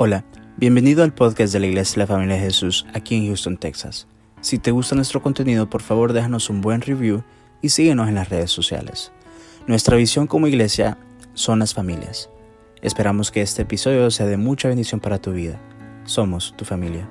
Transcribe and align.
Hola, 0.00 0.24
bienvenido 0.56 1.02
al 1.02 1.12
podcast 1.12 1.52
de 1.52 1.58
la 1.58 1.66
Iglesia 1.66 1.94
de 1.94 1.98
la 1.98 2.06
Familia 2.06 2.36
de 2.36 2.42
Jesús 2.42 2.86
aquí 2.94 3.16
en 3.16 3.26
Houston, 3.26 3.56
Texas. 3.56 4.06
Si 4.40 4.60
te 4.60 4.70
gusta 4.70 4.94
nuestro 4.94 5.20
contenido, 5.20 5.68
por 5.68 5.82
favor 5.82 6.12
déjanos 6.12 6.50
un 6.50 6.60
buen 6.60 6.82
review 6.82 7.24
y 7.62 7.70
síguenos 7.70 8.06
en 8.08 8.14
las 8.14 8.28
redes 8.28 8.52
sociales. 8.52 9.10
Nuestra 9.66 9.96
visión 9.96 10.28
como 10.28 10.46
iglesia 10.46 10.98
son 11.34 11.58
las 11.58 11.74
familias. 11.74 12.30
Esperamos 12.80 13.32
que 13.32 13.42
este 13.42 13.62
episodio 13.62 14.08
sea 14.12 14.26
de 14.26 14.36
mucha 14.36 14.68
bendición 14.68 15.00
para 15.00 15.18
tu 15.18 15.32
vida. 15.32 15.58
Somos 16.04 16.54
tu 16.56 16.64
familia. 16.64 17.08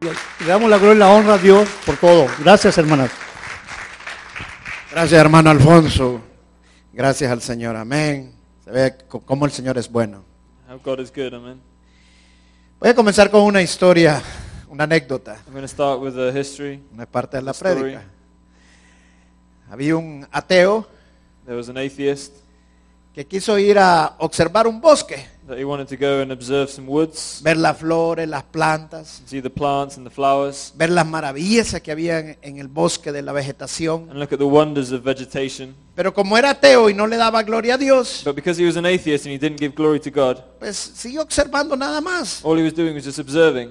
Le 0.00 0.46
damos 0.46 0.70
la 0.70 0.78
gloria 0.78 0.94
y 0.94 0.98
la 1.00 1.10
honra 1.10 1.34
a 1.34 1.38
Dios 1.38 1.68
por 1.84 1.98
todo. 1.98 2.28
Gracias, 2.38 2.78
hermanas. 2.78 3.10
Gracias, 4.90 5.20
hermano 5.20 5.50
Alfonso. 5.50 6.18
Gracias 6.94 7.30
al 7.30 7.42
Señor. 7.42 7.76
Amén. 7.76 8.32
Se 8.64 8.70
ve 8.70 8.94
cómo 9.06 9.44
el 9.44 9.52
Señor 9.52 9.76
es 9.76 9.92
bueno. 9.92 10.29
How 10.70 10.78
God 10.78 11.00
is 11.00 11.10
good, 11.12 11.34
amen. 11.34 11.60
Voy 12.78 12.90
a 12.90 12.94
comenzar 12.94 13.28
con 13.28 13.40
una 13.42 13.60
historia, 13.60 14.22
una 14.68 14.84
anécdota. 14.84 15.42
I'm 15.48 15.52
going 15.52 15.62
to 15.62 15.66
start 15.68 16.00
with 16.00 16.16
a 16.16 16.30
history. 16.30 16.80
Es 16.96 17.06
parte 17.08 17.38
de 17.38 17.42
la 17.42 17.50
Story. 17.50 17.80
prédica. 17.80 18.04
Había 19.68 19.96
un 19.96 20.28
ateo 20.30 20.86
There 21.44 21.56
was 21.56 21.68
an 21.68 21.76
atheist 21.76 22.34
que 23.14 23.26
quiso 23.26 23.58
ir 23.58 23.78
a 23.78 24.14
observar 24.18 24.66
un 24.66 24.80
bosque, 24.80 25.26
that 25.48 25.58
he 25.58 25.64
wanted 25.64 25.88
to 25.88 25.96
go 25.96 26.22
and 26.22 26.30
observe 26.30 26.70
some 26.70 26.86
woods, 26.88 27.40
ver 27.42 27.56
las 27.56 27.76
flores, 27.78 28.28
las 28.28 28.44
plantas, 28.44 29.20
see 29.26 29.42
the 29.42 29.50
plants 29.50 29.96
and 29.96 30.06
the 30.06 30.14
flowers, 30.14 30.72
ver 30.76 30.90
las 30.90 31.04
maravillas 31.06 31.74
que 31.82 31.90
había 31.90 32.20
en, 32.20 32.38
en 32.40 32.58
el 32.58 32.68
bosque 32.68 33.10
de 33.10 33.22
la 33.22 33.32
vegetación. 33.32 34.08
and 34.10 34.20
look 34.20 34.32
at 34.32 34.38
the 34.38 34.44
wonders 34.44 34.92
of 34.92 35.02
vegetation. 35.02 35.74
Pero 35.96 36.14
como 36.14 36.38
era 36.38 36.50
ateo 36.50 36.88
y 36.88 36.94
no 36.94 37.06
le 37.08 37.16
daba 37.16 37.42
gloria 37.42 37.74
a 37.74 37.78
Dios, 37.78 38.22
But 38.24 38.36
because 38.36 38.60
he 38.62 38.64
was 38.66 38.76
an 38.76 38.86
atheist 38.86 39.26
and 39.26 39.32
he 39.34 39.38
didn't 39.38 39.58
give 39.58 39.74
glory 39.74 39.98
to 40.00 40.10
God, 40.10 40.38
pues 40.60 40.76
siguió 40.76 41.22
observando 41.22 41.76
nada 41.76 42.00
más. 42.00 42.40
all 42.44 42.56
he 42.56 42.62
was 42.64 42.72
doing 42.74 42.94
was 42.94 43.04
just 43.04 43.18
observing. 43.18 43.70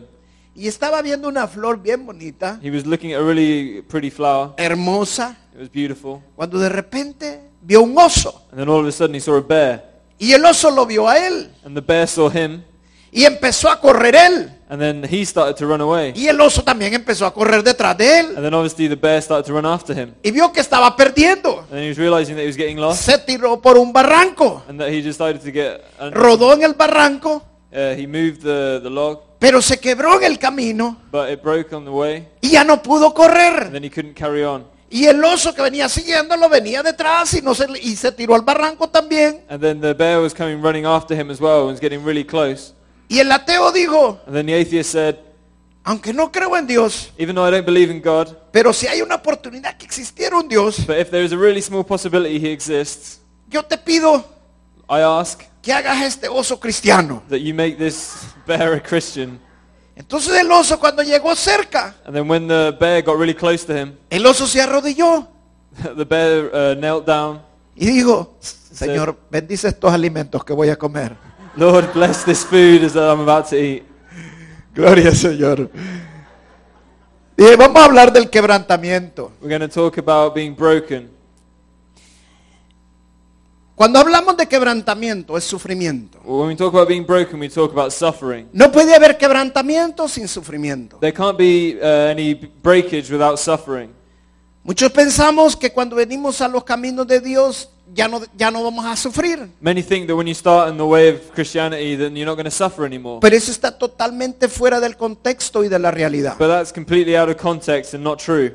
Y 0.54 0.68
estaba 0.68 1.02
viendo 1.02 1.30
una 1.30 1.48
flor 1.48 1.82
bien 1.82 2.06
bonita, 2.06 2.60
He 2.62 2.70
was 2.70 2.86
looking 2.86 3.14
at 3.14 3.22
a 3.22 3.24
really 3.24 3.82
pretty 3.84 4.10
flower. 4.12 4.54
hermosa, 4.58 5.38
It 5.54 5.60
was 5.60 5.72
beautiful. 5.72 6.22
cuando 6.36 6.60
de 6.60 6.68
repente 6.68 7.49
vio 7.62 7.82
un 7.82 7.98
oso. 7.98 8.44
And 8.52 8.60
then 8.60 8.70
all 8.70 8.80
of 8.82 8.88
a 8.88 8.92
sudden 8.92 9.16
he 9.16 9.20
saw 9.22 9.36
a 9.38 9.42
bear. 9.42 9.84
Y 10.20 10.34
el 10.34 10.44
oso 10.46 10.70
lo 10.72 10.86
vio 10.86 11.08
a 11.08 11.18
él. 11.18 11.50
And 11.66 11.76
the 11.76 11.82
bear 11.82 12.08
saw 12.08 12.30
him. 12.30 12.64
Y 13.12 13.26
empezó 13.26 13.70
a 13.70 13.80
correr 13.80 14.16
él. 14.16 14.52
And 14.70 14.80
then 14.80 15.04
he 15.04 15.26
started 15.26 15.56
to 15.56 15.66
run 15.66 15.82
away. 15.82 16.14
Y 16.16 16.28
el 16.28 16.40
oso 16.40 16.62
también 16.64 16.94
empezó 16.94 17.26
a 17.26 17.34
correr 17.34 17.64
detrás 17.64 17.98
de 17.98 18.20
él. 18.20 18.26
And 18.36 18.44
then 18.44 18.54
obviously 18.54 18.88
the 18.88 18.96
bear 18.96 19.20
started 19.22 19.46
to 19.48 19.54
run 19.54 19.66
after 19.66 19.96
him. 19.98 20.14
Y 20.24 20.30
vio 20.32 20.52
que 20.52 20.62
estaba 20.62 20.96
perdiendo. 20.96 21.60
And 21.62 21.70
then 21.72 21.84
he 21.84 21.90
was 21.90 21.98
realizing 21.98 22.36
that 22.36 22.44
he 22.44 22.48
was 22.48 22.58
getting 22.58 22.78
lost. 22.78 23.02
Se 23.04 23.18
tiró 23.18 23.60
por 23.62 23.78
un 23.80 23.92
barranco. 23.92 24.62
And 24.68 24.80
that 24.80 24.90
he 24.90 25.02
decided 25.02 25.42
to 25.42 25.52
get... 25.52 25.82
Rodó 26.14 26.54
en 26.54 26.64
el 26.64 26.74
barranco. 26.76 27.42
Uh, 27.72 27.96
he 27.96 28.06
moved 28.08 28.42
the, 28.42 28.80
the 28.82 28.90
log, 28.90 29.22
Pero 29.40 29.62
se 29.62 29.78
quebró 29.80 30.18
en 30.18 30.24
el 30.24 30.38
camino. 30.40 30.98
but 31.12 31.30
it 31.30 31.42
broke 31.42 31.72
on 31.76 31.86
the 31.86 31.92
way, 31.92 32.28
Y 32.42 32.50
ya 32.50 32.64
no 32.64 32.82
pudo 32.82 33.06
and 33.08 33.16
correr. 33.16 33.72
then 33.72 33.84
he 33.84 33.90
couldn't 33.92 34.16
carry 34.16 34.44
on. 34.44 34.66
Y 34.92 35.06
el 35.06 35.24
oso 35.24 35.54
que 35.54 35.62
venía 35.62 35.88
siguiéndolo 35.88 36.50
venía 36.50 36.82
detrás 36.82 37.34
y, 37.36 37.42
no 37.42 37.54
se, 37.54 37.68
y 37.82 37.96
se 37.96 38.12
tiró 38.12 38.34
al 38.36 38.42
barranco 38.42 38.90
también. 38.90 39.44
And 39.48 39.62
then 39.62 39.82
the 39.82 39.94
bear 39.94 40.20
was 40.20 40.34
coming 40.34 40.62
running 40.62 40.86
after 40.86 41.16
him 41.16 41.30
as 41.30 41.40
well 41.40 41.62
and 41.62 41.72
was 41.72 41.80
getting 41.80 42.04
really 42.04 42.26
close. 42.26 42.74
Y 43.08 43.20
el 43.20 43.32
ateo 43.32 43.72
dijo, 43.72 44.20
And 44.26 44.36
then 44.36 44.46
the 44.48 44.54
atheist 44.56 44.92
said, 44.92 45.16
aunque 45.84 46.14
no 46.14 46.32
creo 46.32 46.56
en 46.58 46.68
Dios, 46.68 47.12
even 47.18 47.36
though 47.36 47.48
I 47.48 47.52
don't 47.52 47.66
believe 47.66 47.92
in 47.92 48.02
God, 48.02 48.36
pero 48.52 48.74
si 48.74 48.88
hay 48.88 49.02
una 49.02 49.16
oportunidad 49.16 49.78
que 49.78 49.86
existiera 49.86 50.38
un 50.38 50.48
Dios, 50.48 50.86
but 50.86 50.98
if 50.98 51.10
there 51.10 51.24
is 51.24 51.32
a 51.32 51.38
really 51.38 51.62
small 51.62 51.84
possibility 51.84 52.40
he 52.40 52.52
exists, 52.52 53.20
yo 53.48 53.64
te 53.64 53.78
pido 53.78 54.24
I 54.90 55.02
ask 55.02 55.44
que 55.62 55.72
hagas 55.74 56.02
este 56.04 56.28
oso 56.30 56.60
cristiano. 56.60 57.24
that 57.30 57.40
you 57.40 57.54
make 57.54 57.78
this 57.78 58.26
bear 58.46 58.74
a 58.74 58.80
Christian. 58.82 59.40
Entonces 60.00 60.34
el 60.40 60.50
oso 60.50 60.80
cuando 60.80 61.04
llegó 61.04 61.36
cerca, 61.36 61.94
And 62.06 62.16
then 62.16 62.28
when 62.30 62.48
the 62.48 62.72
bear 62.80 63.04
got 63.04 63.18
really 63.18 63.36
close 63.36 63.66
to 63.66 63.74
him, 63.78 63.98
el 64.10 64.26
oso 64.26 64.48
se 64.48 64.62
arrodilló 64.62 65.28
the 65.98 66.06
bear 66.06 66.46
uh, 66.54 66.80
knelt 66.80 67.06
down. 67.06 67.42
y 67.76 67.86
dijo, 67.86 68.38
Señor, 68.40 69.18
bendice 69.30 69.68
estos 69.68 69.94
alimentos 69.94 70.44
que 70.46 70.54
voy 70.54 70.70
a 70.70 70.78
comer. 70.78 71.16
Lord, 71.58 71.92
bless 71.94 72.24
this 72.24 72.46
food 72.46 72.84
as 72.86 72.96
I'm 72.96 73.20
about 73.28 73.50
to 73.50 73.58
eat. 73.58 73.84
Gloria 74.74 75.12
Señor. 75.14 75.70
Dije, 77.36 77.56
vamos 77.58 77.82
a 77.82 77.86
hablar 77.86 78.14
del 78.14 78.30
quebrantamiento. 78.30 79.34
We're 79.42 79.50
going 79.50 79.68
to 79.68 79.68
talk 79.68 79.98
about 79.98 80.34
being 80.34 80.56
broken. 80.56 81.10
Cuando 83.80 83.98
hablamos 83.98 84.36
de 84.36 84.46
quebrantamiento 84.46 85.38
es 85.38 85.46
sufrimiento. 85.46 86.20
When 86.26 86.50
we 86.50 86.56
talk 86.58 86.74
about 86.74 86.90
being 86.90 87.06
broken, 87.06 87.40
we 87.40 87.48
talk 87.48 87.72
about 87.72 87.94
suffering. 87.94 88.50
No 88.52 88.70
puede 88.74 88.94
haber 88.94 89.18
quebrantamiento 89.18 90.10
sin 90.10 90.28
sufrimiento. 90.28 90.98
There 90.98 91.14
can't 91.14 91.38
be 91.38 91.80
uh, 91.82 92.12
any 92.12 92.36
breakage 92.62 93.10
without 93.10 93.40
suffering. 93.40 93.92
Muchos 94.66 94.92
pensamos 94.92 95.56
que 95.56 95.72
cuando 95.72 95.96
venimos 95.96 96.42
a 96.42 96.50
los 96.50 96.66
caminos 96.66 97.08
de 97.08 97.22
Dios 97.22 97.70
ya 97.94 98.10
no, 98.10 98.20
ya 98.36 98.52
no 98.52 98.66
vamos 98.66 98.86
a 98.86 98.98
sufrir. 98.98 99.50
Many 99.62 99.82
think 99.82 100.08
that 100.08 100.16
when 100.18 100.28
you 100.28 100.36
start 100.36 100.70
in 100.70 100.76
the 100.76 100.84
way 100.84 101.08
of 101.08 101.32
Christianity, 101.34 101.96
then 101.96 102.18
you're 102.18 102.26
not 102.26 102.36
going 102.36 102.44
to 102.44 102.52
suffer 102.52 102.86
anymore. 102.86 103.20
Pero 103.22 103.34
eso 103.34 103.50
está 103.50 103.78
totalmente 103.78 104.50
fuera 104.50 104.82
del 104.82 104.98
contexto 104.98 105.64
y 105.64 105.70
de 105.70 105.80
la 105.80 105.90
realidad. 105.90 106.36
But 106.38 106.50
that's 106.50 106.74
completely 106.74 107.16
out 107.16 107.30
of 107.30 107.38
context 107.38 107.94
and 107.94 108.04
not 108.04 108.20
true. 108.22 108.52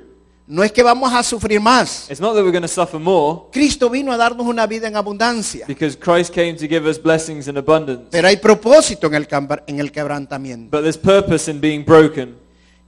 No 0.46 0.62
es 0.62 0.70
que 0.72 0.82
vamos 0.82 1.10
a 1.12 1.22
sufrir 1.22 1.58
más. 1.58 2.10
It's 2.10 2.20
not 2.20 2.34
that 2.34 2.42
we're 2.42 2.52
going 2.52 2.62
to 2.62 2.68
suffer 2.68 3.00
more, 3.00 3.44
Cristo 3.50 3.88
vino 3.88 4.12
a 4.12 4.16
darnos 4.18 4.46
una 4.46 4.66
vida 4.66 4.86
en 4.86 4.94
abundancia. 4.96 5.64
because 5.66 5.96
Christ 5.98 6.34
came 6.34 6.54
to 6.54 6.66
give 6.66 6.86
us 6.86 7.02
blessings 7.02 7.48
in 7.48 7.56
abundance. 7.56 8.08
Pero 8.10 8.28
hay 8.28 8.36
propósito 8.36 9.06
en 9.06 9.14
el, 9.14 9.28
en 9.66 9.80
el 9.80 9.90
quebrantamiento. 9.90 10.76
But 10.76 10.82
there's 10.82 10.98
purpose 10.98 11.50
in 11.50 11.60
being 11.60 11.82
broken. 11.84 12.36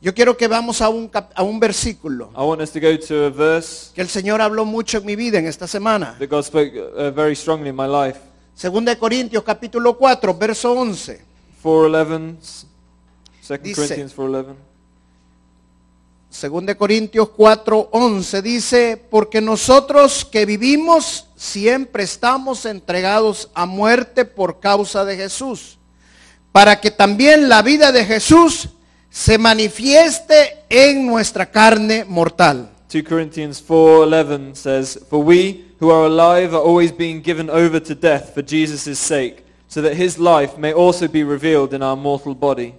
Yo 0.02 0.12
quiero 0.12 0.36
que 0.36 0.46
vamos 0.46 0.82
a 0.82 0.90
un, 0.90 1.10
a 1.34 1.42
un 1.42 1.58
versículo 1.58 2.30
I 2.36 2.40
want 2.40 2.60
us 2.60 2.70
to 2.72 2.80
go 2.80 2.98
to 2.98 3.24
a 3.24 3.30
verse 3.30 3.90
que 3.94 4.02
el 4.02 4.08
Señor 4.08 4.42
habló 4.42 4.66
mucho 4.66 4.98
en 4.98 5.06
mi 5.06 5.16
vida 5.16 5.38
en 5.38 5.46
esta 5.46 5.66
semana. 5.66 6.14
that 6.18 6.28
God 6.28 6.44
spoke 6.44 6.72
uh, 6.76 7.10
very 7.10 7.34
strongly 7.34 7.70
in 7.70 7.76
my 7.76 7.86
life. 7.86 8.20
Segunda 8.54 8.92
de 8.92 8.98
Corintios 8.98 9.42
capítulo 9.42 9.96
4, 9.96 10.34
verso 10.34 10.72
11. 10.72 11.22
411, 11.62 12.66
2 13.48 13.62
Dice- 13.62 13.74
Corinthians 13.74 14.12
411. 14.12 14.75
Segunda 16.36 16.74
de 16.74 16.76
Corintios 16.76 17.30
4, 17.30 17.88
11 17.92 18.42
dice, 18.42 19.02
porque 19.08 19.40
nosotros 19.40 20.22
que 20.22 20.44
vivimos 20.44 21.28
siempre 21.34 22.02
estamos 22.02 22.66
entregados 22.66 23.48
a 23.54 23.64
muerte 23.64 24.26
por 24.26 24.60
causa 24.60 25.06
de 25.06 25.16
Jesús, 25.16 25.78
para 26.52 26.78
que 26.78 26.90
también 26.90 27.48
la 27.48 27.62
vida 27.62 27.90
de 27.90 28.04
Jesús 28.04 28.68
se 29.08 29.38
manifieste 29.38 30.58
en 30.68 31.06
nuestra 31.06 31.50
carne 31.50 32.04
mortal. 32.04 32.68
2 32.92 33.02
Corinthians 33.02 33.62
4:11 33.66 34.54
says, 34.54 35.00
"For 35.08 35.24
we 35.24 35.64
who 35.80 35.90
are 35.90 36.04
alive 36.04 36.54
are 36.54 36.62
always 36.62 36.94
being 36.94 37.22
given 37.22 37.48
over 37.48 37.82
to 37.82 37.94
death 37.94 38.34
for 38.34 38.44
Jesus' 38.44 38.98
sake, 38.98 39.42
so 39.68 39.80
that 39.80 39.94
his 39.94 40.18
life 40.18 40.58
may 40.58 40.74
also 40.74 41.08
be 41.08 41.24
revealed 41.24 41.72
in 41.72 41.82
our 41.82 41.96
mortal 41.96 42.34
body." 42.34 42.74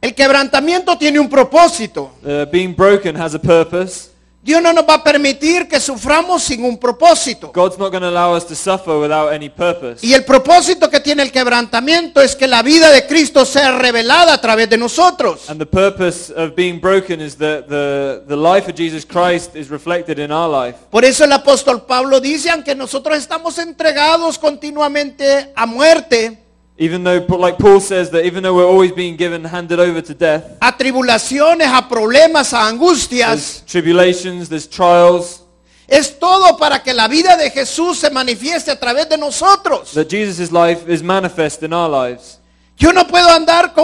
El 0.00 0.14
quebrantamiento 0.14 0.96
tiene 0.96 1.20
un 1.20 1.28
propósito. 1.28 2.12
Uh, 2.22 2.50
being 2.50 2.74
broken 2.74 3.16
has 3.16 3.34
a 3.34 3.38
purpose. 3.38 4.10
Dios 4.42 4.62
no 4.62 4.72
nos 4.72 4.88
va 4.88 4.94
a 4.94 5.04
permitir 5.04 5.68
que 5.68 5.78
suframos 5.78 6.42
sin 6.42 6.64
un 6.64 6.78
propósito. 6.78 7.52
God's 7.52 7.78
not 7.78 7.90
going 7.90 8.00
to 8.00 8.08
allow 8.08 8.34
us 8.34 8.46
to 8.46 8.54
suffer 8.54 8.98
without 8.98 9.30
any 9.34 9.50
purpose. 9.50 10.02
Y 10.02 10.14
el 10.14 10.24
propósito 10.24 10.88
que 10.88 10.98
tiene 11.00 11.22
el 11.22 11.30
quebrantamiento 11.30 12.22
es 12.22 12.34
que 12.34 12.46
la 12.46 12.62
vida 12.62 12.90
de 12.90 13.06
Cristo 13.06 13.44
sea 13.44 13.72
revelada 13.72 14.32
a 14.32 14.40
través 14.40 14.70
de 14.70 14.78
nosotros. 14.78 15.50
And 15.50 15.58
the 15.58 15.66
purpose 15.66 16.32
of 16.34 16.54
being 16.54 16.80
broken 16.80 17.20
is 17.20 17.36
that 17.36 17.66
the, 17.68 18.22
the 18.26 18.36
life 18.36 18.70
of 18.70 18.74
Jesus 18.74 19.04
Christ 19.04 19.54
is 19.54 19.68
reflected 19.68 20.18
in 20.18 20.32
our 20.32 20.48
life. 20.48 20.78
Por 20.90 21.04
eso 21.04 21.24
el 21.24 21.32
apóstol 21.32 21.84
Pablo 21.84 22.18
dice, 22.18 22.48
aunque 22.48 22.74
nosotros 22.74 23.18
estamos 23.18 23.58
entregados 23.58 24.38
continuamente 24.38 25.52
a 25.54 25.66
muerte, 25.66 26.38
Even 26.80 27.04
though, 27.04 27.18
like 27.36 27.58
Paul 27.58 27.78
says, 27.78 28.08
that 28.08 28.24
even 28.24 28.42
though 28.42 28.54
we're 28.54 28.66
always 28.66 28.90
being 28.90 29.14
given, 29.14 29.44
handed 29.44 29.78
over 29.78 30.00
to 30.00 30.14
death, 30.14 30.56
a 30.62 30.72
tribulaciones, 30.72 31.66
a 31.66 31.82
problemas, 31.82 32.54
a 32.54 32.72
angustias, 32.72 33.26
there's 33.26 33.60
tribulations, 33.66 34.48
there's 34.48 34.66
trials, 34.66 35.42
es 35.86 36.18
todo 36.18 36.56
para 36.56 36.82
que 36.82 36.94
la 36.94 37.06
vida 37.06 37.36
de 37.36 37.50
Jesús 37.50 37.98
se 37.98 38.08
manifieste 38.08 38.70
a 38.70 38.80
través 38.80 39.06
de 39.10 39.18
nosotros. 39.18 39.92
that 39.92 40.08
Jesus' 40.08 40.50
life 40.50 40.88
is 40.88 41.02
manifest 41.02 41.62
in 41.62 41.74
our 41.74 41.90
lives. 41.90 42.39
Yo 42.80 42.94
no 42.94 43.06
puedo 43.06 43.28
andar 43.30 43.74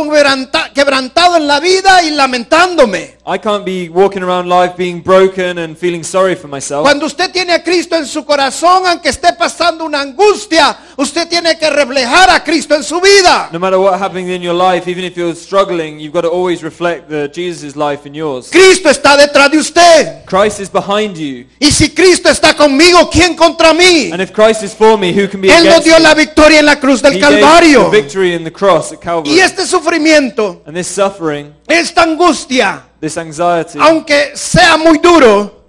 quebrantado 0.72 1.36
en 1.36 1.46
la 1.46 1.60
vida 1.60 2.02
y 2.02 2.12
lamentándome. 2.12 3.16
I 3.28 3.38
can't 3.38 3.64
be 3.64 3.90
walking 3.90 4.22
around 4.22 4.48
life 4.48 4.74
being 4.78 5.02
broken 5.02 5.58
and 5.58 5.76
feeling 5.76 6.02
sorry 6.02 6.34
for 6.34 6.48
myself. 6.48 6.82
Cuando 6.82 7.04
usted 7.06 7.30
tiene 7.30 7.52
a 7.52 7.62
Cristo 7.62 7.96
en 7.96 8.06
su 8.06 8.24
corazón, 8.24 8.86
aunque 8.86 9.10
esté 9.10 9.32
pasando 9.34 9.84
una 9.84 10.00
angustia, 10.00 10.78
usted 10.96 11.28
tiene 11.28 11.58
que 11.58 11.68
reflejar 11.68 12.30
a 12.30 12.42
Cristo 12.42 12.74
en 12.76 12.84
su 12.84 12.98
vida. 13.00 13.50
No 13.52 13.58
matter 13.58 13.78
what 13.78 14.00
happening 14.00 14.28
in 14.28 14.40
your 14.40 14.54
life, 14.54 14.88
even 14.88 15.04
if 15.04 15.14
you're 15.16 15.34
struggling, 15.34 15.98
you've 15.98 16.12
got 16.14 16.22
to 16.22 16.30
always 16.30 16.62
reflect 16.62 17.08
the 17.10 17.28
Jesus' 17.34 17.76
life 17.76 18.06
in 18.06 18.14
yours. 18.14 18.48
Cristo 18.48 18.88
está 18.88 19.16
detrás 19.16 19.50
de 19.50 19.58
usted. 19.58 20.24
Christ 20.24 20.60
is 20.60 20.70
behind 20.70 21.16
you. 21.18 21.44
Y 21.58 21.70
si 21.70 21.90
Cristo 21.90 22.30
está 22.30 22.54
conmigo, 22.54 23.10
¿quién 23.10 23.36
contra 23.36 23.74
mí? 23.74 24.10
And 24.12 24.22
if 24.22 24.32
Christ 24.32 24.62
is 24.62 24.72
for 24.72 24.96
me, 24.96 25.12
who 25.12 25.28
can 25.28 25.40
be 25.42 25.48
Él 25.48 25.64
nos 25.64 25.80
against 25.80 25.84
dio 25.84 25.96
me? 25.96 26.00
la 26.00 26.14
victoria 26.14 26.60
en 26.60 26.66
la 26.66 26.78
cruz 26.78 27.02
del 27.02 27.14
He 27.16 27.18
gave 27.18 27.40
Calvario. 27.40 27.90
the 27.90 28.02
victory 28.02 28.32
in 28.34 28.44
the 28.44 28.52
cross. 28.52 28.85
Y 29.24 29.38
este 29.40 29.66
sufrimiento, 29.66 30.62
And 30.66 30.76
this 30.76 30.86
suffering, 30.88 31.52
esta 31.68 32.02
angustia, 32.02 32.84
aunque 33.80 34.32
sea 34.34 34.76
muy 34.76 34.98
duro, 34.98 35.64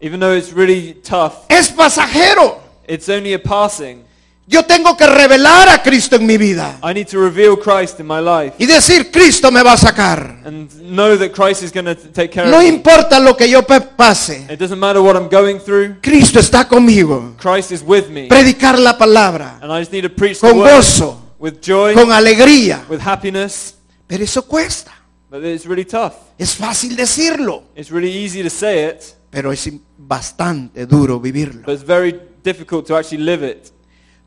es 1.49 1.69
pasajero. 1.69 2.59
it's 2.87 3.09
only 3.09 3.33
a 3.33 3.39
passing. 3.39 4.07
Yo 4.49 4.63
tengo 4.63 4.95
que 4.95 5.05
revelar 5.05 5.67
a 5.67 5.83
Cristo 5.83 6.15
en 6.15 6.25
mi 6.25 6.37
vida 6.37 6.79
I 6.81 6.93
need 6.93 7.07
to 7.07 7.19
reveal 7.19 7.57
Christ 7.57 7.99
in 7.99 8.07
my 8.07 8.21
life 8.21 8.53
y 8.57 8.65
decir, 8.65 9.11
Cristo 9.11 9.51
me 9.51 9.61
va 9.61 9.73
a 9.73 9.77
sacar. 9.77 10.37
and 10.45 10.69
know 10.89 11.17
that 11.17 11.33
Christ 11.33 11.63
is 11.63 11.71
going 11.73 11.83
to 11.85 11.95
take 11.95 12.29
care 12.29 12.45
No 12.49 12.59
of 12.59 12.63
me. 12.63 12.69
importa 12.69 13.19
lo 13.19 13.35
que 13.35 13.49
yo 13.49 13.61
pase, 13.63 14.47
It 14.49 14.57
doesn't 14.57 14.79
matter 14.79 15.01
what 15.01 15.17
I'm 15.17 15.27
going 15.27 15.59
through. 15.59 15.97
Cristo 16.01 16.39
está 16.39 16.65
conmigo. 16.65 17.35
Christ 17.37 17.73
is 17.73 17.83
with 17.85 18.07
me. 18.07 18.29
Predicar 18.29 18.79
la 18.79 18.97
palabra 18.97 19.59
And 19.61 19.69
I 19.69 19.79
just 19.81 19.91
need 19.91 20.03
to 20.03 20.09
preach 20.09 20.39
the 20.39 20.47
con 20.47 20.59
word 20.59 20.69
gozo, 20.77 21.17
with 21.39 21.59
joy, 21.61 21.93
con 21.93 22.11
alegría. 22.11 22.85
with 22.89 22.99
happiness. 22.99 23.75
Pero 24.07 24.23
eso 24.23 24.41
cuesta. 24.45 24.93
But 25.29 25.43
it's 25.43 25.65
really 25.65 25.85
tough. 25.85 26.13
Es 26.37 26.55
fácil 26.55 26.95
decirlo, 26.95 27.63
It's 27.75 27.91
really 27.91 28.11
easy 28.11 28.41
to 28.43 28.49
say 28.49 28.87
it, 28.87 29.03
pero 29.29 29.51
es 29.51 29.69
bastante 29.97 30.85
duro 30.85 31.19
vivirlo. 31.19 31.63
but 31.65 31.73
it's 31.75 31.85
very 31.85 32.17
difficult 32.43 32.87
to 32.87 32.95
actually 32.95 33.23
live 33.23 33.45
it. 33.45 33.71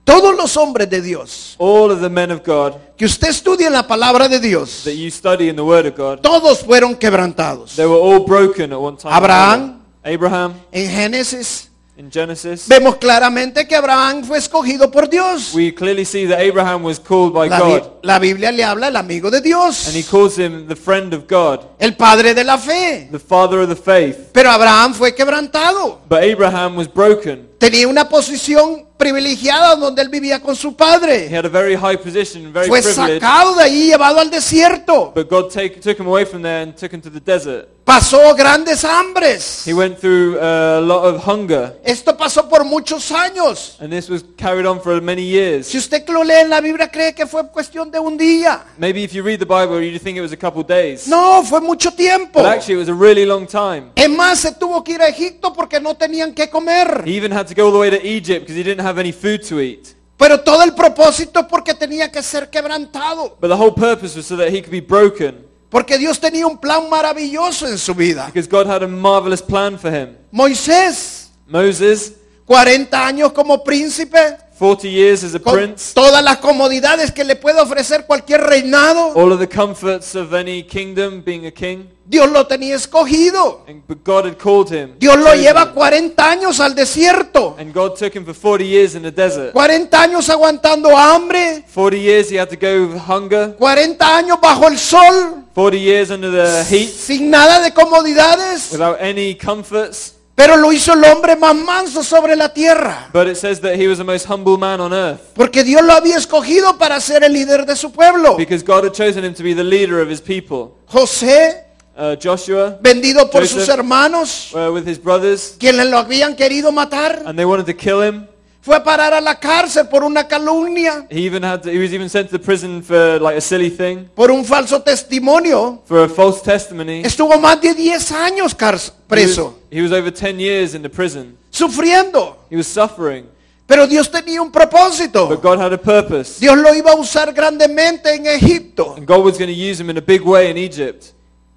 Todos 0.04 0.34
los 0.36 0.56
hombres 0.56 0.90
de 0.90 1.00
Dios, 1.00 1.54
All 1.58 1.90
of 1.90 2.00
the 2.00 2.08
men 2.08 2.30
of 2.32 2.42
God 2.44 2.74
que 2.96 3.06
usted 3.06 3.28
estudie 3.28 3.66
en 3.66 3.72
la 3.72 3.86
palabra 3.86 4.28
de 4.28 4.40
Dios, 4.40 4.82
that 4.84 4.92
you 4.94 5.10
study 5.10 5.48
in 5.48 5.56
the 5.56 5.62
Word 5.62 5.86
of 5.86 5.96
God, 5.96 6.20
todos 6.20 6.60
fueron 6.64 6.94
quebrantados. 6.96 7.76
they 7.76 7.86
were 7.86 7.98
all 8.00 8.24
broken 8.26 8.72
at 8.72 8.78
one 8.78 8.96
time. 8.98 9.14
Abraham. 9.14 9.80
Abraham 10.02 10.54
En 10.72 10.90
Génesis 10.90 11.69
in 12.00 12.10
Genesis. 12.10 12.66
vemos 12.66 12.96
claramente 12.96 13.68
que 13.68 13.76
Abraham 13.76 14.24
fue 14.24 14.38
escogido 14.38 14.90
por 14.90 15.08
Dios. 15.08 15.52
We 15.52 15.74
clearly 15.74 16.06
see 16.06 16.26
that 16.26 16.40
Abraham 16.40 16.82
was 16.82 16.98
called 16.98 17.34
by 17.34 17.48
La, 17.48 17.58
God, 17.58 17.82
la 18.02 18.18
Biblia 18.18 18.50
le 18.50 18.64
habla 18.64 18.88
el 18.88 18.96
amigo 18.96 19.30
de 19.30 19.42
Dios, 19.42 19.86
and 19.86 19.94
he 19.94 20.02
calls 20.02 20.38
him 20.38 20.66
the 20.66 20.74
friend 20.74 21.12
of 21.12 21.28
God, 21.28 21.60
el 21.78 21.94
padre 21.96 22.32
de 22.32 22.42
la 22.42 22.56
fe. 22.56 23.08
the 23.12 23.18
father 23.18 23.60
of 23.60 23.68
the 23.68 23.76
faith. 23.76 24.30
Pero 24.32 24.50
Abraham 24.50 24.94
fue 24.94 25.14
quebrantado. 25.14 26.00
But 26.08 26.22
Abraham 26.22 26.76
was 26.76 26.88
broken. 26.88 27.50
Tenía 27.58 27.86
una 27.86 28.08
posición 28.08 28.86
privilegiada 29.00 29.74
donde 29.76 30.02
él 30.02 30.08
vivía 30.10 30.40
con 30.40 30.54
su 30.54 30.68
He 30.68 30.74
padre. 30.74 31.28
had 31.36 31.44
a 31.46 31.48
very 31.48 31.74
high 31.74 31.96
position, 31.96 32.52
very 32.52 32.68
Fue 32.68 32.80
privileged. 32.82 33.20
sacado 33.20 33.54
de 33.56 33.62
ahí, 33.64 33.86
llevado 33.88 34.20
al 34.20 34.30
desierto. 34.30 35.12
But 35.14 35.28
God 35.28 35.50
take, 35.50 35.80
took 35.80 35.98
him 35.98 36.06
away 36.06 36.24
from 36.26 36.42
there 36.42 36.62
and 36.62 36.76
took 36.76 36.92
him 36.92 37.00
to 37.00 37.10
the 37.10 37.20
desert. 37.20 37.68
Pasó 37.82 38.36
grandes 38.36 38.84
hambres. 38.84 39.64
He 39.66 39.72
went 39.72 39.98
through 39.98 40.38
a 40.40 40.80
lot 40.80 41.04
of 41.12 41.26
hunger, 41.26 41.76
Esto 41.82 42.16
pasó 42.16 42.48
por 42.48 42.62
muchos 42.62 43.10
años. 43.10 43.76
and 43.80 43.90
this 43.90 44.08
was 44.08 44.22
carried 44.36 44.64
on 44.64 44.80
for 44.80 45.00
many 45.00 45.22
years. 45.24 45.66
Si 45.66 45.78
usted 45.78 46.06
lo 46.08 46.22
lee 46.22 46.42
en 46.42 46.50
la 46.50 46.60
Biblia 46.60 46.88
cree 46.88 47.12
que 47.14 47.26
fue 47.26 47.48
cuestión 47.50 47.90
de 47.90 47.98
un 47.98 48.16
día. 48.16 48.62
Maybe 48.78 49.02
if 49.02 49.12
you 49.12 49.24
read 49.24 49.40
the 49.40 49.46
Bible, 49.46 49.80
you 49.82 49.98
think 49.98 50.16
it 50.16 50.20
was 50.20 50.30
a 50.32 50.36
couple 50.36 50.62
days. 50.62 51.08
No, 51.08 51.42
fue 51.42 51.60
mucho 51.60 51.90
tiempo. 51.90 52.40
But 52.40 52.46
actually, 52.46 52.74
it 52.74 52.78
was 52.78 52.88
a 52.88 52.94
really 52.94 53.24
long 53.26 53.46
time. 53.48 53.90
Es 53.96 54.08
más, 54.08 54.38
se 54.38 54.52
tuvo 54.52 54.84
que 54.84 54.92
ir 54.94 55.02
a 55.02 55.08
Egipto 55.08 55.52
porque 55.52 55.80
no 55.80 55.96
tenían 55.96 56.32
que 56.32 56.48
comer. 56.48 57.02
He 57.04 57.16
even 57.16 57.32
had 57.32 57.46
to 57.48 57.54
go 57.54 57.66
all 57.66 57.72
the 57.72 57.78
way 57.78 57.90
to 57.90 58.06
Egypt 58.06 58.42
because 58.46 58.54
he 58.56 58.62
didn't 58.62 58.84
have 58.86 58.89
any 58.98 59.12
food 59.12 59.40
to 59.48 59.60
eat. 59.60 59.94
Pero 60.16 60.38
todo 60.40 60.62
el 60.64 60.74
propósito 60.74 61.46
porque 61.48 61.72
tenía 61.74 62.10
que 62.10 62.22
ser 62.22 62.50
quebrantado. 62.50 63.36
But 63.40 63.48
the 63.50 63.56
whole 63.56 63.72
purpose 63.74 64.16
was 64.16 64.26
so 64.26 64.36
that 64.36 64.48
he 64.48 64.60
could 64.60 64.70
be 64.70 64.80
broken, 64.80 65.46
Porque 65.70 65.96
Dios 65.96 66.18
tenía 66.20 66.46
un 66.46 66.58
plan 66.58 66.88
maravilloso 66.90 67.66
en 67.68 67.78
su 67.78 67.94
vida. 67.94 68.26
because 68.26 68.48
God 68.48 68.66
had 68.66 68.82
a 68.82 68.88
marvelous 68.88 69.40
plan 69.40 69.78
for 69.78 69.90
him. 69.90 70.16
Moisés, 70.32 71.30
Moses, 71.46 72.12
40 72.44 73.06
años 73.06 73.32
como 73.32 73.62
príncipe, 73.64 74.36
40 74.60 74.90
years 74.90 75.24
as 75.24 75.34
a 75.34 75.38
con 75.40 75.54
prince, 75.54 75.94
todas 75.94 76.22
las 76.22 76.36
comodidades 76.36 77.10
que 77.12 77.24
le 77.24 77.34
puede 77.34 77.58
ofrecer 77.62 78.04
cualquier 78.06 78.42
reinado. 78.42 79.14
all 79.14 79.32
of 79.32 79.38
the 79.40 79.48
comforts 79.48 80.14
of 80.14 80.34
any 80.34 80.62
kingdom, 80.62 81.22
being 81.22 81.46
a 81.46 81.50
king. 81.50 81.88
Dios 82.04 82.28
lo 82.30 82.46
tenía 82.46 82.74
escogido. 82.74 83.64
And, 83.66 83.82
but 83.86 84.04
God 84.04 84.26
had 84.26 84.36
called 84.36 84.68
him. 84.70 84.96
Dios 84.98 85.16
lo 85.16 85.32
lleva 85.34 85.62
him. 85.62 85.74
40 85.74 86.30
años 86.30 86.60
al 86.60 86.74
desierto. 86.74 87.54
And 87.58 87.72
God 87.72 87.96
took 87.96 88.14
him 88.14 88.26
for 88.26 88.34
40 88.34 88.66
years 88.66 88.94
in 88.96 89.02
the 89.02 89.10
desert. 89.10 89.52
40 89.54 89.96
años 90.02 90.28
aguantando 90.28 90.94
hambre. 90.94 91.64
40 91.66 91.98
years 91.98 92.28
he 92.28 92.36
had 92.36 92.50
to 92.50 92.56
go 92.56 92.86
with 92.92 93.00
hunger. 93.00 93.56
40 93.58 93.96
años 94.16 94.38
bajo 94.42 94.68
el 94.68 94.76
sol. 94.76 95.44
40 95.54 95.78
years 95.78 96.10
under 96.10 96.30
the 96.30 96.64
heat 96.64 96.90
Sin 96.90 97.30
nada 97.30 97.62
de 97.62 97.72
comodidades. 97.72 98.72
without 98.72 98.98
any 99.00 99.34
comforts. 99.34 100.16
Pero 100.40 100.56
lo 100.56 100.72
hizo 100.72 100.94
el 100.94 101.04
hombre 101.04 101.36
más 101.36 101.54
manso 101.54 102.02
sobre 102.02 102.34
la 102.34 102.48
tierra. 102.50 103.10
But 103.12 103.26
it 103.28 103.36
says 103.36 103.60
that 103.60 103.74
he 103.78 103.86
was 103.86 103.98
the 103.98 104.04
most 104.04 104.24
humble 104.26 104.56
man 104.56 104.80
on 104.80 104.90
earth 104.94 105.20
Porque 105.34 105.62
Dios 105.62 105.82
lo 105.84 105.92
había 105.92 106.16
escogido 106.16 106.78
para 106.78 106.98
ser 106.98 107.22
el 107.24 107.34
líder 107.34 107.66
de 107.66 107.76
su 107.76 107.92
pueblo. 107.92 108.36
because 108.38 108.64
God 108.64 108.84
had 108.84 108.94
chosen 108.94 109.22
him 109.22 109.34
to 109.34 109.42
be 109.42 109.52
the 109.54 109.62
leader 109.62 110.00
of 110.00 110.08
his 110.08 110.20
people. 110.22 110.78
José, 110.90 111.66
Uh, 111.94 112.16
Joshua 112.16 112.78
vendido 112.80 113.30
por 113.30 113.42
Joseph. 113.42 113.58
sus 113.66 113.68
hermanos, 113.68 114.54
uh, 114.54 114.72
with 114.72 114.86
his 114.88 114.96
brothers 114.98 115.56
quienes 115.58 115.86
lo 115.90 115.98
habían 115.98 116.34
querido 116.34 116.72
matar, 116.72 117.20
and 117.26 117.36
they 117.36 117.44
wanted 117.44 117.66
to 117.66 117.74
kill 117.74 118.00
him. 118.00 118.26
Fue 118.62 118.76
a 118.76 118.82
parar 118.84 119.14
a 119.14 119.20
la 119.20 119.38
cárcel 119.40 119.88
por 119.88 120.04
una 120.04 120.28
calumnia, 120.28 121.06
He 121.10 121.24
even 121.26 121.42
had 121.42 121.62
to, 121.62 121.70
he 121.70 121.78
was 121.78 121.92
even 121.92 122.08
sent 122.10 122.30
to 122.30 122.38
prison 122.38 122.82
for 122.82 123.18
like 123.20 123.36
a 123.38 123.40
silly 123.40 123.70
thing, 123.70 124.06
por 124.14 124.30
un 124.30 124.44
falso 124.44 124.82
testimonio. 124.82 125.80
for 125.86 126.04
a 126.04 126.08
false 126.08 126.42
testimony. 126.42 127.02
Estuvo 127.04 127.38
más 127.38 127.60
de 127.60 127.74
10 127.74 128.12
años 128.12 128.54
car- 128.54 128.74
He 128.74 128.76
was, 128.76 128.92
preso, 129.08 129.54
he 129.70 129.80
was 129.82 129.92
over 129.92 130.10
10 130.12 130.38
years 130.38 130.74
in 130.74 130.82
the 130.82 130.90
prison. 130.90 131.36
sufriendo. 131.50 132.36
He 132.50 132.56
was 132.56 132.66
suffering. 132.66 133.26
Pero 133.66 133.86
Dios 133.86 134.10
tenía 134.10 134.42
un 134.42 134.50
propósito. 134.50 135.28
But 135.28 135.42
God 135.42 135.60
had 135.60 135.72
a 135.72 135.78
purpose. 135.78 136.40
Dios 136.40 136.58
lo 136.58 136.74
iba 136.74 136.90
a 136.90 136.96
usar 136.96 137.32
grandemente 137.32 138.12
en 138.14 138.26
Egipto. 138.26 138.94
And 138.96 139.06
God 139.06 139.24
was 139.24 139.38
going 139.38 139.46
to 139.48 139.54
use 139.54 139.80
him 139.80 139.88
in 139.90 139.96
a 139.96 140.00
big 140.02 140.22
way 140.22 140.50
in 140.50 140.58
Egypt. 140.58 141.12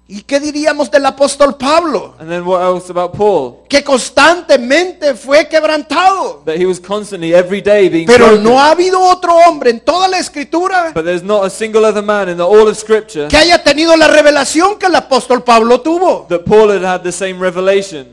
¿Y 0.06 0.20
qué 0.22 0.38
diríamos 0.38 0.90
del 0.90 1.06
apóstol 1.06 1.56
Pablo? 1.56 2.14
And 2.18 2.28
then 2.28 2.44
what 2.46 2.60
else 2.62 2.90
about 2.90 3.16
Paul? 3.16 3.62
Que 3.68 3.82
constantemente 3.82 5.14
fue 5.14 5.48
quebrantado. 5.48 6.42
That 6.44 6.56
he 6.56 6.66
was 6.66 6.78
constantly, 6.78 7.32
every 7.32 7.62
day 7.62 7.88
being 7.88 8.06
Pero 8.06 8.26
broken. 8.26 8.44
no 8.44 8.60
ha 8.60 8.72
habido 8.72 9.00
otro 9.00 9.34
hombre 9.34 9.70
en 9.70 9.80
toda 9.80 10.06
la 10.08 10.18
escritura 10.18 10.92
But 10.94 11.04
there's 11.04 11.22
not 11.22 11.44
a 11.46 11.50
single 11.50 11.86
other 11.86 12.02
man 12.02 12.28
in 12.28 12.36
the 12.36 12.42
all 12.42 12.68
of 12.68 12.76
Scripture 12.76 13.28
que 13.28 13.36
haya 13.38 13.62
tenido 13.62 13.96
la 13.96 14.06
revelación 14.08 14.78
que 14.78 14.86
el 14.86 14.94
apóstol 14.94 15.42
Pablo 15.42 15.80
tuvo. 15.80 16.26
that 16.28 16.44
Paul 16.44 16.70
had 16.70 16.84
had 16.84 17.00
the 17.02 17.12
same 17.12 17.38
revelation. 17.40 18.08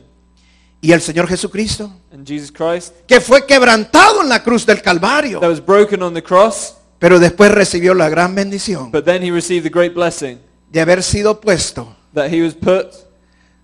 Y 0.80 0.94
el 0.94 1.02
Señor 1.02 1.28
Jesucristo, 1.28 1.92
And 2.12 2.26
Jesus 2.26 2.52
Christ, 2.52 2.94
que 3.06 3.20
fue 3.20 3.46
quebrantado 3.46 4.22
en 4.22 4.30
la 4.30 4.42
cruz 4.42 4.66
del 4.66 4.82
Calvario, 4.82 5.40
that 5.42 5.50
was 5.50 5.64
broken 5.64 6.02
on 6.02 6.14
the 6.14 6.24
cross, 6.24 6.76
pero 6.98 7.20
después 7.20 7.52
recibió 7.52 7.94
la 7.94 8.10
gran 8.10 8.34
bendición 8.34 8.92
but 8.92 9.04
then 9.04 9.22
he 9.22 9.30
received 9.30 9.64
the 9.64 9.70
great 9.70 9.94
blessing 9.94 10.40
de 10.72 10.82
haber 10.82 11.04
sido 11.04 11.40
puesto 11.42 11.96
that 12.14 12.32
he 12.32 12.42
was 12.42 12.54
put 12.54 12.88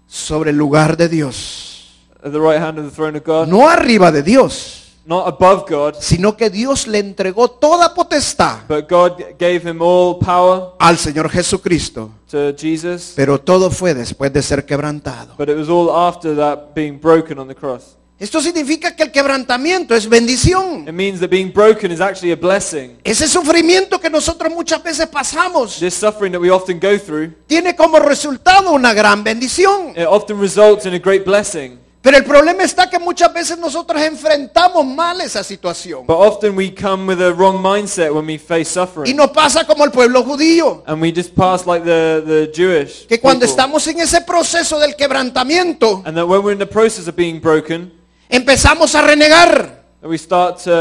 sobre 0.08 0.52
el 0.52 0.58
lugar 0.58 0.96
de 0.98 1.08
Dios. 1.10 1.96
at 2.24 2.32
the 2.32 2.40
right 2.40 2.60
hand 2.62 2.78
of 2.80 2.86
the 2.86 2.92
throne 2.92 3.18
of 3.18 3.24
God, 3.24 3.48
No 3.48 3.68
arriba 3.68 4.12
de 4.12 4.22
Dios, 4.24 4.96
not 5.06 5.28
above 5.28 5.66
God, 5.70 5.96
sino 6.00 6.36
que 6.36 6.50
Dios 6.50 6.86
le 6.88 7.00
entregó 7.00 7.50
toda 7.50 7.94
potestad 7.94 8.68
but 8.68 8.90
God 8.90 9.18
gave 9.40 9.62
him 9.64 9.82
all 9.82 10.20
power 10.20 10.74
al 10.80 10.98
Señor 10.98 11.30
Jesucristo. 11.30 12.12
to 12.30 12.52
Jesus. 12.58 13.14
Pero 13.16 13.40
todo 13.40 13.70
fue 13.72 13.94
después 13.94 14.34
de 14.34 14.42
ser 14.42 14.66
quebrantado. 14.66 15.36
But 15.38 15.48
it 15.50 15.56
was 15.58 15.70
all 15.70 15.90
after 15.90 16.36
that 16.36 16.74
being 16.76 17.00
broken 17.00 17.40
on 17.40 17.48
the 17.48 17.56
cross. 17.56 17.96
Esto 18.20 18.42
significa 18.42 18.96
que 18.96 19.04
el 19.04 19.12
quebrantamiento 19.12 19.94
es 19.96 20.10
bendición. 20.10 20.88
It 20.88 20.94
means 20.94 21.20
that 21.20 21.30
being 21.30 21.52
broken 21.54 21.92
is 21.92 22.02
actually 22.02 22.32
a 22.32 22.36
blessing. 22.36 22.98
Ese 23.04 23.28
sufrimiento 23.28 24.00
que 24.00 24.10
nosotros 24.10 24.52
muchas 24.52 24.82
veces 24.82 25.06
pasamos 25.08 25.80
This 25.80 25.94
suffering 25.94 26.32
that 26.32 26.42
we 26.42 26.50
often 26.50 26.80
go 26.80 26.98
through, 26.98 27.32
tiene 27.46 27.76
como 27.76 28.00
resultado 28.00 28.72
una 28.72 28.94
gran 28.94 29.24
bendición. 29.24 29.94
it 29.96 30.08
often 30.08 30.40
results 30.40 30.88
in 30.88 30.96
a 30.96 31.00
great 31.00 31.26
blessing. 31.26 31.78
Pero 32.02 32.18
el 32.18 32.24
problema 32.24 32.64
está 32.64 32.90
que 32.90 32.98
muchas 33.00 33.32
veces 33.34 33.58
nosotros 33.60 34.02
enfrentamos 34.02 34.86
mal 34.86 35.20
esa 35.22 35.44
situación. 35.44 36.08
But 36.08 36.16
often 36.18 36.56
we 36.56 36.74
come 36.74 37.06
with 37.06 37.22
a 37.22 37.32
wrong 37.34 37.62
mindset 37.62 38.12
when 38.14 38.26
we 38.26 38.38
face 38.40 38.62
Y 38.62 38.74
suffering. 38.74 39.16
nos 39.16 39.30
pasa 39.32 39.66
como 39.68 39.84
el 39.84 39.92
pueblo 39.92 40.24
judío, 40.24 40.84
And 40.88 41.00
we 41.02 41.12
just 41.14 41.36
pass 41.36 41.68
like 41.68 41.84
the, 41.84 42.24
the 42.26 42.52
Jewish 42.56 43.06
que 43.08 43.20
cuando 43.20 43.42
people. 43.46 43.52
estamos 43.52 43.86
en 43.88 44.00
ese 44.00 44.22
proceso 44.22 44.80
del 44.80 44.96
quebrantamiento, 44.96 46.02
And 46.06 46.16
that 46.18 46.26
when 46.28 46.42
we're 46.44 46.54
in 46.54 46.60
the 46.60 46.66
process 46.66 47.08
of 47.08 47.16
being 47.16 47.40
broken, 47.40 47.92
empezamos 48.30 48.94
a 48.96 49.02
renegar 49.02 49.84
that 50.02 50.10
we 50.10 50.18
start 50.18 50.58
to 50.64 50.72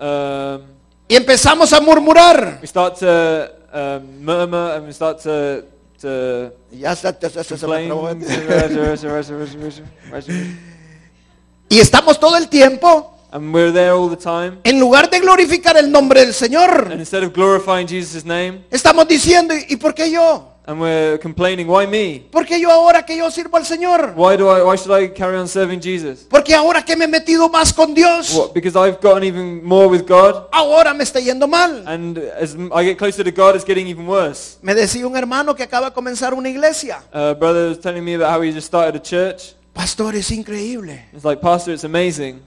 um, 0.00 0.62
y 1.08 1.16
empezamos 1.16 1.72
a 1.72 1.80
murmurar. 1.80 2.58
we 2.60 2.66
start 2.66 2.98
to 2.98 3.48
um, 3.72 4.24
murmur 4.24 4.72
and 4.76 4.86
we 4.86 4.92
start 4.92 5.20
to 5.22 5.62
to 6.00 6.52
Ya 6.72 6.92
está- 6.92 7.16
ya 7.18 7.28
está- 7.28 7.42
ya 7.42 7.44
se 7.44 7.54
me 7.54 7.60
complain. 7.60 7.88
trabó. 7.88 8.08
and 8.08 8.18
Y 11.68 11.80
estamos 11.80 12.18
todo 12.20 12.36
el 12.36 12.48
tiempo 12.48 13.10
and 13.32 13.52
we're 13.52 13.72
there 13.72 13.90
all 13.90 14.08
the 14.08 14.16
time. 14.16 14.58
En 14.64 14.78
lugar 14.78 15.10
de 15.10 15.18
glorificar 15.18 15.76
el 15.76 15.90
nombre 15.90 16.20
del 16.20 16.28
And 16.28 16.36
Señor, 16.36 16.92
instead 16.96 17.24
of 17.24 17.32
glorifying 17.32 17.86
Jesus' 17.88 18.24
name, 18.24 18.64
estamos 18.70 19.08
diciendo, 19.08 19.54
¿y 19.68 19.76
por 19.76 19.92
qué 19.94 20.10
yo? 20.10 20.53
And 20.66 20.80
we're 20.80 21.18
complaining, 21.18 21.66
why 21.68 21.86
me? 21.86 22.26
¿Por 22.30 22.46
qué 22.46 22.58
yo 22.58 22.70
ahora 22.70 23.04
que 23.04 23.16
yo 23.16 23.30
sirvo 23.30 23.56
al 23.58 23.66
Señor? 23.66 24.14
Why 24.16 24.36
do 24.36 24.48
I? 24.48 24.62
Why 24.62 24.76
should 24.76 24.92
I 24.92 25.08
carry 25.12 25.36
on 25.36 25.46
serving 25.46 25.80
Jesus? 25.80 26.26
Porque 26.28 26.54
ahora 26.54 26.82
que 26.82 26.96
me 26.96 27.04
he 27.04 27.08
metido 27.08 27.48
más 27.50 27.72
con 27.72 27.92
Dios, 27.94 28.32
What? 28.34 28.52
Because 28.54 28.76
I've 28.76 28.98
gotten 29.00 29.24
even 29.24 29.62
more 29.64 29.86
with 29.88 30.06
God, 30.06 30.46
ahora 30.52 30.94
me 30.94 31.04
está 31.04 31.20
yendo 31.20 31.46
mal. 31.46 31.84
and 31.86 32.18
as 32.18 32.54
I 32.74 32.84
get 32.84 32.96
closer 32.98 33.22
to 33.24 33.30
God, 33.30 33.54
it's 33.56 33.64
getting 33.64 33.86
even 33.88 34.06
worse. 34.06 34.58
Me 34.62 34.74
decía 34.74 35.06
un 35.06 35.16
hermano 35.16 35.54
que 35.54 35.62
acaba 35.62 35.90
de 35.90 35.94
comenzar 35.94 36.32
una 36.34 36.48
iglesia. 36.48 37.02
Uh, 37.12 37.34
brother 37.34 37.68
was 37.68 37.78
telling 37.80 38.02
me 38.04 38.14
about 38.14 38.30
how 38.32 38.40
he 38.42 38.50
just 38.52 38.66
started 38.66 38.96
a 38.96 39.02
church. 39.02 39.54
Pastor, 39.74 40.14
es 40.14 40.30
increíble. 40.30 41.04
It's 41.12 41.24
like, 41.24 41.42
Pastor, 41.42 41.72
it's 41.74 41.84
amazing. 41.84 42.40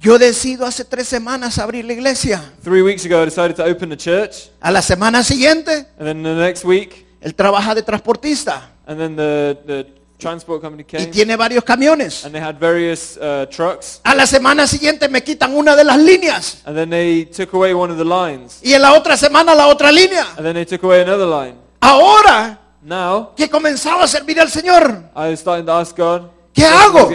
Yo 0.00 0.18
decido 0.18 0.66
hace 0.66 0.84
tres 0.84 1.08
semanas 1.08 1.56
abrir 1.58 1.84
la 1.84 1.94
iglesia. 1.94 2.42
Three 2.62 2.82
weeks 2.82 3.06
ago, 3.06 3.22
I 3.22 3.24
decided 3.24 3.56
to 3.56 3.64
open 3.64 3.90
a 3.92 3.96
church, 3.96 4.50
A 4.60 4.70
la 4.70 4.82
semana 4.82 5.22
siguiente, 5.22 5.86
and 5.98 6.06
then 6.06 6.22
the 6.22 6.34
next 6.34 6.62
week, 6.64 7.06
él 7.24 7.34
trabaja 7.34 7.74
de 7.74 7.82
transportista 7.82 8.70
and 8.86 8.98
then 8.98 9.16
the, 9.16 9.56
the 9.66 9.86
transport 10.18 10.60
company 10.62 10.82
y 10.82 10.86
came, 10.86 11.06
tiene 11.06 11.36
varios 11.36 11.64
camiones. 11.64 12.24
and 12.24 12.32
they 12.32 12.40
had 12.42 12.56
various 12.60 13.16
uh, 13.16 13.46
trucks, 13.50 14.00
A 14.04 14.14
la 14.14 14.26
semana 14.26 14.66
siguiente 14.66 15.08
me 15.08 15.22
quitan 15.22 15.54
una 15.56 15.74
de 15.74 15.84
las 15.84 15.98
líneas 15.98 16.62
and 16.64 16.76
then 16.76 16.90
they 16.90 17.24
took 17.26 17.52
away 17.54 17.74
one 17.74 17.90
of 17.92 17.98
the 17.98 18.04
lines, 18.04 18.60
y 18.62 18.72
en 18.74 18.82
la 18.82 18.92
otra 18.94 19.16
semana 19.16 19.54
la 19.54 19.66
otra 19.66 19.90
línea. 19.90 20.26
and 20.36 20.44
then 20.46 20.54
they 20.54 20.64
took 20.64 20.82
away 20.84 21.00
another 21.02 21.26
line. 21.26 21.56
Ahora 21.80 22.60
Now, 22.82 23.34
que 23.34 23.48
comenzaba 23.48 24.04
a 24.04 24.06
servir 24.06 24.38
al 24.38 24.50
Señor, 24.50 25.04
I 25.16 25.30
was 25.30 25.40
starting 25.40 25.64
to 25.64 25.72
ask 25.72 25.96
God, 25.96 26.28
¿Qué 26.52 26.64
hago? 26.66 27.08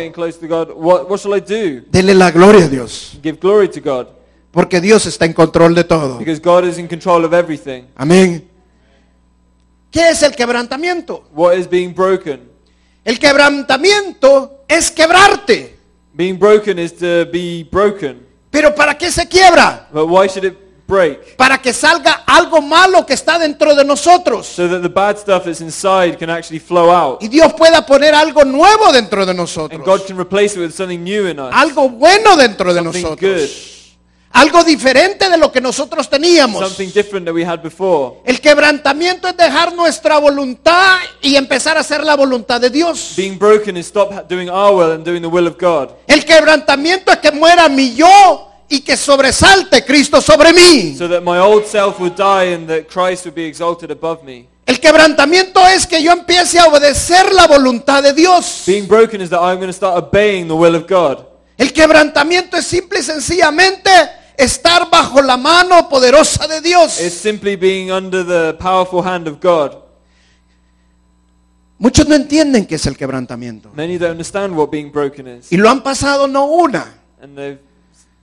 God, 0.47 0.71
what 0.75 1.19
shall 1.19 1.35
I 1.35 1.39
do? 1.41 1.81
dele 1.91 2.15
la 2.15 2.31
gloria 2.31 2.65
a 2.65 2.67
Dios, 2.67 3.17
Give 3.21 3.37
glory 3.39 3.69
to 3.69 3.79
God, 3.79 4.07
porque 4.51 4.81
Dios 4.81 5.05
está 5.05 5.25
en 5.25 5.33
control 5.33 5.75
de 5.75 5.83
todo. 5.83 6.17
because 6.17 6.41
God 6.41 6.65
is 6.65 6.79
in 6.79 6.87
control 6.87 7.23
of 7.23 7.33
everything. 7.33 7.83
Amén. 7.95 8.48
¿Qué 9.91 10.09
es 10.09 10.21
el 10.23 10.35
quebrantamiento? 10.35 11.25
What 11.33 11.55
is 11.55 11.67
being 11.69 11.93
broken? 11.93 12.49
El 13.03 13.17
quebrantamiento 13.17 14.63
es 14.67 14.91
quebrarte. 14.91 15.77
Being 16.13 16.37
broken 16.37 16.77
is 16.77 16.93
to 16.95 17.25
be 17.31 17.67
broken. 17.71 18.25
Pero 18.51 18.73
¿para 18.75 18.97
qué 18.97 19.11
se 19.11 19.27
quiebra? 19.27 19.87
But 19.91 20.07
why 20.07 20.27
should 20.27 20.45
it 20.45 20.57
break? 20.87 21.35
Para 21.37 21.59
que 21.59 21.71
salga 21.73 22.23
algo 22.25 22.61
malo 22.61 23.05
que 23.05 23.13
está 23.13 23.39
dentro 23.39 23.73
de 23.73 23.83
nosotros. 23.83 24.45
So 24.47 24.67
that 24.67 24.81
the 24.81 24.89
bad 24.89 25.17
stuff 25.17 25.45
that's 25.45 25.61
inside 25.61 26.17
can 26.17 26.29
actually 26.29 26.59
flow 26.59 26.91
out. 26.91 27.23
Y 27.23 27.27
Dios 27.27 27.53
pueda 27.53 27.85
poner 27.85 28.13
algo 28.13 28.43
nuevo 28.43 28.91
dentro 28.91 29.25
de 29.25 29.31
And 29.31 29.39
God 29.39 29.43
nosotros. 29.43 30.01
can 30.07 30.19
replace 30.19 30.55
it 30.55 30.59
with 30.59 30.71
something 30.71 31.03
new 31.03 31.27
in 31.27 31.39
us. 31.39 31.51
Algo 31.53 31.89
bueno 31.89 32.35
dentro 32.35 32.73
de 32.73 32.81
Something 32.81 33.01
nosotros. 33.01 33.78
Algo 34.31 34.63
diferente 34.63 35.27
de 35.27 35.37
lo 35.37 35.51
que 35.51 35.59
nosotros 35.59 36.07
teníamos. 36.09 36.61
Something 36.63 36.91
different 36.93 37.25
that 37.25 37.33
we 37.33 37.43
had 37.43 37.61
before. 37.61 38.17
El 38.25 38.39
quebrantamiento 38.39 39.27
es 39.27 39.35
dejar 39.35 39.73
nuestra 39.73 40.19
voluntad 40.19 40.97
y 41.21 41.35
empezar 41.35 41.77
a 41.77 41.79
hacer 41.79 42.03
la 42.03 42.15
voluntad 42.15 42.61
de 42.61 42.69
Dios. 42.69 43.13
Being 43.17 43.39
broken 43.39 43.75
is 43.75 43.87
stop 43.87 44.13
ha- 44.13 44.21
doing 44.21 44.47
our 44.49 44.75
will 44.75 44.91
and 44.93 45.03
doing 45.03 45.21
the 45.21 45.27
will 45.27 45.47
of 45.47 45.57
God. 45.59 45.89
El 46.07 46.23
quebrantamiento 46.25 47.11
es 47.11 47.17
que 47.17 47.31
muera 47.31 47.67
mi 47.69 47.95
yo 47.95 48.47
y 48.69 48.81
que 48.81 48.95
sobresalte 48.95 49.83
Cristo 49.83 50.21
sobre 50.21 50.53
mí. 50.53 50.95
So 50.95 51.09
that 51.09 51.21
my 51.23 51.39
old 51.39 51.65
self 51.65 51.99
would 51.99 52.15
die 52.15 52.53
and 52.53 52.67
that 52.69 52.87
Christ 52.87 53.25
would 53.25 53.35
be 53.35 53.45
exalted 53.47 53.89
above 53.89 54.23
me. 54.23 54.47
El 54.67 54.79
quebrantamiento 54.79 55.65
es 55.67 55.87
que 55.87 56.03
yo 56.03 56.11
empiece 56.11 56.59
a 56.59 56.67
obedecer 56.67 57.33
la 57.33 57.47
voluntad 57.47 58.03
de 58.03 58.13
Dios. 58.13 58.61
Being 58.67 58.87
broken 58.87 59.21
is 59.21 59.31
that 59.31 59.39
I'm 59.41 59.55
going 59.55 59.69
to 59.69 59.73
start 59.73 59.97
obeying 59.97 60.47
the 60.47 60.53
will 60.53 60.75
of 60.75 60.85
God. 60.87 61.25
El 61.57 61.73
quebrantamiento 61.73 62.55
es 62.55 62.67
simple 62.67 62.99
y 62.99 63.03
sencillamente 63.03 63.89
estar 64.39 64.89
bajo 64.89 65.21
la 65.21 65.37
mano 65.37 65.87
poderosa 65.89 66.47
de 66.47 66.61
Dios. 66.61 66.99
It's 66.99 67.15
simply 67.15 67.55
being 67.55 67.91
under 67.91 68.25
the 68.25 68.53
powerful 68.57 69.03
hand 69.05 69.27
of 69.27 69.39
God. 69.39 69.77
Muchos 71.77 72.07
no 72.07 72.15
entienden 72.15 72.65
qué 72.65 72.75
es 72.75 72.85
el 72.87 72.97
quebrantamiento. 72.97 73.71
Many 73.73 73.97
don't 73.97 74.11
understand 74.11 74.53
what 74.55 74.69
being 74.69 74.91
broken 74.91 75.27
is. 75.27 75.51
Y 75.51 75.57
lo 75.57 75.69
han 75.69 75.81
pasado 75.81 76.27
no 76.27 76.45
una, 76.45 76.93
And 77.21 77.35
they've 77.37 77.59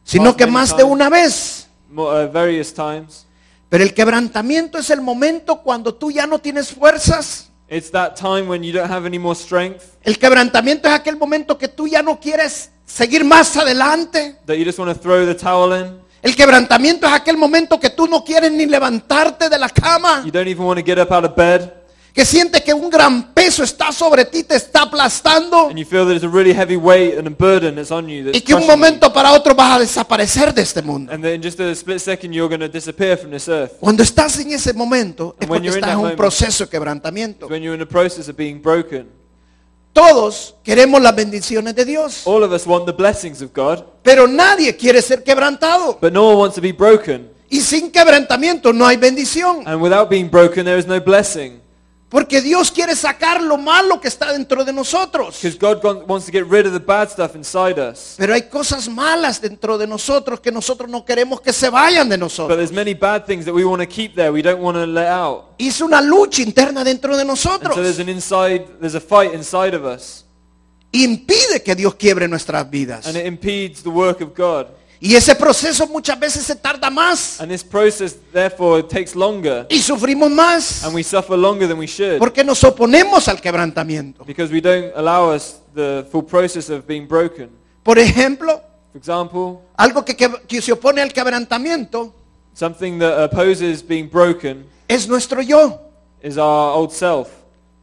sino 0.04 0.36
que 0.36 0.46
más 0.46 0.76
de 0.76 0.84
una 0.84 1.08
vez. 1.08 1.66
mo- 1.90 2.08
uh, 2.10 2.30
various 2.30 2.72
times. 2.74 3.24
Pero 3.68 3.82
el 3.82 3.94
quebrantamiento 3.94 4.78
es 4.78 4.90
el 4.90 5.00
momento 5.00 5.62
cuando 5.62 5.94
tú 5.94 6.10
ya 6.10 6.26
no 6.26 6.38
tienes 6.38 6.70
fuerzas. 6.70 7.50
It's 7.68 7.90
that 7.90 8.14
time 8.14 8.42
when 8.48 8.62
you 8.62 8.72
don't 8.72 8.90
have 8.90 9.06
any 9.06 9.18
more 9.18 9.34
strength, 9.34 9.82
El 10.04 10.18
quebrantamiento 10.18 10.86
es 10.86 10.94
aquel 10.94 11.16
momento 11.16 11.58
que 11.58 11.66
tú 11.66 11.88
ya 11.88 12.00
no 12.02 12.20
quieres 12.20 12.70
seguir 12.84 13.24
más 13.24 13.56
adelante. 13.56 14.36
that 14.46 14.54
you 14.56 14.64
just 14.64 14.78
want 14.78 14.92
to 14.94 15.00
throw 15.00 15.24
the 15.26 15.34
towel 15.34 15.72
in. 15.72 15.98
El 16.26 16.34
quebrantamiento 16.34 17.06
es 17.06 17.12
aquel 17.12 17.36
momento 17.36 17.78
que 17.78 17.90
tú 17.90 18.08
no 18.08 18.24
quieres 18.24 18.50
ni 18.50 18.66
levantarte 18.66 19.48
de 19.48 19.56
la 19.58 19.68
cama. 19.68 20.22
You 20.24 20.32
don't 20.32 20.48
even 20.48 20.64
want 20.66 20.80
to 20.80 20.84
get 20.84 20.98
up 20.98 21.12
out 21.12 21.24
of 21.24 21.36
bed. 21.36 21.70
Que 22.12 22.24
sientes 22.24 22.62
que 22.62 22.74
un 22.74 22.90
gran 22.90 23.32
peso 23.32 23.62
está 23.62 23.92
sobre 23.92 24.24
ti, 24.24 24.42
te 24.42 24.56
está 24.56 24.82
aplastando. 24.82 25.68
And 25.68 25.78
you 25.78 25.84
feel 25.86 26.04
that 26.04 26.14
it's 26.16 26.24
a 26.24 26.28
really 26.28 26.52
heavy 26.52 26.74
weight 26.76 27.16
and 27.16 27.28
a 27.28 27.30
burden 27.30 27.76
that's 27.76 27.92
on 27.92 28.08
you. 28.08 28.24
That's 28.24 28.38
Y 28.38 28.40
que 28.40 28.54
un 28.56 28.62
you. 28.62 28.66
momento 28.66 29.12
para 29.12 29.30
otro 29.34 29.54
vas 29.54 29.76
a 29.76 29.78
desaparecer 29.78 30.52
de 30.52 30.62
este 30.62 30.82
mundo. 30.82 31.12
And 31.12 31.22
then 31.22 31.34
in 31.34 31.42
just 31.42 31.60
a 31.60 31.70
split 31.76 32.00
second 32.00 32.32
you're 32.32 32.48
going 32.48 32.58
to 32.58 32.68
disappear 32.76 33.16
from 33.16 33.30
this 33.30 33.46
earth. 33.48 33.74
Cuando 33.78 34.02
estás 34.02 34.36
en 34.40 34.50
ese 34.50 34.72
momento 34.72 35.36
es 35.38 35.48
And 35.48 35.56
in 35.64 35.64
estás 35.66 35.90
en 35.90 35.96
un 35.96 36.02
moment- 36.02 36.16
proceso 36.16 36.64
de 36.64 36.70
quebrantamiento. 36.70 37.46
It's 37.46 37.52
when 37.52 37.62
you're 37.62 37.74
in 37.80 37.86
the 37.86 37.86
process 37.86 38.28
of 38.28 38.34
being 38.36 38.60
broken. 38.60 39.06
Todos 39.96 40.54
queremos 40.62 41.00
las 41.00 41.16
bendiciones 41.16 41.74
de 41.74 41.86
Dios, 41.86 42.26
All 42.26 42.42
of 42.42 42.52
us 42.52 42.66
want 42.66 42.84
the 42.84 42.92
blessings 42.92 43.40
of 43.40 43.50
God, 43.54 43.82
pero 44.02 44.28
nadie 44.28 44.76
quiere 44.76 45.00
ser 45.00 45.24
quebrantado. 45.24 45.96
but 46.02 46.12
no 46.12 46.24
one 46.28 46.36
wants 46.36 46.54
to 46.54 46.60
be 46.60 46.70
broken. 46.70 47.30
Y 47.48 47.60
sin 47.62 47.90
quebrantamiento 47.90 48.74
no 48.74 48.86
hay 48.86 48.98
bendición, 48.98 49.62
And 49.66 49.80
without 49.80 50.10
being 50.10 50.28
broken 50.28 50.66
there 50.66 50.78
is 50.78 50.86
no 50.86 51.00
blessing. 51.00 51.62
Porque 52.16 52.40
Dios 52.40 52.70
quiere 52.70 52.96
sacar 52.96 53.42
lo 53.42 53.58
malo 53.58 54.00
que 54.00 54.08
está 54.08 54.32
dentro 54.32 54.64
de 54.64 54.72
nosotros. 54.72 55.38
Because 55.42 55.58
God 55.58 55.82
gon- 55.82 56.04
wants 56.08 56.24
to 56.24 56.32
get 56.32 56.46
rid 56.50 56.64
of 56.66 56.72
the 56.72 56.78
bad 56.78 57.10
stuff 57.10 57.34
inside 57.34 57.78
us. 57.78 58.14
Pero 58.16 58.32
hay 58.32 58.48
cosas 58.48 58.88
malas 58.88 59.38
dentro 59.38 59.76
de 59.76 59.86
nosotros 59.86 60.40
que 60.40 60.50
nosotros 60.50 60.88
no 60.88 61.04
queremos 61.04 61.42
que 61.42 61.52
se 61.52 61.68
vayan 61.68 62.08
de 62.08 62.16
But 62.16 62.20
nosotros. 62.22 62.56
there's 62.56 62.72
many 62.72 62.94
bad 62.94 63.26
things 63.26 63.44
that 63.44 63.52
we 63.52 63.66
want 63.66 63.82
to 63.82 63.86
keep 63.86 64.14
there. 64.14 64.30
We 64.30 64.40
don't 64.40 64.62
want 64.62 64.78
to 64.78 64.86
let 64.86 65.08
out. 65.08 65.44
Hizo 65.58 65.84
una 65.84 66.00
lucha 66.00 66.40
interna 66.40 66.82
dentro 66.82 67.14
de 67.18 67.22
And 67.22 67.36
so 67.36 67.58
there's 67.58 67.68
nosotros. 67.74 67.98
an 67.98 68.08
inside, 68.08 68.64
there's 68.80 68.94
a 68.94 69.00
fight 69.00 69.34
inside 69.34 69.76
of 69.76 69.84
us. 69.84 70.24
Impide 70.92 71.62
que 71.62 71.74
Dios 71.74 71.96
quiebre 71.96 72.26
nuestras 72.28 72.70
vidas. 72.70 73.06
And 73.06 73.16
it 73.18 73.26
impedes 73.26 73.82
the 73.82 73.90
work 73.90 74.22
of 74.22 74.30
God. 74.34 74.68
Y 74.98 75.14
ese 75.14 75.34
proceso 75.34 75.86
muchas 75.86 76.18
veces 76.18 76.44
se 76.44 76.56
tarda 76.56 76.88
más 76.88 77.38
And 77.40 77.50
this 77.50 77.62
process, 77.62 78.16
therefore, 78.32 78.82
takes 78.82 79.14
longer. 79.14 79.66
y 79.68 79.80
sufrimos 79.80 80.30
más 80.30 80.84
And 80.84 80.94
we 80.94 81.02
suffer 81.02 81.36
longer 81.36 81.68
than 81.68 81.78
we 81.78 81.86
should. 81.86 82.18
porque 82.18 82.42
nos 82.42 82.62
oponemos 82.64 83.28
al 83.28 83.40
quebrantamiento. 83.40 84.24
Because 84.24 84.52
we 84.52 84.60
don't 84.60 84.92
allow 84.96 85.34
us 85.34 85.56
the 85.74 86.06
full 86.10 86.22
process 86.24 86.70
of 86.70 86.86
being 86.86 87.06
broken. 87.06 87.50
Por 87.82 87.98
ejemplo, 87.98 88.62
For 88.92 88.98
example, 88.98 89.58
algo 89.76 90.02
que, 90.04 90.16
que- 90.16 90.40
que 90.48 90.62
se 90.62 90.72
opone 90.72 91.02
al 91.02 91.12
quebrantamiento 91.12 92.14
something 92.54 92.98
that 92.98 93.22
opposes 93.22 93.86
being 93.86 94.08
broken 94.08 94.64
es 94.88 95.06
nuestro 95.06 95.42
yo. 95.42 95.78
is 96.22 96.38
our 96.38 96.74
old 96.74 96.90
self. 96.90 97.28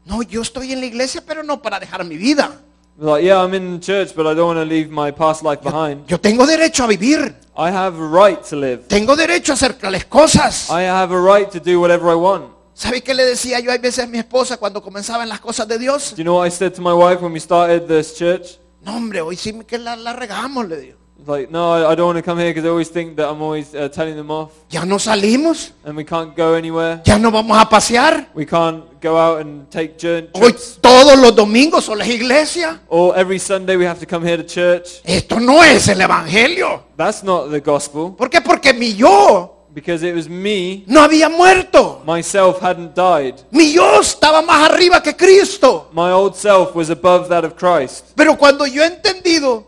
No, 0.05 0.23
yo 0.23 0.41
estoy 0.41 0.73
en 0.73 0.79
la 0.79 0.87
iglesia, 0.87 1.23
pero 1.25 1.43
no 1.43 1.61
para 1.61 1.79
dejar 1.79 2.03
mi 2.03 2.17
vida. 2.17 2.59
Like, 2.97 3.23
yeah, 3.25 3.41
I'm 3.41 3.53
in 3.55 3.79
church, 3.79 4.15
but 4.15 4.27
I 4.27 4.35
don't 4.35 4.55
want 4.55 4.59
to 4.59 4.65
leave 4.65 4.91
my 4.91 5.09
past 5.11 5.43
life 5.43 5.61
behind. 5.61 6.07
Yo 6.09 6.17
tengo 6.17 6.45
derecho 6.45 6.83
a 6.83 6.87
vivir. 6.87 7.35
I 7.57 7.71
have 7.71 7.99
a 7.99 8.07
right 8.07 8.41
to 8.49 8.55
live. 8.55 8.87
Tengo 8.87 9.15
derecho 9.15 9.51
a 9.51 9.55
hacer 9.55 9.75
las 9.81 10.05
cosas. 10.05 10.69
I 10.69 10.83
have 10.83 11.11
a 11.11 11.19
right 11.19 11.49
to 11.51 11.59
do 11.59 11.79
whatever 11.79 12.11
I 12.11 12.15
want. 12.15 12.53
¿Sabe 12.75 13.01
qué 13.01 13.13
le 13.13 13.25
decía 13.25 13.59
yo 13.59 13.71
a 13.71 13.77
veces 13.77 14.03
a 14.03 14.07
mi 14.07 14.19
esposa 14.19 14.57
cuando 14.57 14.81
comenzaban 14.81 15.27
las 15.27 15.39
cosas 15.39 15.67
de 15.67 15.77
Dios? 15.79 16.11
Do 16.11 16.17
you 16.17 16.23
know 16.23 16.37
what 16.37 16.47
I 16.47 16.51
said 16.51 16.73
to 16.75 16.81
my 16.81 16.93
wife 16.93 17.21
when 17.21 17.31
we 17.33 17.39
started 17.39 17.87
this 17.87 18.15
church? 18.15 18.59
No, 18.81 18.95
hombre, 18.95 19.21
hoy 19.21 19.37
sí 19.37 19.53
que 19.65 19.77
la, 19.77 19.95
la 19.95 20.13
regamos, 20.13 20.67
le 20.67 20.77
digo. 20.77 20.97
Like, 21.25 21.49
no, 21.49 21.89
I, 21.89 21.95
don't 21.95 22.07
want 22.07 22.17
to 22.17 22.21
come 22.21 22.37
here 22.37 22.49
because 22.49 22.65
I 22.65 22.69
always 22.69 22.89
think 22.89 23.15
that 23.15 23.29
I'm 23.29 23.41
always 23.41 23.73
uh, 23.73 23.87
telling 23.87 24.15
them 24.17 24.29
off. 24.29 24.51
Ya 24.69 24.83
no 24.83 24.97
salimos, 24.99 25.71
And 25.85 25.95
we 25.95 26.03
can't 26.03 26.35
go 26.35 26.53
anywhere. 26.55 27.01
ya 27.05 27.17
no 27.17 27.31
vamos 27.31 27.57
a 27.57 27.65
pasear. 27.69 28.27
We 28.33 28.45
can't 28.45 28.99
go 28.99 29.17
out 29.17 29.39
and 29.41 29.69
take 29.71 29.97
jour- 29.97 30.27
Hoy 30.33 30.51
trips. 30.51 30.79
todos 30.81 31.17
los 31.17 31.33
domingos 31.35 31.85
son 31.85 31.97
las 31.99 32.07
iglesias. 32.09 32.77
Or 32.89 33.15
every 33.17 33.39
Sunday 33.39 33.77
we 33.77 33.85
have 33.85 33.99
to 33.99 34.05
come 34.05 34.25
here 34.27 34.35
to 34.37 34.43
church. 34.43 35.01
Esto 35.05 35.39
no 35.39 35.63
es 35.63 35.87
el 35.87 36.01
evangelio. 36.01 36.83
That's 36.97 37.23
not 37.23 37.49
the 37.51 37.61
gospel. 37.61 38.13
¿Por 38.17 38.29
qué? 38.29 38.41
Porque 38.41 38.73
mi 38.73 38.93
yo 38.93 39.49
Because 39.73 40.03
it 40.03 40.13
was 40.13 40.29
me, 40.29 40.83
no 40.85 41.01
había 41.01 41.29
muerto. 41.29 42.03
myself 42.05 42.61
hadn't 42.61 42.93
died. 42.95 43.35
Mi 43.49 43.73
yo 43.73 44.01
estaba 44.01 44.41
más 44.43 44.69
arriba 44.69 45.01
que 45.01 45.15
Cristo. 45.15 45.89
My 45.93 46.11
old 46.11 46.35
self 46.35 46.75
was 46.75 46.89
above 46.91 47.27
that 47.29 47.43
of 47.43 47.55
Christ. 47.55 48.11
Pero 48.15 48.37
cuando 48.37 48.67
yo 48.67 48.83
he 48.83 48.87
entendido 48.87 49.63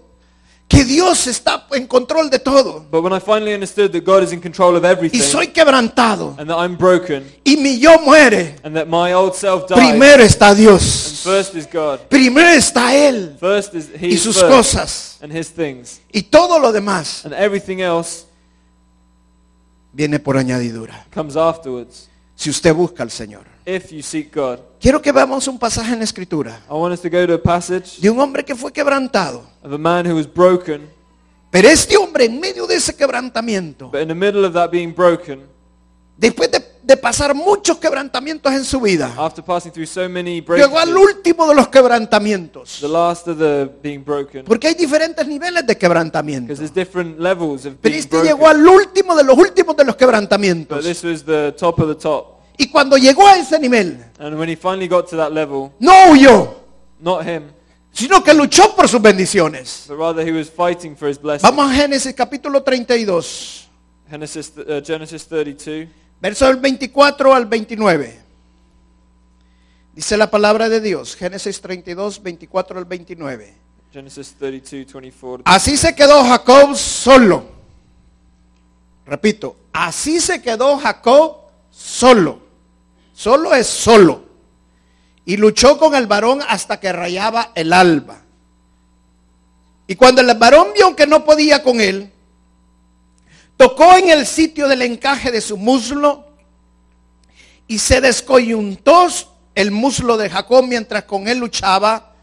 que 0.76 0.86
Dios 0.86 1.28
está 1.28 1.66
en 1.72 1.88
control 1.88 2.30
de 2.30 2.40
todo. 2.40 2.86
But 2.92 3.02
when 3.04 3.14
I 3.14 3.20
finally 3.20 3.54
understood 3.54 3.92
that 3.94 4.04
God 4.04 4.24
is 4.24 4.32
in 4.34 4.42
control 4.42 4.76
of 4.76 4.84
Y 4.84 4.88
everything 4.92 5.22
soy 5.22 5.48
quebrantado. 5.48 6.36
and 6.38 6.50
that 6.50 6.58
I'm 6.58 6.76
broken 6.78 7.24
Y 7.46 7.56
mi 7.58 7.80
yo 7.80 7.98
muere. 8.00 8.56
and 8.64 8.76
that 8.76 8.88
my 8.88 9.14
old 9.14 9.34
self 9.36 9.68
dies, 9.68 9.78
Primero 9.80 10.24
está 10.24 10.50
and 10.50 10.58
Dios. 10.60 11.22
first 11.24 11.56
is 11.56 11.66
God. 11.72 12.00
Primero 12.10 12.50
está 12.50 12.94
Él 12.96 13.38
First 13.40 13.74
is 13.76 13.90
He 14.00 14.10
y 14.10 14.18
sus 14.18 14.38
first 14.38 14.50
cosas. 14.50 15.18
and 15.22 15.32
His 15.32 15.50
things. 15.50 16.02
Y 16.14 16.22
todo 16.24 16.60
lo 16.60 16.72
demás 16.72 17.24
And 17.26 17.34
everything 17.34 17.80
else 17.82 18.26
viene 19.94 20.20
por 20.20 20.36
añadidura. 20.38 21.06
comes 21.14 21.36
afterwards. 21.38 22.10
Si 22.36 22.50
usted 22.50 22.74
busca 22.74 23.02
al 23.04 23.12
Señor. 23.12 23.55
If 23.68 23.92
you 23.92 24.04
seek 24.04 24.32
God. 24.36 24.60
Quiero 24.80 25.02
que 25.02 25.12
veamos 25.12 25.48
un 25.48 25.58
pasaje 25.58 25.92
en 25.94 25.98
la 26.00 26.04
Escritura 26.06 26.62
I 26.70 26.74
want 26.74 26.94
us 26.94 27.02
to 27.02 27.10
go 27.10 27.26
to 27.26 27.34
a 27.34 27.42
passage 27.42 28.00
de 28.00 28.10
un 28.12 28.20
hombre 28.20 28.46
que 28.46 28.56
fue 28.56 28.72
quebrantado. 28.72 29.44
of 29.64 29.74
a 29.74 29.78
man 29.78 30.06
who 30.06 30.16
was 30.16 30.28
broken, 30.32 30.88
Pero 31.50 31.68
este 31.70 31.98
hombre 31.98 32.26
en 32.26 32.40
medio 32.40 32.68
de 32.68 32.76
ese 32.76 32.96
quebrantamiento, 32.96 33.90
but 33.90 34.02
in 34.02 34.08
the 34.10 34.14
middle 34.16 34.46
of 34.46 34.54
that 34.54 34.70
being 34.70 34.94
broken, 34.94 35.42
después 36.16 36.52
de, 36.52 36.62
de 36.84 36.96
pasar 36.98 37.34
muchos 37.34 37.78
quebrantamientos 37.80 38.54
en 38.54 38.64
su 38.66 38.80
vida, 38.82 39.12
after 39.18 39.44
passing 39.44 39.72
through 39.72 39.88
so 39.88 40.08
many 40.08 40.42
llegó 40.42 40.78
al 40.78 40.90
breakthroughs, 40.92 41.16
último 41.16 41.48
de 41.48 41.56
los 41.56 41.68
quebrantamientos. 41.70 42.78
the 42.82 42.88
last 42.88 43.28
of 43.28 43.40
the 43.40 43.68
being 43.82 44.04
broken, 44.04 44.46
Porque 44.46 44.68
hay 44.68 44.76
diferentes 44.76 45.26
niveles 45.28 45.66
de 45.66 45.76
quebrantamiento. 45.76 46.50
because 46.54 46.60
there's 46.60 46.72
different 46.74 47.20
levels 47.20 47.66
of 47.66 47.74
Pero 47.82 47.94
being 47.94 48.00
este 48.04 48.22
llegó 48.22 48.42
broken. 48.46 48.60
al 48.62 48.68
último 48.68 49.16
de 49.16 49.24
los 49.24 49.36
últimos 49.36 49.76
de 49.76 49.86
los 49.86 49.96
But 49.96 50.00
quebrantamientos. 50.00 50.84
this 50.84 51.04
was 51.04 51.24
the 51.26 51.52
top 51.58 51.80
of 51.80 51.88
the 51.88 51.96
top. 51.96 52.35
Y 52.58 52.68
cuando 52.68 52.98
llegó 52.98 53.28
a 53.28 53.38
ese 53.38 53.60
nivel, 53.60 54.04
And 54.20 54.38
when 54.40 54.50
he 54.50 54.56
finally 54.56 54.88
got 54.88 55.10
to 55.10 55.18
that 55.18 55.32
level, 55.32 55.72
no 55.80 56.12
huyó, 56.12 56.56
not 57.00 57.26
him, 57.26 57.44
sino 57.92 58.24
que 58.24 58.34
luchó 58.34 58.76
por 58.76 58.88
sus 58.88 59.02
bendiciones. 59.02 59.86
but 59.88 59.98
rather 59.98 60.26
he 60.26 60.32
was 60.32 60.50
fighting 60.50 60.96
for 60.96 61.10
his 61.10 61.20
blessing. 61.20 61.46
Vamos 61.50 61.72
a 61.72 61.76
Génesis 61.76 62.14
capítulo 62.14 62.64
32, 62.64 63.68
Genesis, 64.10 64.54
uh, 64.58 64.82
Genesis 64.86 65.26
32, 65.28 65.88
versos 66.22 66.48
del 66.48 66.58
24 66.58 67.34
al 67.34 67.46
29. 67.46 68.20
Dice 69.94 70.18
la 70.18 70.30
palabra 70.30 70.68
de 70.70 70.82
Dios, 70.82 71.16
Génesis 71.16 71.62
32, 71.62 72.22
24 72.22 72.80
al 72.80 72.86
29. 72.86 73.54
Genesis 73.94 74.36
32, 74.38 74.94
24. 74.94 75.44
Así 75.46 75.78
se 75.78 75.96
quedó 75.96 76.24
Jacob 76.26 76.76
solo. 76.76 77.46
Repito, 79.06 79.56
así 79.72 80.20
se 80.20 80.42
quedó 80.42 80.78
Jacob 80.78 81.38
solo. 81.72 82.45
Solo 83.16 83.56
es 83.56 83.66
solo. 83.66 84.26
Y 85.26 85.38
luchó 85.38 85.80
con 85.80 85.96
el 85.96 86.06
varón 86.06 86.42
hasta 86.48 86.80
que 86.80 86.92
rayaba 86.92 87.52
el 87.56 87.74
alba. 87.74 88.22
Y 89.88 89.96
cuando 89.96 90.22
el 90.22 90.38
varón 90.38 90.68
vio 90.76 90.96
que 90.96 91.08
no 91.08 91.24
podía 91.24 91.64
con 91.64 91.80
él, 91.80 92.12
tocó 93.58 93.96
en 93.96 94.10
el 94.10 94.28
sitio 94.28 94.68
del 94.68 94.82
encaje 94.82 95.32
de 95.32 95.42
su 95.42 95.58
muslo 95.58 96.28
y 97.68 97.80
se 97.80 98.02
descoyuntó 98.02 99.08
el 99.56 99.72
muslo 99.72 100.18
de 100.18 100.30
Jacob 100.30 100.66
mientras 100.68 101.04
con 101.06 101.28
él 101.28 101.40
luchaba 101.40 102.14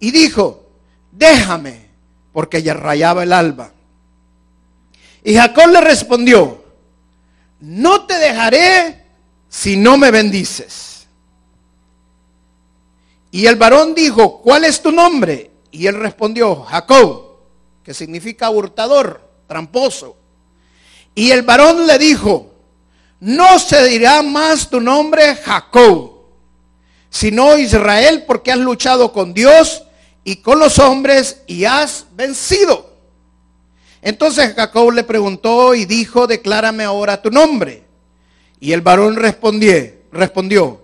y 0.00 0.10
dijo, 0.10 0.66
déjame, 1.12 1.88
porque 2.32 2.62
ya 2.62 2.74
rayaba 2.74 3.22
el 3.22 3.32
alba. 3.32 3.70
Y 5.22 5.34
Jacob 5.34 5.68
le 5.68 5.80
respondió, 5.80 6.64
no 7.60 8.04
te 8.04 8.18
dejaré 8.18 9.03
si 9.54 9.76
no 9.76 9.96
me 9.96 10.10
bendices. 10.10 11.06
Y 13.30 13.46
el 13.46 13.54
varón 13.54 13.94
dijo, 13.94 14.42
¿cuál 14.42 14.64
es 14.64 14.82
tu 14.82 14.90
nombre? 14.90 15.52
Y 15.70 15.86
él 15.86 15.94
respondió, 15.94 16.64
Jacob, 16.64 17.36
que 17.84 17.94
significa 17.94 18.50
hurtador, 18.50 19.20
tramposo. 19.46 20.16
Y 21.14 21.30
el 21.30 21.42
varón 21.42 21.86
le 21.86 21.98
dijo, 21.98 22.52
no 23.20 23.60
se 23.60 23.86
dirá 23.86 24.22
más 24.22 24.68
tu 24.68 24.80
nombre 24.80 25.36
Jacob, 25.36 26.10
sino 27.08 27.56
Israel, 27.56 28.24
porque 28.26 28.50
has 28.50 28.58
luchado 28.58 29.12
con 29.12 29.32
Dios 29.32 29.84
y 30.24 30.36
con 30.36 30.58
los 30.58 30.80
hombres 30.80 31.42
y 31.46 31.64
has 31.64 32.06
vencido. 32.16 32.90
Entonces 34.02 34.52
Jacob 34.54 34.90
le 34.90 35.04
preguntó 35.04 35.76
y 35.76 35.84
dijo, 35.84 36.26
declárame 36.26 36.82
ahora 36.82 37.22
tu 37.22 37.30
nombre. 37.30 37.84
Y 38.64 38.72
el 38.72 38.80
varón 38.80 39.16
respondió, 39.16 39.92
respondió, 40.10 40.80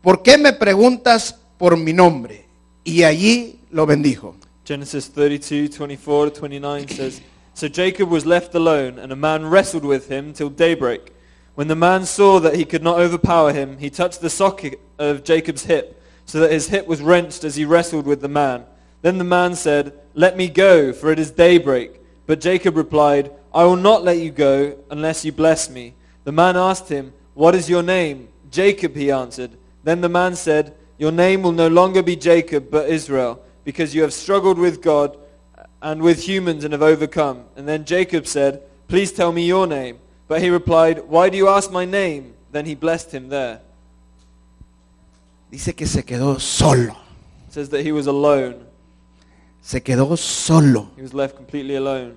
¿por 0.00 0.22
qué 0.22 0.38
me 0.38 0.54
preguntas 0.54 1.38
por 1.58 1.76
mi 1.76 1.92
nombre? 1.92 2.46
Y 2.84 3.02
allí 3.02 3.60
lo 3.70 3.84
bendijo. 3.84 4.34
Genesis 4.64 5.10
32, 5.12 5.68
24 5.68 6.32
29 6.32 6.86
says, 6.88 7.20
So 7.52 7.68
Jacob 7.68 8.08
was 8.08 8.24
left 8.24 8.54
alone, 8.54 8.98
and 8.98 9.12
a 9.12 9.14
man 9.14 9.44
wrestled 9.44 9.84
with 9.84 10.08
him 10.10 10.32
till 10.32 10.48
daybreak. 10.48 11.12
When 11.54 11.68
the 11.68 11.76
man 11.76 12.06
saw 12.06 12.40
that 12.40 12.54
he 12.56 12.64
could 12.64 12.82
not 12.82 12.98
overpower 12.98 13.52
him, 13.52 13.76
he 13.76 13.90
touched 13.90 14.22
the 14.22 14.30
socket 14.30 14.80
of 14.98 15.22
Jacob's 15.22 15.64
hip, 15.64 16.02
so 16.24 16.40
that 16.40 16.50
his 16.50 16.68
hip 16.68 16.86
was 16.86 17.02
wrenched 17.02 17.44
as 17.44 17.56
he 17.56 17.66
wrestled 17.66 18.06
with 18.06 18.22
the 18.22 18.28
man. 18.28 18.64
Then 19.02 19.18
the 19.18 19.24
man 19.24 19.54
said, 19.54 19.92
Let 20.14 20.38
me 20.38 20.48
go, 20.48 20.94
for 20.94 21.12
it 21.12 21.18
is 21.18 21.30
daybreak. 21.30 22.00
But 22.24 22.40
Jacob 22.40 22.74
replied, 22.74 23.30
I 23.52 23.64
will 23.64 23.76
not 23.76 24.02
let 24.02 24.16
you 24.16 24.30
go 24.30 24.78
unless 24.90 25.26
you 25.26 25.32
bless 25.32 25.68
me. 25.68 25.92
The 26.24 26.32
man 26.32 26.56
asked 26.56 26.88
him, 26.88 27.12
What 27.38 27.54
is 27.54 27.70
your 27.70 27.84
name? 27.84 28.26
Jacob, 28.50 28.96
he 28.96 29.12
answered. 29.12 29.52
Then 29.84 30.00
the 30.00 30.08
man 30.08 30.34
said, 30.34 30.74
Your 30.98 31.12
name 31.12 31.42
will 31.42 31.52
no 31.52 31.68
longer 31.68 32.02
be 32.02 32.16
Jacob, 32.16 32.68
but 32.68 32.88
Israel, 32.88 33.40
because 33.62 33.94
you 33.94 34.02
have 34.02 34.12
struggled 34.12 34.58
with 34.58 34.82
God 34.82 35.16
and 35.80 36.02
with 36.02 36.18
humans 36.18 36.64
and 36.64 36.72
have 36.72 36.82
overcome. 36.82 37.44
And 37.54 37.68
then 37.68 37.84
Jacob 37.84 38.26
said, 38.26 38.62
Please 38.88 39.12
tell 39.12 39.30
me 39.30 39.46
your 39.46 39.68
name. 39.68 40.00
But 40.26 40.42
he 40.42 40.50
replied, 40.50 41.04
Why 41.06 41.28
do 41.28 41.36
you 41.36 41.46
ask 41.46 41.70
my 41.70 41.84
name? 41.84 42.34
Then 42.50 42.66
he 42.66 42.74
blessed 42.74 43.12
him 43.14 43.28
there. 43.28 43.60
Dice 45.48 45.76
que 45.76 45.86
se 45.86 46.02
quedó 46.02 46.40
solo. 46.40 46.96
It 47.46 47.52
says 47.52 47.68
that 47.68 47.84
he 47.84 47.92
was 47.92 48.08
alone. 48.08 48.66
Se 49.62 49.80
quedó 49.80 50.18
solo. 50.18 50.90
He 50.96 51.02
was 51.02 51.14
left 51.14 51.36
completely 51.36 51.76
alone. 51.76 52.14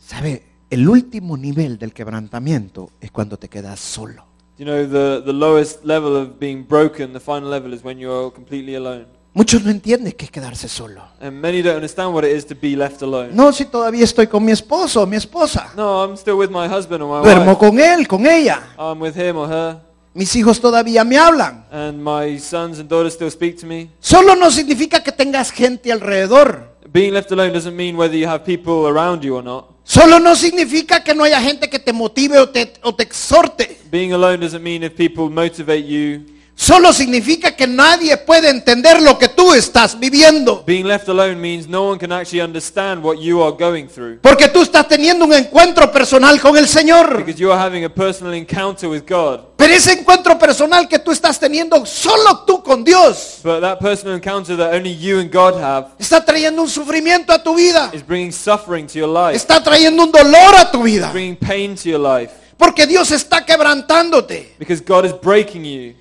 ¿Sabe? 0.00 0.42
El 0.68 0.88
último 0.88 1.36
nivel 1.36 1.78
del 1.78 1.92
quebrantamiento 1.92 2.90
es 3.00 3.12
cuando 3.12 3.36
te 3.36 3.48
quedas 3.48 3.78
solo. 3.78 4.31
You 4.58 4.66
know, 4.66 4.86
the, 4.86 5.22
the 5.24 5.32
lowest 5.32 5.84
level 5.84 6.14
of 6.16 6.38
being 6.38 6.62
broken, 6.62 7.12
the 7.12 7.20
final 7.20 7.48
level, 7.48 7.72
is 7.72 7.82
when 7.82 7.98
you're 7.98 8.30
completely 8.30 8.74
alone. 8.74 9.06
Muchos 9.34 9.64
no 9.64 9.70
entienden 9.70 10.12
qué 10.12 10.26
es 10.26 10.30
quedarse 10.30 10.68
solo. 10.68 11.02
And 11.20 11.40
many 11.40 11.62
don't 11.62 11.76
understand 11.76 12.12
what 12.12 12.22
it 12.24 12.32
is 12.36 12.44
to 12.46 12.54
be 12.54 12.76
left 12.76 13.00
alone. 13.00 13.30
No, 13.34 13.50
si 13.50 13.64
todavía 13.64 14.04
estoy 14.04 14.26
con 14.26 14.44
mi 14.44 14.52
esposo 14.52 15.02
o 15.02 15.06
mi 15.06 15.16
esposa. 15.16 15.72
No, 15.74 16.04
I'm 16.04 16.16
still 16.18 16.36
with 16.36 16.50
my 16.50 16.68
husband 16.68 17.02
or 17.02 17.08
my 17.08 17.24
Duermo 17.26 17.52
wife. 17.52 17.58
con 17.58 17.78
él, 17.80 18.06
con 18.06 18.26
ella. 18.26 18.62
I'm 18.78 19.00
with 19.00 19.16
him 19.16 19.38
or 19.38 19.48
her. 19.48 19.80
Mis 20.12 20.36
hijos 20.36 20.60
todavía 20.60 21.02
me 21.04 21.16
hablan. 21.16 21.64
And 21.72 22.02
my 22.04 22.38
sons 22.38 22.78
and 22.78 22.90
daughters 22.90 23.14
still 23.14 23.30
speak 23.30 23.58
to 23.60 23.66
me. 23.66 23.88
Solo 24.00 24.36
no 24.36 24.50
significa 24.50 25.02
que 25.02 25.12
tengas 25.12 25.50
gente 25.50 25.90
alrededor. 25.90 26.71
Being 26.92 27.14
left 27.14 27.32
alone 27.32 27.54
doesn't 27.54 27.74
mean 27.74 27.96
whether 27.96 28.14
you 28.14 28.26
have 28.26 28.44
people 28.44 28.86
around 28.86 29.24
you 29.24 29.36
or 29.36 29.42
not. 29.42 29.70
Solo 29.82 30.18
no 30.18 30.36
significa 30.36 31.02
que 31.02 31.14
no 31.14 31.24
haya 31.24 31.40
gente 31.40 31.70
que 31.70 31.78
te 31.78 31.92
motive 31.92 32.38
o 32.38 32.50
te, 32.50 32.74
o 32.82 32.94
te 32.94 33.02
exhorte. 33.02 33.78
Being 33.90 34.12
alone 34.12 34.38
doesn't 34.38 34.62
mean 34.62 34.82
if 34.82 34.94
people 34.94 35.30
motivate 35.30 35.86
you. 35.86 36.26
Solo 36.54 36.92
significa 36.92 37.56
que 37.56 37.66
nadie 37.66 38.16
puede 38.18 38.50
entender 38.50 39.00
lo 39.00 39.18
que 39.18 39.28
tú 39.28 39.54
estás 39.54 39.98
viviendo. 39.98 40.62
Being 40.66 40.84
left 40.84 41.08
alone 41.08 41.36
means 41.36 41.66
no 41.66 41.88
one 41.88 41.98
can 41.98 42.12
actually 42.12 42.42
understand 42.42 43.02
what 43.02 43.16
you 43.18 43.42
are 43.42 43.52
going 43.52 43.86
through. 43.86 44.18
Porque 44.20 44.48
tú 44.48 44.60
estás 44.60 44.86
teniendo 44.86 45.24
un 45.24 45.32
encuentro 45.32 45.90
personal 45.90 46.38
con 46.40 46.56
el 46.58 46.68
Señor. 46.68 47.16
Because 47.16 47.40
you 47.40 47.50
are 47.50 47.58
having 47.60 47.84
a 47.84 47.88
personal 47.88 48.34
encounter 48.34 48.88
with 48.88 49.04
God. 49.08 49.51
Pero 49.62 49.74
ese 49.74 49.92
encuentro 49.92 50.36
personal 50.36 50.88
que 50.88 50.98
tú 50.98 51.12
estás 51.12 51.38
teniendo 51.38 51.86
solo 51.86 52.40
tú 52.44 52.64
con 52.64 52.82
Dios 52.82 53.38
But 53.44 53.60
that 53.60 53.78
personal 53.78 54.16
encounter 54.16 54.56
that 54.56 54.74
only 54.74 54.92
you 54.92 55.20
and 55.20 55.30
God 55.32 55.54
have 55.54 55.86
está 56.00 56.24
trayendo 56.24 56.62
un 56.62 56.68
sufrimiento 56.68 57.32
a 57.32 57.40
tu 57.40 57.54
vida. 57.54 57.88
is 57.94 58.02
bringing 58.04 58.32
suffering 58.32 58.88
to 58.88 58.98
your 58.98 59.08
life. 59.08 59.36
Está 59.36 59.62
trayendo 59.62 60.02
un 60.02 60.10
dolor 60.10 60.56
a 60.58 60.68
tu 60.68 60.82
vida. 60.82 61.12
bringing 61.12 61.36
pain 61.36 61.76
to 61.76 61.88
your 61.88 62.00
life. 62.00 62.32
Porque 62.58 62.88
Dios 62.88 63.12
está 63.12 63.46
quebrantándote. 63.46 64.56
Because 64.58 64.82
God 64.82 65.04
is 65.04 65.12
breaking 65.12 65.64
you. 65.64 65.94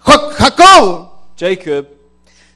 Ja- 0.00 0.30
Jacob 0.38 1.08
Jacob, 1.34 1.86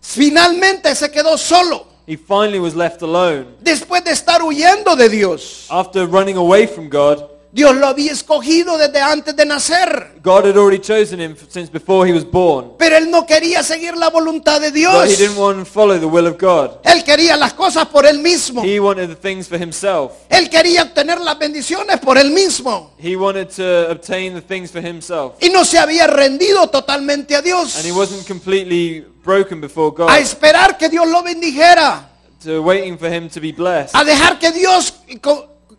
finalmente 0.02 0.94
se 0.94 1.10
quedó 1.10 1.38
solo. 1.38 1.86
he 2.06 2.16
finally 2.16 2.58
was 2.58 2.74
left 2.74 3.00
alone. 3.00 3.46
Después 3.62 4.04
de 4.04 4.10
estar 4.10 4.42
huyendo 4.42 4.96
de 4.96 5.08
Dios. 5.08 5.66
After 5.70 6.06
running 6.06 6.36
away 6.36 6.66
from 6.66 6.90
God, 6.90 7.24
Dios 7.54 7.76
lo 7.76 7.86
había 7.86 8.12
escogido 8.12 8.78
desde 8.78 8.98
antes 9.02 9.36
de 9.36 9.44
nacer. 9.44 10.12
God 10.24 10.46
had 10.46 10.56
already 10.56 10.78
chosen 10.80 11.20
him 11.20 11.36
since 11.50 11.70
before 11.70 12.08
he 12.08 12.12
was 12.14 12.24
born. 12.24 12.72
Pero 12.78 12.96
él 12.96 13.10
no 13.10 13.26
quería 13.26 13.62
seguir 13.62 13.94
la 13.94 14.08
voluntad 14.08 14.58
de 14.58 14.68
But 14.70 14.74
he 14.76 14.80
Dios. 14.80 15.18
didn't 15.18 15.36
want 15.36 15.58
to 15.58 15.64
follow 15.66 15.98
the 15.98 16.06
will 16.06 16.26
of 16.26 16.38
God. 16.40 16.78
Él 16.82 17.04
quería 17.04 17.36
las 17.36 17.52
cosas 17.52 17.86
por 17.88 18.06
él 18.06 18.20
mismo. 18.20 18.62
He 18.64 18.80
wanted 18.80 19.08
the 19.10 19.16
things 19.16 19.48
for 19.48 19.58
himself. 19.60 20.12
Él 20.30 20.48
quería 20.48 20.82
obtener 20.84 21.20
las 21.20 21.38
bendiciones 21.38 22.00
por 22.00 22.16
él 22.16 22.30
mismo. 22.30 22.92
He 22.98 23.16
wanted 23.16 23.48
to 23.56 23.90
obtain 23.92 24.32
the 24.32 24.40
things 24.40 24.70
for 24.70 24.80
himself. 24.80 25.34
Y 25.42 25.50
no 25.50 25.66
se 25.66 25.78
había 25.78 26.06
rendido 26.06 26.68
totalmente 26.70 27.36
a 27.36 27.42
Dios. 27.42 27.76
And 27.76 27.84
he 27.84 27.92
wasn't 27.92 28.26
completely 28.26 29.04
broken 29.22 29.60
before 29.60 29.88
A 29.88 30.06
God 30.06 30.16
esperar 30.18 30.78
que 30.78 30.88
Dios 30.88 31.06
lo 31.06 31.22
bendijera. 31.22 32.08
to 32.42 32.62
waiting 32.62 32.96
for 32.98 33.08
him 33.12 33.28
to 33.28 33.40
be 33.40 33.52
blessed, 33.52 33.94
a 33.94 34.02
dejar 34.04 34.38
que 34.38 34.50
Dios 34.52 34.94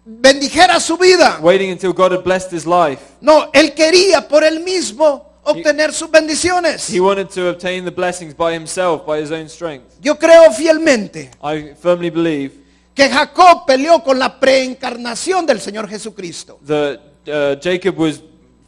bendijera 0.06 0.80
su 0.80 0.98
vida. 0.98 1.40
waiting 1.42 1.72
until 1.72 1.94
God 1.94 2.12
had 2.12 2.24
blessed 2.24 2.52
his 2.52 2.66
life. 2.66 3.02
No, 3.22 3.50
él 3.54 3.74
quería 3.74 4.28
por 4.28 4.44
él 4.44 4.60
mismo 4.62 5.34
obtener 5.44 5.94
sus 5.94 6.10
bendiciones. 6.10 6.90
He 6.90 7.00
wanted 7.00 7.30
to 7.30 7.50
obtain 7.50 7.86
the 7.86 7.92
blessings 7.92 8.34
by 8.36 8.54
himself, 8.54 9.06
by 9.06 9.22
his 9.22 9.32
own 9.32 9.50
strength. 9.50 9.98
Yo 10.02 10.16
creo 10.18 10.52
fielmente 10.52 11.32
I 11.44 11.74
firmly 11.82 12.10
believe 12.10 12.52
que 12.94 13.10
Jacob 13.10 13.66
peleó 13.66 14.04
con 14.04 14.20
la 14.20 14.40
preencarnación 14.40 15.46
del 15.46 15.60
Señor 15.60 15.88
Jesucristo. 15.90 16.60
that 16.66 17.00
uh, 17.28 17.56
Jacob 17.62 17.98
was 17.98 18.22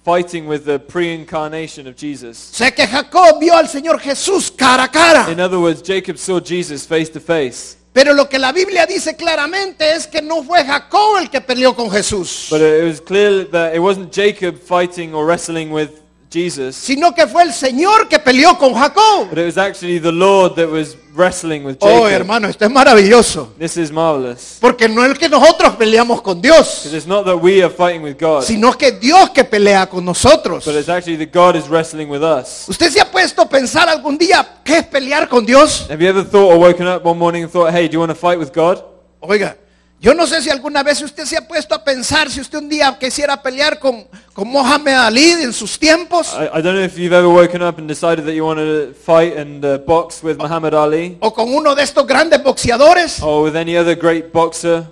fighting 0.04 0.48
with 0.48 0.66
the 0.66 0.80
pre-incarnation 0.80 1.88
of 1.88 1.96
Jesus. 1.96 2.38
Sé 2.38 2.74
que 2.74 2.86
Jacob 2.88 3.40
vio 3.40 3.56
al 3.56 3.68
Señor 3.68 4.00
Jesús 4.00 4.52
cara 4.52 4.84
a 4.84 4.88
cara. 4.88 5.32
In 5.32 5.40
other 5.40 5.60
words, 5.60 5.82
Jacob 5.82 6.18
saw 6.18 6.40
Jesus 6.40 6.86
face 6.86 7.10
to 7.12 7.20
face. 7.20 7.78
Pero 7.96 8.14
lo 8.14 8.28
que 8.28 8.38
la 8.38 8.52
Biblia 8.52 8.86
dice 8.86 9.16
claramente 9.16 9.94
es 9.96 10.06
que 10.06 10.22
no 10.22 10.44
fue 10.44 10.66
Jacob 10.66 11.16
el 11.18 11.30
que 11.30 11.40
peleó 11.40 11.74
con 11.74 11.90
Jesús, 11.90 12.48
But 12.50 12.60
it 12.60 12.84
was 12.84 13.00
clear 13.00 13.50
that 13.52 13.74
it 13.74 13.80
wasn't 13.80 14.14
Jacob 14.14 14.58
fighting 14.58 15.14
or 15.14 15.26
wrestling 15.26 15.72
with 15.72 15.92
Jesus, 16.36 16.76
sino 16.76 17.14
que 17.16 17.26
fue 17.28 17.44
el 17.44 17.54
Señor 17.54 18.10
que 18.10 18.20
peleó 18.20 18.58
con 18.58 18.74
Jacob. 18.74 19.30
but 19.30 19.38
it 19.40 19.46
was 19.46 19.58
actually 19.58 20.00
the 20.00 20.12
Lord 20.12 20.56
that 20.56 20.68
was 20.70 20.98
wrestling 21.16 21.64
with 21.64 21.78
Oh, 21.80 22.04
Jacob. 22.04 22.12
hermano, 22.12 22.48
esto 22.50 22.66
es 22.66 22.72
maravilloso. 22.72 23.54
This 23.58 23.78
is 23.78 23.90
marvelous. 23.92 24.58
Porque 24.60 24.90
no 24.90 25.06
es 25.06 25.18
que 25.18 25.30
nosotros 25.30 25.76
peleamos 25.78 26.22
con 26.22 26.42
Dios, 26.42 26.82
Because 26.84 26.98
it's 26.98 27.08
not 27.08 27.24
that 27.26 27.38
we 27.42 27.64
are 27.64 27.74
fighting 27.74 28.04
with 28.04 28.18
God, 28.20 28.44
sino 28.44 28.74
que 28.78 28.92
Dios 28.92 29.30
que 29.30 29.44
pelea 29.46 29.88
con 29.88 30.04
nosotros. 30.04 30.66
but 30.66 30.76
it's 30.76 30.90
actually 30.90 31.18
that 31.26 31.32
God 31.34 31.56
is 31.56 31.70
wrestling 31.70 32.08
with 32.10 32.22
us. 32.22 32.66
¿Usted 32.68 32.90
se 32.92 33.00
ha 33.00 33.10
puesto 33.10 33.42
a 33.42 33.50
pensar 33.50 33.88
algún 33.88 34.18
día 34.18 34.46
qué 34.64 34.80
es 34.80 34.86
pelear 34.88 35.30
con 35.30 35.46
Dios? 35.46 35.88
Have 35.90 36.04
you 36.04 36.10
ever 36.10 36.24
thought 36.24 36.52
or 36.52 36.58
woken 36.60 36.86
up 36.88 37.06
one 37.06 37.18
morning 37.18 37.44
and 37.44 37.52
thought, 37.52 37.74
hey, 37.74 37.88
do 37.88 37.94
you 37.94 38.00
want 38.02 38.12
to 38.12 38.16
fight 38.16 38.38
with 38.38 38.52
God? 38.54 38.84
Oiga, 39.22 39.56
yo 40.02 40.14
no 40.14 40.28
sé 40.28 40.42
si 40.42 40.50
alguna 40.50 40.84
vez 40.84 41.02
usted 41.02 41.24
se 41.26 41.38
ha 41.38 41.48
puesto 41.48 41.74
a 41.74 41.84
pensar 41.84 42.30
si 42.30 42.42
usted 42.42 42.60
un 42.60 42.68
día 42.70 42.96
quisiera 43.00 43.42
pelear 43.42 43.80
con, 43.80 44.06
con 44.36 44.52
Mohamed 44.52 44.94
Ali 44.94 45.32
en 45.32 45.54
sus 45.54 45.80
tiempos 45.80 46.36
I, 46.38 46.60
I 46.60 46.62
don't 46.62 46.76
know 46.76 46.84
if 46.84 46.98
you've 46.98 47.16
ever 47.16 47.30
woken 47.30 47.62
up 47.62 47.80
and 47.80 47.88
decided 47.88 48.26
that 48.26 48.34
you 48.34 48.44
want 48.44 48.60
to 48.60 48.94
fight 48.94 49.38
and 49.38 49.64
uh, 49.64 49.78
box 49.78 50.22
with 50.22 50.38
Muhammad 50.38 50.74
Ali 50.74 51.18
o 51.22 51.34
con 51.34 51.48
uno 51.54 51.74
de 51.74 51.82
estos 51.82 52.06
grandes 52.06 52.44
boxeadores. 52.44 53.22
or 53.24 53.44
with 53.44 53.56
any 53.56 53.78
other 53.78 53.96
great 53.96 54.34
boxer. 54.34 54.86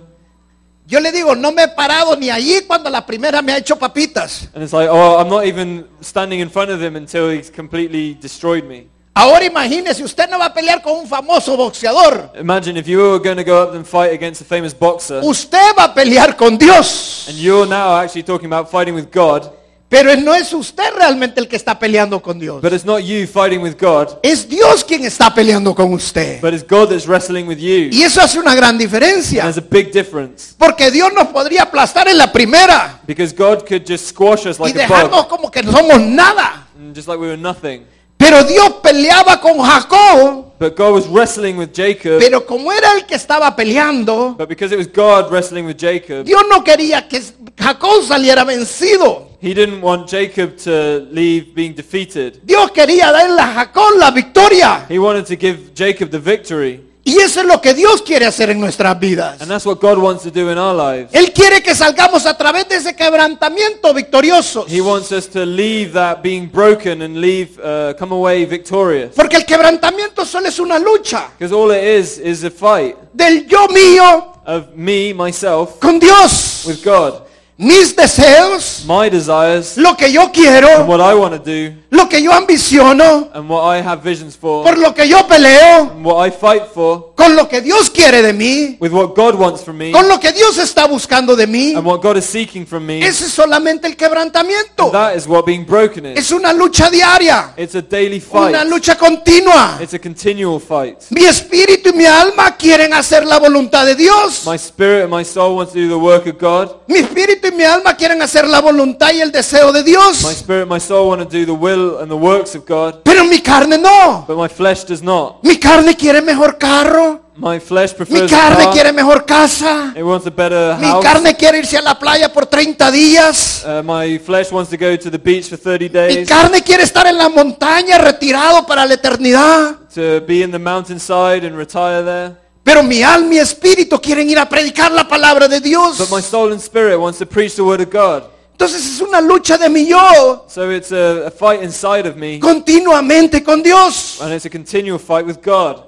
Yo 0.86 0.98
le 1.00 1.12
digo, 1.12 1.34
no 1.34 1.50
me 1.52 1.62
he 1.62 1.68
parado 1.68 2.16
ni 2.16 2.28
allí 2.30 2.62
cuando 2.66 2.90
la 2.90 3.04
primera 3.06 3.40
me 3.40 3.52
ha 3.52 3.58
hecho 3.58 3.76
papitas. 3.76 4.48
And 4.54 4.62
it's 4.62 4.72
like, 4.72 4.88
oh, 4.90 5.18
I'm 5.18 5.28
not 5.30 5.46
even 5.46 5.86
standing 6.00 6.40
in 6.40 6.50
front 6.50 6.70
of 6.70 6.80
him 6.82 6.96
until 6.96 7.30
he's 7.30 7.50
completely 7.50 8.14
destroyed 8.14 8.64
me. 8.64 8.88
Ahora 9.16 9.44
imagínese, 9.44 10.02
usted 10.02 10.28
no 10.28 10.40
va 10.40 10.46
a 10.46 10.52
pelear 10.54 10.82
con 10.82 10.94
un 10.98 11.06
famoso 11.06 11.56
boxeador. 11.56 12.32
Imagine 12.38 12.80
if 12.80 12.86
you 12.88 12.98
were 12.98 13.18
going 13.22 13.36
to 13.36 13.44
go 13.44 13.62
up 13.62 13.74
and 13.76 13.84
fight 13.86 14.12
against 14.12 14.40
a 14.42 14.44
famous 14.44 14.74
boxer, 14.76 15.20
Usted 15.22 15.72
va 15.78 15.84
a 15.84 15.94
pelear 15.94 16.36
con 16.36 16.58
Dios. 16.58 17.26
and 17.28 17.38
you're 17.38 17.64
now 17.68 17.94
actually 17.96 18.24
talking 18.24 18.46
about 18.52 18.68
fighting 18.68 18.92
with 18.94 19.06
God, 19.12 19.52
Pero 19.88 20.16
no 20.16 20.34
es 20.34 20.52
usted 20.52 20.92
realmente 20.96 21.38
el 21.38 21.46
que 21.46 21.54
está 21.54 21.78
peleando 21.78 22.20
con 22.20 22.40
Dios. 22.40 22.60
but 22.60 22.72
it's 22.72 22.84
not 22.84 23.04
you 23.04 23.24
fighting 23.28 23.62
with 23.62 23.76
God, 23.80 24.18
Es 24.24 24.48
Dios 24.48 24.82
quien 24.82 25.04
está 25.04 25.32
peleando 25.32 25.76
con 25.76 25.92
usted. 25.92 26.40
but 26.40 26.52
it's 26.52 26.64
God 26.68 26.88
that's 26.88 27.06
wrestling 27.06 27.46
with 27.46 27.58
you. 27.58 27.90
Y 27.92 28.02
eso 28.02 28.20
hace 28.20 28.36
una 28.40 28.56
gran 28.56 28.70
And 28.70 28.80
diferencia. 28.80 29.42
there's 29.44 29.58
a 29.58 29.60
big 29.60 29.92
difference. 29.92 30.54
Porque 30.58 30.90
Dios 30.90 31.12
nos 31.14 31.28
podría 31.28 31.62
aplastar 31.62 32.08
en 32.08 32.18
la 32.18 32.32
primera 32.32 33.00
Because 33.06 33.32
God 33.32 33.64
could 33.64 33.84
just 33.86 34.08
squash 34.08 34.44
us 34.46 34.58
y 34.58 34.64
like 34.64 34.76
a 34.80 34.82
dejarnos 34.88 35.10
bug, 35.20 35.28
como 35.28 35.50
que 35.52 35.62
no 35.62 35.70
somos 35.70 36.00
nada. 36.00 36.66
and 36.76 36.92
just 36.96 37.06
like 37.06 37.20
we 37.20 37.28
were 37.28 37.36
nothing. 37.40 37.86
Pero 38.16 38.44
Dios 38.44 38.74
peleaba 38.82 39.40
con 39.40 39.58
Jacob. 39.58 40.44
But 40.58 40.76
God 40.76 40.94
was 40.94 41.06
wrestling 41.08 41.56
with 41.56 41.70
Jacob, 41.74 42.20
Pero 42.20 42.46
como 42.46 42.72
era 42.72 42.92
el 42.92 43.04
que 43.04 43.16
estaba 43.16 43.54
peleando, 43.56 44.36
but 44.38 44.48
because 44.48 44.72
it 44.72 44.78
was 44.78 44.86
God 44.86 45.30
wrestling 45.30 45.64
with 45.66 45.76
Jacob, 45.76 46.24
Dios 46.24 46.42
no 46.48 46.62
quería 46.62 47.06
que 47.08 47.20
Jacob 47.58 48.04
saliera 48.06 48.44
vencido. 48.44 49.30
he 49.40 49.52
didn't 49.52 49.82
want 49.82 50.08
Jacob 50.08 50.56
to 50.56 51.06
leave 51.10 51.54
being 51.54 51.74
defeated. 51.74 52.40
Dios 52.44 52.70
quería 52.70 53.10
darle 53.12 53.40
a 53.40 53.52
Jacob 53.52 53.98
la 53.98 54.10
victoria. 54.10 54.86
He 54.88 54.98
wanted 54.98 55.26
to 55.26 55.36
give 55.36 55.74
Jacob 55.74 56.10
the 56.10 56.20
victory. 56.20 56.80
Y 57.06 57.18
eso 57.18 57.40
es 57.40 57.46
lo 57.46 57.60
que 57.60 57.74
Dios 57.74 58.00
quiere 58.00 58.24
hacer 58.24 58.48
en 58.48 58.58
nuestras 58.58 58.98
vidas. 58.98 59.38
And 59.42 59.50
that's 59.50 59.66
what 59.66 59.78
God 59.78 59.98
wants 59.98 60.22
to 60.22 60.30
do 60.30 60.50
in 60.50 60.56
our 60.56 60.74
lives. 60.74 61.12
Él 61.12 61.32
quiere 61.34 61.62
que 61.62 61.74
salgamos 61.74 62.24
a 62.24 62.34
través 62.36 62.66
de 62.66 62.76
ese 62.76 62.96
quebrantamiento 62.96 63.92
victoriosos. 63.92 64.66
He 64.72 64.80
wants 64.80 65.12
us 65.12 65.28
to 65.28 65.44
leave 65.44 65.92
that 65.92 66.22
being 66.22 66.48
broken 66.50 67.02
and 67.02 67.18
leave, 67.20 67.58
uh, 67.62 67.94
come 67.98 68.14
away 68.14 68.46
victorious. 68.46 69.10
Porque 69.14 69.36
el 69.36 69.44
quebrantamiento 69.44 70.24
solo 70.24 70.48
es 70.48 70.58
una 70.58 70.78
lucha 70.78 71.28
Because 71.38 71.54
all 71.54 71.70
it 71.72 71.84
is 71.84 72.18
is 72.18 72.42
a 72.42 72.50
fight 72.50 72.96
del 73.12 73.46
yo 73.46 73.68
mío 73.68 74.32
of 74.46 74.74
me, 74.74 75.12
myself, 75.12 75.78
con 75.80 75.98
Dios. 75.98 76.64
with 76.66 76.82
God. 76.82 77.22
Mis 77.56 77.94
deseos, 77.94 78.82
My 78.84 79.08
desires 79.08 79.76
lo 79.76 79.96
que 79.96 80.10
yo 80.10 80.22
and 80.22 80.32
quiero, 80.32 80.84
what 80.86 80.98
I 80.98 81.14
want 81.14 81.34
to 81.34 81.38
do 81.38 81.72
lo 81.88 82.08
que 82.08 82.20
yo 82.20 82.32
ambiciono, 82.32 83.30
and 83.32 83.48
what 83.48 83.78
I 83.78 83.80
have 83.80 84.02
visions 84.02 84.36
for 84.36 84.64
por 84.64 84.76
lo 84.76 84.92
que 84.92 85.06
yo 85.08 85.24
peleo, 85.28 85.92
and 85.92 86.04
what 86.04 86.26
I 86.26 86.32
fight 86.32 86.64
for 86.74 87.14
con 87.14 87.36
lo 87.36 87.48
que 87.48 87.60
Dios 87.60 87.88
quiere 87.90 88.22
de 88.22 88.32
mí, 88.32 88.76
with 88.80 88.90
what 88.90 89.14
God 89.14 89.36
wants 89.36 89.62
from 89.62 89.78
me 89.78 89.92
con 89.92 90.08
lo 90.08 90.18
que 90.18 90.32
Dios 90.32 90.58
está 90.58 90.88
buscando 90.88 91.36
de 91.36 91.46
mí. 91.46 91.76
and 91.76 91.86
what 91.86 92.02
God 92.02 92.16
is 92.16 92.24
seeking 92.24 92.66
from 92.66 92.84
me. 92.84 92.98
Ese 92.98 93.26
es 93.26 93.32
solamente 93.32 93.86
el 93.86 93.96
quebrantamiento. 93.96 94.90
That 94.90 95.14
is 95.14 95.28
what 95.28 95.46
being 95.46 95.64
broken 95.64 96.06
is. 96.06 96.18
Es 96.18 96.32
una 96.32 96.52
lucha 96.52 96.90
diaria, 96.90 97.54
It's 97.56 97.76
a 97.76 97.82
daily 97.82 98.18
fight. 98.18 98.48
una 98.48 98.64
lucha 98.64 98.98
continua. 98.98 99.78
It's 99.80 99.94
a 99.94 100.00
continual 100.00 100.58
fight. 100.58 101.04
Mi 101.10 101.24
espíritu 101.24 101.90
y 101.90 101.92
mi 101.92 102.04
alma 102.06 102.56
quieren 102.56 102.92
hacer 102.94 103.24
la 103.24 103.38
voluntad 103.38 103.86
de 103.86 103.94
Dios. 103.94 104.42
My 104.44 104.56
spirit 104.56 105.04
and 105.04 105.14
my 105.14 105.24
soul 105.24 105.56
want 105.56 105.70
to 105.70 105.78
do 105.78 105.88
the 105.88 105.94
work 105.94 106.26
of 106.26 106.36
God. 106.40 106.80
Mi 106.88 106.98
espíritu 106.98 107.43
y 107.46 107.52
mi 107.52 107.64
alma 107.64 107.94
quieren 107.96 108.20
hacer 108.22 108.46
la 108.48 108.60
voluntad 108.60 109.12
y 109.12 109.20
el 109.20 109.30
deseo 109.32 109.72
de 109.72 109.80
My 109.82 109.84
Dios. 109.90 110.18
spirit 110.32 110.62
and 110.62 110.70
my 110.70 110.80
soul 110.80 111.08
want 111.08 111.22
to 111.22 111.28
do 111.28 111.44
the 111.44 111.52
will 111.52 111.98
and 112.00 112.08
the 112.10 112.16
works 112.16 112.54
of 112.54 112.64
God. 112.66 113.02
Pero 113.04 113.24
mi 113.24 113.40
carne 113.40 113.78
no. 113.78 114.24
But 114.26 114.36
my 114.36 114.48
flesh 114.48 114.84
does 114.84 115.02
not. 115.02 115.42
Mi 115.42 115.56
carne 115.58 115.94
quiere 115.96 116.20
mejor 116.22 116.56
carro. 116.58 117.20
My 117.36 117.58
flesh 117.58 117.90
Mi 117.92 117.96
prefers 118.06 118.30
carne 118.30 118.64
car. 118.64 118.72
quiere 118.72 118.92
mejor 118.92 119.24
casa. 119.26 119.92
It 119.96 120.04
wants 120.04 120.24
a 120.26 120.30
better 120.30 120.76
Mi 120.78 120.88
carne 121.02 121.34
quiere 121.34 121.58
irse 121.58 121.76
a 121.76 121.82
la 121.82 121.98
playa 121.98 122.32
por 122.32 122.46
30 122.46 122.90
días. 122.92 123.64
Uh, 123.66 123.82
my 123.82 124.18
flesh 124.18 124.52
wants 124.52 124.70
to 124.70 124.76
go 124.76 124.96
to 124.96 125.10
the 125.10 125.18
beach 125.18 125.48
for 125.48 125.56
30 125.58 125.84
Mi 125.84 125.88
days, 125.88 126.28
carne 126.28 126.62
quiere 126.62 126.84
estar 126.84 127.06
en 127.08 127.18
la 127.18 127.28
montaña 127.28 127.98
retirado 127.98 128.64
para 128.66 128.86
la 128.86 128.94
eternidad. 128.94 129.76
to 129.92 130.20
be 130.26 130.42
in 130.42 130.50
the 130.52 130.58
mountainside 130.60 131.44
and 131.44 131.56
retire 131.56 132.02
there. 132.04 132.36
Pero 132.64 132.82
mi 132.82 133.02
alma 133.02 133.34
y 133.34 133.38
espíritu 133.38 134.00
quieren 134.00 134.28
ir 134.28 134.38
a 134.38 134.48
predicar 134.48 134.90
la 134.90 135.06
palabra 135.06 135.46
de 135.46 135.60
Dios. 135.60 135.98
But 135.98 136.10
my 136.10 136.22
soul 136.22 136.50
and 136.52 136.60
spirit 136.60 136.98
wants 136.98 137.18
to 137.18 137.26
preach 137.26 137.54
the 137.56 137.62
word 137.62 137.80
of 137.82 137.90
God. 137.92 138.24
Entonces 138.52 138.84
es 138.86 139.00
una 139.00 139.20
lucha 139.20 139.58
de 139.58 139.68
mi 139.68 139.84
yo 139.86 140.44
So 140.48 140.70
it's 140.70 140.90
a, 140.92 141.26
a 141.26 141.30
fight 141.30 141.62
inside 141.62 142.06
of 142.08 142.16
me, 142.16 142.38
continuamente 142.38 143.42
con 143.44 143.62
Dios. 143.62 144.18
and 144.20 144.32
it's 144.32 144.46
a 144.46 144.50
continual 144.50 144.98
fight 144.98 145.26
with 145.26 145.42
God. 145.44 145.82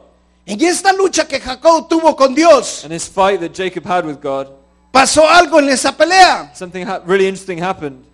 En 0.44 0.60
esta 0.60 0.92
lucha 0.92 1.26
que 1.26 1.40
Jacob 1.40 1.88
tuvo 1.88 2.14
con 2.14 2.34
Dios, 2.34 2.82
And 2.84 2.92
this 2.92 3.08
fight 3.08 3.40
that 3.40 3.52
Jacob 3.54 3.84
had 3.86 4.04
with 4.04 4.20
God, 4.20 4.48
pasó 4.92 5.26
algo 5.28 5.58
en 5.60 5.68
esa 5.70 5.92
pelea. 5.96 6.52
something 6.54 6.84
really 7.06 7.26
interesting 7.26 7.62
happened. 7.62 8.04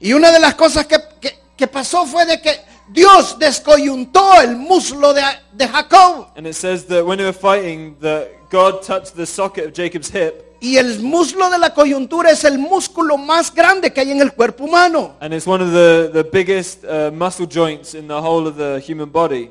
Y 0.00 0.12
una 0.12 0.30
de 0.30 0.38
las 0.38 0.54
cosas 0.54 0.86
que, 0.86 0.98
que- 1.20 1.38
que 1.56 1.66
pasó 1.66 2.04
fue 2.06 2.26
de 2.26 2.40
que 2.40 2.60
Dios 2.88 3.38
descoyuntó 3.38 4.40
el 4.40 4.56
muslo 4.56 5.12
de, 5.14 5.22
de 5.52 5.66
Jacob. 5.68 6.26
And 6.36 6.46
it 6.46 6.54
says 6.54 6.84
that 6.86 7.04
when 7.04 7.18
they 7.18 7.24
were 7.26 7.32
fighting, 7.32 7.96
that 8.00 8.28
God 8.50 8.82
touched 8.82 9.16
the 9.16 9.26
socket 9.26 9.66
of 9.66 9.72
Jacob's 9.72 10.10
hip, 10.10 10.42
Y 10.60 10.76
el 10.78 11.00
muslo 11.00 11.50
de 11.50 11.58
la 11.58 11.74
coyuntura 11.74 12.30
es 12.30 12.42
el 12.44 12.58
músculo 12.58 13.18
más 13.18 13.52
grande 13.52 13.92
que 13.92 14.00
hay 14.00 14.12
en 14.12 14.20
el 14.22 14.32
cuerpo 14.32 14.64
humano. 14.64 15.14
and 15.20 15.34
it's 15.34 15.46
one 15.46 15.62
of 15.62 15.72
the, 15.72 16.10
the 16.12 16.24
biggest 16.24 16.84
uh, 16.84 17.10
muscle 17.12 17.46
joints 17.46 17.94
in 17.94 18.06
the 18.08 18.14
whole 18.18 18.46
of 18.46 18.56
the 18.56 18.80
human 18.80 19.10
body. 19.10 19.50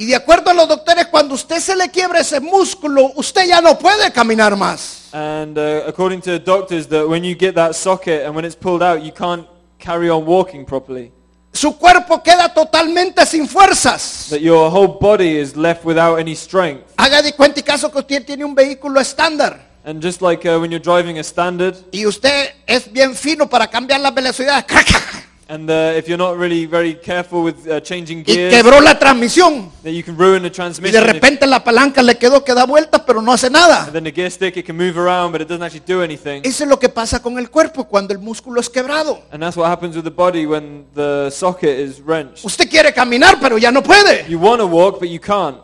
Y 0.00 0.06
de 0.06 0.14
acuerdo 0.16 0.50
a 0.50 0.54
los 0.54 0.68
doctores, 0.68 1.06
cuando 1.06 1.34
usted 1.34 1.58
se 1.58 1.74
le 1.76 1.88
quiebra 1.90 2.20
ese 2.20 2.40
músculo, 2.40 3.10
usted 3.16 3.46
ya 3.48 3.60
no 3.60 3.76
puede 3.78 4.12
caminar 4.12 4.56
más. 4.56 5.10
And 5.12 5.58
uh, 5.58 5.82
according 5.88 6.20
to 6.22 6.38
doctors, 6.38 6.86
that 6.88 7.08
when 7.08 7.24
you 7.24 7.34
get 7.36 7.54
that 7.56 7.74
socket 7.74 8.24
and 8.24 8.34
when 8.34 8.44
it's 8.44 8.56
pulled 8.56 8.82
out, 8.82 9.02
you 9.02 9.12
can't 9.12 9.46
carry 9.78 10.08
on 10.08 10.24
walking 10.24 10.64
properly. 10.64 11.12
Su 11.52 11.76
cuerpo 11.76 12.22
queda 12.22 12.52
totalmente 12.52 13.24
sin 13.26 13.48
fuerzas. 13.48 14.28
That 14.30 14.40
your 14.40 14.70
whole 14.70 14.98
body 15.00 15.38
is 15.40 15.56
left 15.56 15.84
without 15.84 16.18
any 16.18 16.36
strength. 16.36 16.84
Haga 16.96 17.22
de 17.22 17.32
cuenta 17.32 17.60
y 17.60 17.62
caso 17.62 17.90
que 17.90 17.98
usted 17.98 18.24
tiene 18.24 18.44
un 18.44 18.54
vehículo 18.54 19.00
estándar 19.00 19.68
And 19.88 20.02
just 20.02 20.20
like 20.20 20.44
uh, 20.44 20.58
when 20.60 20.70
you're 20.70 20.82
driving 20.82 21.18
a 21.18 21.24
standard, 21.24 21.74
y 21.92 22.04
usted 22.04 22.50
es 22.66 22.92
bien 22.92 23.14
fino 23.14 23.48
para 23.48 23.68
cambiar 23.68 24.00
las 24.00 24.12
velocidades 24.12 24.64
and 25.48 25.70
uh, 25.70 25.96
if 25.96 26.06
you're 26.06 26.18
not 26.18 26.36
really 26.36 26.66
very 26.66 26.94
careful 26.94 27.42
with 27.42 27.66
uh, 27.66 27.80
changing 27.80 28.18
y 28.18 28.34
gears, 28.34 28.54
quebró 28.54 28.80
la 28.80 28.98
transmisión 28.98 29.70
that 29.82 29.92
you 29.92 30.02
can 30.02 30.16
ruin 30.16 30.42
the 30.42 30.48
y 30.48 30.50
de 30.50 30.54
transmission. 30.54 31.04
repente 31.04 31.46
la 31.46 31.64
palanca 31.64 32.02
le 32.02 32.16
quedó 32.16 32.44
que 32.44 32.52
da 32.52 32.66
vueltas 32.66 33.02
pero 33.06 33.22
no 33.22 33.32
hace 33.32 33.48
nada. 33.48 33.84
and 33.84 33.92
then 33.92 34.04
the 34.04 34.12
gear 34.12 34.30
stick, 34.30 34.56
it 34.56 34.66
can 34.66 34.76
move 34.76 34.98
around, 34.98 35.32
but 35.32 35.40
it 35.40 35.48
doesn't 35.48 35.62
actually 35.62 35.84
do 35.86 36.02
anything. 36.02 36.42
Eso 36.44 36.64
es 36.64 36.68
lo 36.70 36.78
que 36.78 36.88
pasa 36.90 37.20
con 37.22 37.38
el 37.38 37.50
cuerpo 37.50 37.84
cuando 37.84 38.12
el 38.12 38.18
músculo 38.20 38.60
es 38.60 38.68
quebrado. 38.68 39.22
And 39.32 39.42
that's 39.42 39.56
what 39.56 39.70
happens 39.70 39.96
with 39.96 40.04
the 40.04 40.10
body 40.10 40.44
when 40.46 40.86
the 40.94 41.30
socket 41.30 41.78
is 41.78 42.00
wrenched. 42.00 42.44
Usted 42.44 42.68
quiere 42.68 42.92
caminar 42.92 43.38
pero 43.40 43.56
ya 43.56 43.70
no 43.70 43.82
puede. 43.82 44.26
You 44.28 44.38
want 44.38 44.60
to 44.60 44.66
walk, 44.66 45.00
but 45.00 45.08
you 45.08 45.20
can't. 45.20 45.56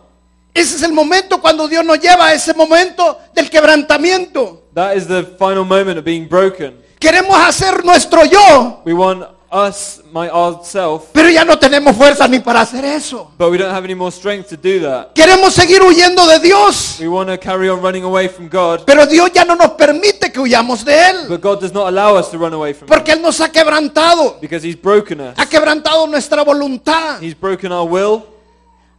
Ese 0.55 0.77
es 0.77 0.83
el 0.83 0.93
momento 0.93 1.41
cuando 1.41 1.67
Dios 1.67 1.85
nos 1.85 1.99
lleva 1.99 2.29
a 2.29 2.33
ese 2.33 2.55
momento 2.55 3.19
del 3.35 3.51
quebrantamiento. 3.51 4.63
That 4.73 4.97
is 4.97 5.07
the 5.07 5.25
final 5.39 5.65
moment 5.65 5.99
of 5.99 6.05
being 6.05 6.29
broken. 6.29 6.83
Queremos 6.99 7.37
hacer 7.37 7.85
nuestro 7.85 8.25
yo, 8.25 8.81
We 8.87 8.95
want 8.95 9.25
us, 9.55 10.03
my 10.13 10.29
old 10.29 10.65
self, 10.65 11.05
pero 11.13 11.29
ya 11.31 11.45
no 11.45 11.57
tenemos 11.57 11.97
fuerza 11.97 12.27
ni 12.27 12.41
para 12.41 12.61
hacer 12.63 12.85
eso. 12.85 13.31
but 13.39 13.51
we 13.51 13.57
don't 13.57 13.73
have 13.73 13.85
any 13.85 13.95
more 13.95 14.11
strength 14.11 14.49
to 14.49 14.57
do 14.57 14.81
that. 14.81 15.15
Queremos 15.15 15.55
seguir 15.55 15.81
huyendo 15.83 16.27
de 16.27 16.41
Dios, 16.41 16.97
We 17.01 17.07
want 17.09 17.29
to 17.31 17.39
carry 17.39 17.69
on 17.69 17.81
running 17.81 18.03
away 18.05 18.29
from 18.29 18.49
God, 18.49 18.83
pero 18.85 19.07
Dios 19.07 19.31
ya 19.33 19.45
no 19.45 19.55
nos 19.55 19.71
permite 19.73 20.33
que 20.33 20.41
huyamos 20.41 20.85
de 20.85 20.93
Él, 20.95 21.29
but 21.29 21.41
God 21.41 21.61
does 21.61 21.73
not 21.73 21.87
allow 21.87 22.17
us 22.19 22.31
to 22.31 22.39
run 22.39 22.53
away 22.53 22.75
from 22.75 22.89
porque 22.89 23.13
Him 23.13 23.19
Él 23.19 23.23
nos 23.23 23.41
ha 23.41 23.49
quebrantado, 23.51 24.39
because 24.41 24.67
He's 24.67 24.77
broken 24.81 25.21
us. 25.21 25.35
ha 25.39 25.47
quebrantado 25.47 26.07
nuestra 26.09 26.43
voluntad. 26.43 27.21
He's 27.23 27.39
broken 27.39 27.71
our 27.71 27.89
will. 27.89 28.34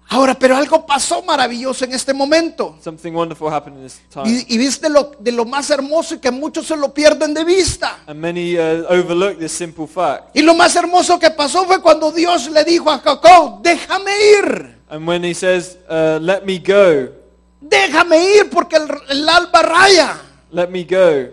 Ahora, 0.08 0.36
pero 0.36 0.56
algo 0.56 0.86
pasó 0.86 1.24
maravilloso 1.24 1.84
en 1.84 1.94
este 1.94 2.14
momento. 2.14 2.78
Something 2.84 3.12
wonderful 3.14 3.52
happened 3.52 3.78
in 3.78 3.84
this 3.84 4.00
time. 4.10 4.30
Y, 4.30 4.54
y 4.54 4.58
viste 4.58 4.88
lo, 4.88 5.12
de 5.20 5.32
lo 5.32 5.46
más 5.46 5.70
hermoso 5.72 6.16
y 6.16 6.20
que 6.20 6.30
muchos 6.30 6.68
se 6.68 6.76
lo 6.78 6.94
pierden 6.94 7.34
de 7.34 7.44
vista. 7.44 8.04
And 8.06 8.20
many 8.20 8.56
uh, 8.56 8.86
overlook 8.88 9.40
this 9.40 9.52
simple 9.52 9.88
fact. 9.88 10.36
Y 10.36 10.44
lo 10.44 10.54
más 10.54 10.76
hermoso 10.76 11.18
que 11.18 11.32
pasó 11.32 11.66
fue 11.66 11.82
cuando 11.82 12.12
Dios 12.12 12.50
le 12.52 12.64
dijo 12.64 12.92
a 12.92 13.00
Jacob, 13.00 13.62
déjame 13.64 14.12
ir, 14.42 14.76
And 14.90 15.08
when 15.08 15.24
He 15.24 15.34
says, 15.34 15.78
uh, 15.90 16.20
let 16.22 16.44
me 16.46 16.60
go, 16.60 17.10
déjame 17.60 18.36
ir 18.36 18.50
porque 18.52 18.76
el, 18.76 18.88
el 19.10 19.28
alba 19.28 19.64
raya. 19.64 20.22
let 20.52 20.68
me 20.70 20.84
go. 20.84 21.32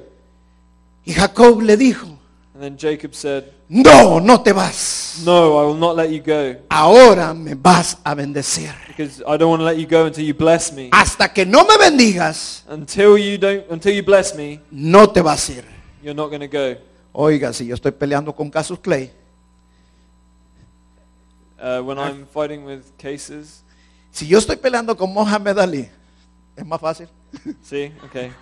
Y 1.05 1.13
Jacob 1.13 1.61
le 1.61 1.77
dijo, 1.77 2.07
And 2.55 2.63
then 2.63 2.77
Jacob 2.79 3.15
said, 3.15 3.45
no, 3.75 4.21
no 4.21 4.43
te 4.43 4.53
vas. 4.53 5.23
no, 5.25 5.59
I 5.59 5.65
will 5.67 5.79
not 5.79 5.97
let 5.97 6.11
you 6.11 6.21
go 6.21 6.57
Ahora 6.69 7.33
me 7.33 7.55
vas 7.55 7.97
a 8.05 8.15
bendecir. 8.15 8.75
because 8.89 9.23
I 9.27 9.37
don't 9.39 9.49
want 9.49 9.61
to 9.61 9.65
let 9.65 9.79
you 9.79 9.87
go 9.87 10.05
until 10.07 10.25
you 10.25 10.35
bless 10.35 10.73
me. 10.73 10.91
Hasta 10.93 11.33
que 11.33 11.47
no 11.47 11.65
me 11.65 11.77
bendigas, 11.79 12.65
Until 12.69 13.17
you 13.17 13.39
don't, 13.39 13.65
until 13.71 13.95
you 13.95 14.03
bless 14.03 14.35
me, 14.35 14.61
no 14.71 15.07
te 15.07 15.21
vas 15.23 15.49
a 15.49 15.53
ir. 15.55 15.65
you're 16.03 16.15
not 16.15 16.29
going 16.29 16.41
to 16.41 16.49
go. 16.49 16.77
Oiga, 17.15 17.53
si 17.53 17.67
yo 17.67 17.75
estoy 17.75 17.93
peleando 17.93 18.35
con 18.35 18.51
Casus 18.51 18.79
Clay, 18.79 19.11
Uh, 21.59 21.81
when 21.81 21.97
I'm 21.97 22.27
fighting 22.27 22.65
with 22.65 22.83
cases, 22.99 23.63
si 24.11 24.27
yo 24.27 24.39
estoy 24.39 24.57
peleando 24.57 24.97
con 24.97 25.13
Mohamed 25.15 25.57
Ali, 25.59 25.89
es 26.57 26.67
más 26.67 26.81
fácil. 26.81 27.07
see, 27.63 27.93
okay. 28.05 28.33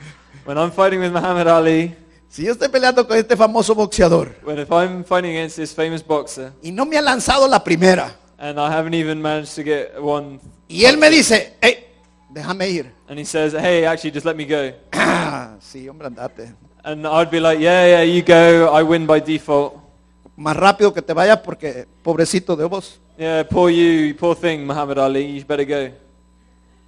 When 0.46 0.56
I'm 0.56 0.70
fighting 0.72 1.00
with 1.00 1.12
Muhammad 1.12 1.46
Ali, 1.46 1.94
Si 2.30 2.44
yo 2.44 2.52
estoy 2.52 2.68
peleando 2.68 3.06
con 3.08 3.18
este 3.18 3.36
famoso 3.36 3.74
boxeador 3.74 4.28
if 4.56 4.70
I'm 4.70 5.04
fighting 5.04 5.32
against 5.32 5.56
this 5.56 5.74
famous 5.74 6.00
boxer 6.06 6.52
y 6.62 6.70
no 6.70 6.86
me 6.86 6.96
ha 6.96 7.02
lanzado 7.02 7.48
la 7.48 7.62
primera, 7.64 8.14
and 8.38 8.56
I 8.58 8.70
haven't 8.70 8.94
even 8.94 9.20
managed 9.20 9.56
to 9.56 9.64
get 9.64 10.00
one, 10.00 10.38
y 10.68 10.84
él 10.84 10.96
me 10.96 11.10
dice, 11.10 11.54
hey, 11.60 11.86
déjame 12.30 12.68
ir. 12.68 12.92
and 13.08 13.18
he 13.18 13.24
says, 13.24 13.52
hey, 13.52 13.84
actually, 13.84 14.12
just 14.12 14.24
let 14.24 14.36
me 14.36 14.44
go, 14.46 14.72
Ah, 14.92 15.56
sí, 15.60 15.88
hombre, 15.88 16.06
andate. 16.06 16.54
and 16.84 17.04
I'd 17.04 17.32
be 17.32 17.40
like, 17.40 17.58
yeah, 17.58 17.84
yeah, 17.86 18.02
you 18.04 18.22
go, 18.22 18.70
I 18.72 18.84
win 18.84 19.06
by 19.08 19.18
default. 19.20 19.74
Más 20.36 20.56
rápido 20.56 20.94
que 20.94 21.02
te 21.02 21.12
vayas 21.12 21.38
porque 21.40 21.86
pobrecito 22.02 22.54
de 22.54 22.64
vos. 22.64 23.00
Yeah, 23.18 23.42
poor 23.42 23.70
you, 23.72 24.14
poor 24.14 24.36
thing, 24.36 24.64
Muhammad 24.64 24.98
Ali, 25.00 25.36
you 25.36 25.44
better 25.44 25.66
go. 25.66 25.92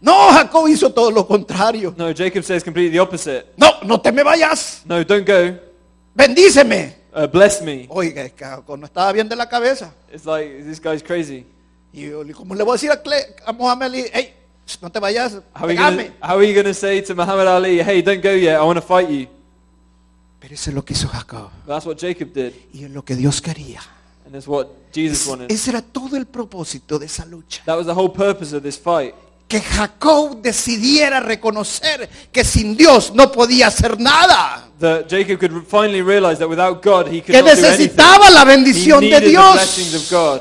No, 0.02 0.30
Jacob 0.32 0.66
hizo 0.68 0.92
todo 0.92 1.10
lo 1.10 1.26
contrario. 1.26 1.94
No, 1.96 2.12
Jacob 2.12 2.42
says 2.42 2.62
completely 2.64 2.90
the 2.92 3.00
opposite. 3.00 3.46
No, 3.56 3.70
no 3.84 4.00
te 4.00 4.10
me 4.12 4.22
vayas. 4.22 4.82
No, 4.84 5.02
don't 5.04 5.24
go. 5.26 5.56
Bendíceme. 6.14 6.96
Uh, 7.14 7.26
bless 7.26 7.62
me. 7.62 7.86
Oiga, 7.88 8.22
es 8.24 8.32
que 8.32 8.44
Jacob 8.44 8.78
no 8.78 8.86
estaba 8.86 9.12
bien 9.12 9.28
de 9.28 9.36
la 9.36 9.48
cabeza. 9.48 9.94
It's 10.12 10.24
like 10.26 10.64
this 10.64 10.80
guy's 10.80 11.02
crazy. 11.02 11.46
Y 11.92 12.08
yo, 12.08 12.22
¿cómo 12.34 12.54
le 12.54 12.62
voy 12.64 12.72
a 12.72 12.74
decir 12.74 12.90
a, 12.90 13.02
Cle- 13.02 13.34
a 13.44 13.52
Mohamed 13.52 13.86
Ali, 13.86 14.04
hey, 14.12 14.34
no 14.80 14.90
te 14.90 14.98
vayas, 14.98 15.34
How 15.54 15.64
are, 15.66 15.74
you 15.74 15.78
gonna, 15.80 15.96
pegame? 15.96 16.12
are 16.20 16.42
you 16.48 16.54
gonna 16.54 16.72
say 16.74 17.02
to 17.02 17.14
Muhammad 17.14 17.46
Ali, 17.46 17.80
hey, 17.82 18.00
don't 18.02 18.22
go 18.22 18.30
yet, 18.34 18.56
I 18.58 18.62
want 18.64 18.78
to 18.80 18.82
fight 18.86 19.08
you? 19.10 19.28
Pero 20.40 20.54
eso 20.54 20.70
es 20.70 20.74
lo 20.74 20.82
que 20.84 20.94
hizo 20.94 21.06
Jacob. 21.08 21.50
That's 21.66 21.84
what 21.86 21.98
Jacob 21.98 22.32
did, 22.32 22.54
Y 22.72 22.84
es 22.84 22.90
lo 22.90 23.04
que 23.04 23.14
Dios 23.14 23.40
quería. 23.42 23.80
and 24.24 24.32
that's 24.34 24.48
what 24.48 24.68
Jesus 24.92 25.26
wanted. 25.26 25.50
Ese 25.52 25.68
era 25.70 25.82
todo 25.82 26.16
el 26.16 26.24
propósito 26.26 26.98
de 26.98 27.06
esa 27.06 27.26
lucha. 27.26 27.62
That 27.66 27.76
was 27.76 27.86
the 27.86 27.92
whole 27.94 28.10
purpose 28.10 28.56
of 28.56 28.62
this 28.62 28.78
fight. 28.78 29.14
Que 29.52 29.60
Jacob 29.60 30.40
decidiera 30.40 31.20
reconocer 31.20 32.08
que 32.32 32.42
sin 32.42 32.74
Dios 32.74 33.12
no 33.14 33.30
podía 33.30 33.66
hacer 33.66 34.00
nada. 34.00 34.66
That 34.80 35.08
Jacob 35.10 35.38
could 35.38 35.66
finally 35.66 36.00
realize 36.00 36.38
that 36.38 36.48
without 36.48 36.82
God, 36.82 37.06
he 37.08 37.20
could 37.20 37.34
Que 37.34 37.42
not 37.42 37.50
do 37.56 37.66
anything. 37.66 37.70
necesitaba 37.70 38.30
la 38.30 38.40
He 38.44 38.46
bendición 38.46 39.00
de 39.00 39.06
needed 39.08 39.22
the 39.24 39.28
Dios. 39.28 39.52
blessings 39.52 39.94
of 39.94 40.10
God. 40.10 40.40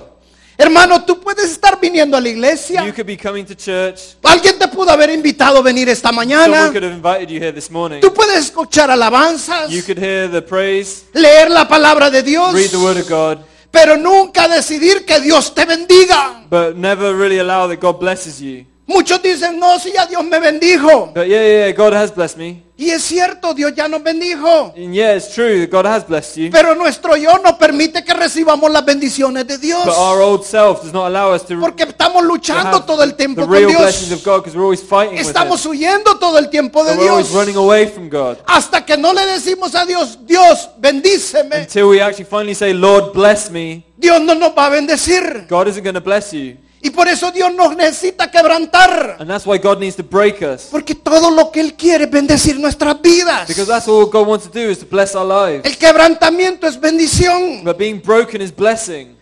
Hermano, 0.57 1.03
tú 1.03 1.19
puedes 1.19 1.51
estar 1.51 1.77
viniendo 1.81 2.15
a 2.15 2.21
la 2.21 2.27
You 2.29 2.35
iglesia. 2.37 2.93
could 2.95 3.05
be 3.05 3.17
coming 3.17 3.43
to 3.45 3.53
church. 3.53 4.15
Alguien 4.23 4.57
te 4.57 4.69
pudo 4.69 4.91
haber 4.91 5.09
invitado 5.09 5.57
a 5.57 5.61
venir 5.61 5.89
esta 5.89 6.07
Someone 6.09 6.27
mañana. 6.27 6.71
could 6.71 6.83
have 6.83 6.93
invited 6.93 7.29
you 7.29 7.39
here 7.41 7.51
this 7.51 7.69
morning. 7.69 7.99
Tú 7.99 8.13
puedes 8.13 8.37
escuchar 8.45 8.89
alabanzas, 8.89 9.69
You 9.69 9.83
could 9.83 9.99
hear 9.99 10.29
the 10.31 10.41
praise, 10.41 11.03
leer 11.13 11.49
la 11.51 11.67
palabra 11.67 12.09
de 12.09 12.23
Dios, 12.23 12.53
read 12.53 12.69
the 12.69 12.77
word 12.77 12.97
of 12.97 13.09
God, 13.09 13.39
pero 13.71 13.97
nunca 13.97 14.47
decidir 14.47 15.03
que 15.05 15.19
Dios 15.19 15.53
te 15.53 15.65
bendiga. 15.65 16.45
but 16.49 16.77
never 16.77 17.13
really 17.13 17.39
allow 17.39 17.67
that 17.67 17.79
God 17.81 17.99
blesses 17.99 18.39
you. 18.39 18.65
Muchos 18.91 19.21
dicen, 19.21 19.57
no, 19.57 19.79
si 19.79 19.93
ya 19.93 20.05
Dios 20.05 20.23
me 20.25 20.37
bendijo. 20.37 21.11
But 21.15 21.25
yeah, 21.25 21.67
yeah, 21.67 21.71
God 21.71 21.93
has 21.93 22.13
blessed 22.13 22.37
me. 22.37 22.61
Y 22.75 22.89
es 22.89 23.03
cierto, 23.03 23.53
Dios 23.53 23.73
ya 23.73 23.87
nos 23.87 24.03
bendijo. 24.03 24.73
And 24.75 24.93
yeah, 24.93 25.15
it's 25.15 25.33
true 25.33 25.65
God 25.67 25.85
has 25.85 26.05
blessed 26.05 26.35
you. 26.35 26.49
Pero 26.51 26.75
nuestro 26.75 27.15
yo 27.15 27.37
no 27.37 27.57
permite 27.57 28.03
que 28.03 28.13
recibamos 28.13 28.69
las 28.69 28.83
bendiciones 28.83 29.47
de 29.47 29.57
Dios. 29.59 29.85
But 29.85 29.95
our 29.95 30.19
old 30.19 30.43
self 30.43 30.81
does 30.81 30.91
not 30.91 31.05
allow 31.05 31.33
us 31.33 31.45
to, 31.45 31.59
Porque 31.59 31.83
estamos 31.83 32.23
luchando 32.25 32.83
todo 32.83 33.03
el 33.03 33.13
tiempo 33.13 33.47
con 33.47 33.67
Dios. 33.67 34.11
of 34.11 34.23
God 34.25 34.47
we're 34.47 34.63
always 34.63 34.81
fighting 34.81 35.13
with. 35.15 35.27
Estamos 35.27 35.65
huyendo 35.65 36.17
todo 36.17 36.37
el 36.37 36.49
tiempo 36.49 36.83
de 36.83 36.91
And 36.91 36.99
we're 36.99 37.21
running 37.33 37.53
Dios. 37.53 37.63
away 37.63 37.87
from 37.87 38.09
God. 38.09 38.39
Hasta 38.45 38.83
que 38.83 38.97
no 38.97 39.13
le 39.13 39.25
decimos 39.27 39.73
a 39.75 39.85
Dios, 39.85 40.17
Dios, 40.25 40.69
bendíceme. 40.79 41.61
Until 41.61 41.89
we 41.89 42.01
actually 42.01 42.25
finally 42.25 42.55
say, 42.55 42.73
Lord, 42.73 43.13
bless 43.13 43.49
me, 43.51 43.85
Dios 43.95 44.19
no 44.21 44.33
nos 44.33 44.57
va 44.57 44.65
a 44.65 44.69
bendecir. 44.71 45.45
God 45.47 45.67
isn't 45.67 45.83
going 45.83 45.93
to 45.93 46.01
bless 46.01 46.33
you. 46.33 46.57
Y 46.83 46.89
por 46.89 47.07
eso 47.07 47.31
Dios 47.31 47.53
nos 47.53 47.75
necesita 47.75 48.31
quebrantar. 48.31 49.17
And 49.19 49.29
that's 49.29 49.45
why 49.45 49.59
God 49.59 49.79
needs 49.79 49.95
to 49.97 50.03
break 50.03 50.41
us. 50.41 50.63
Porque 50.71 50.95
todo 50.95 51.29
lo 51.29 51.51
que 51.51 51.59
Él 51.61 51.75
quiere 51.75 52.05
es 52.05 52.09
bendecir 52.11 52.59
nuestras 52.59 52.99
vidas. 53.01 53.47
Because 53.47 53.67
that's 53.67 53.87
all 53.87 54.05
God 54.05 54.27
wants 54.27 54.49
to 54.49 54.51
do 54.51 54.71
is 54.71 54.79
to 54.79 54.85
bless 54.89 55.13
our 55.15 55.25
lives. 55.25 55.63
El 55.65 55.77
quebrantamiento 55.77 56.65
es 56.67 56.79
bendición. 56.79 57.63
But 57.63 57.77
being 57.77 58.01
broken 58.01 58.41
is 58.41 58.55
blessing. 58.55 59.15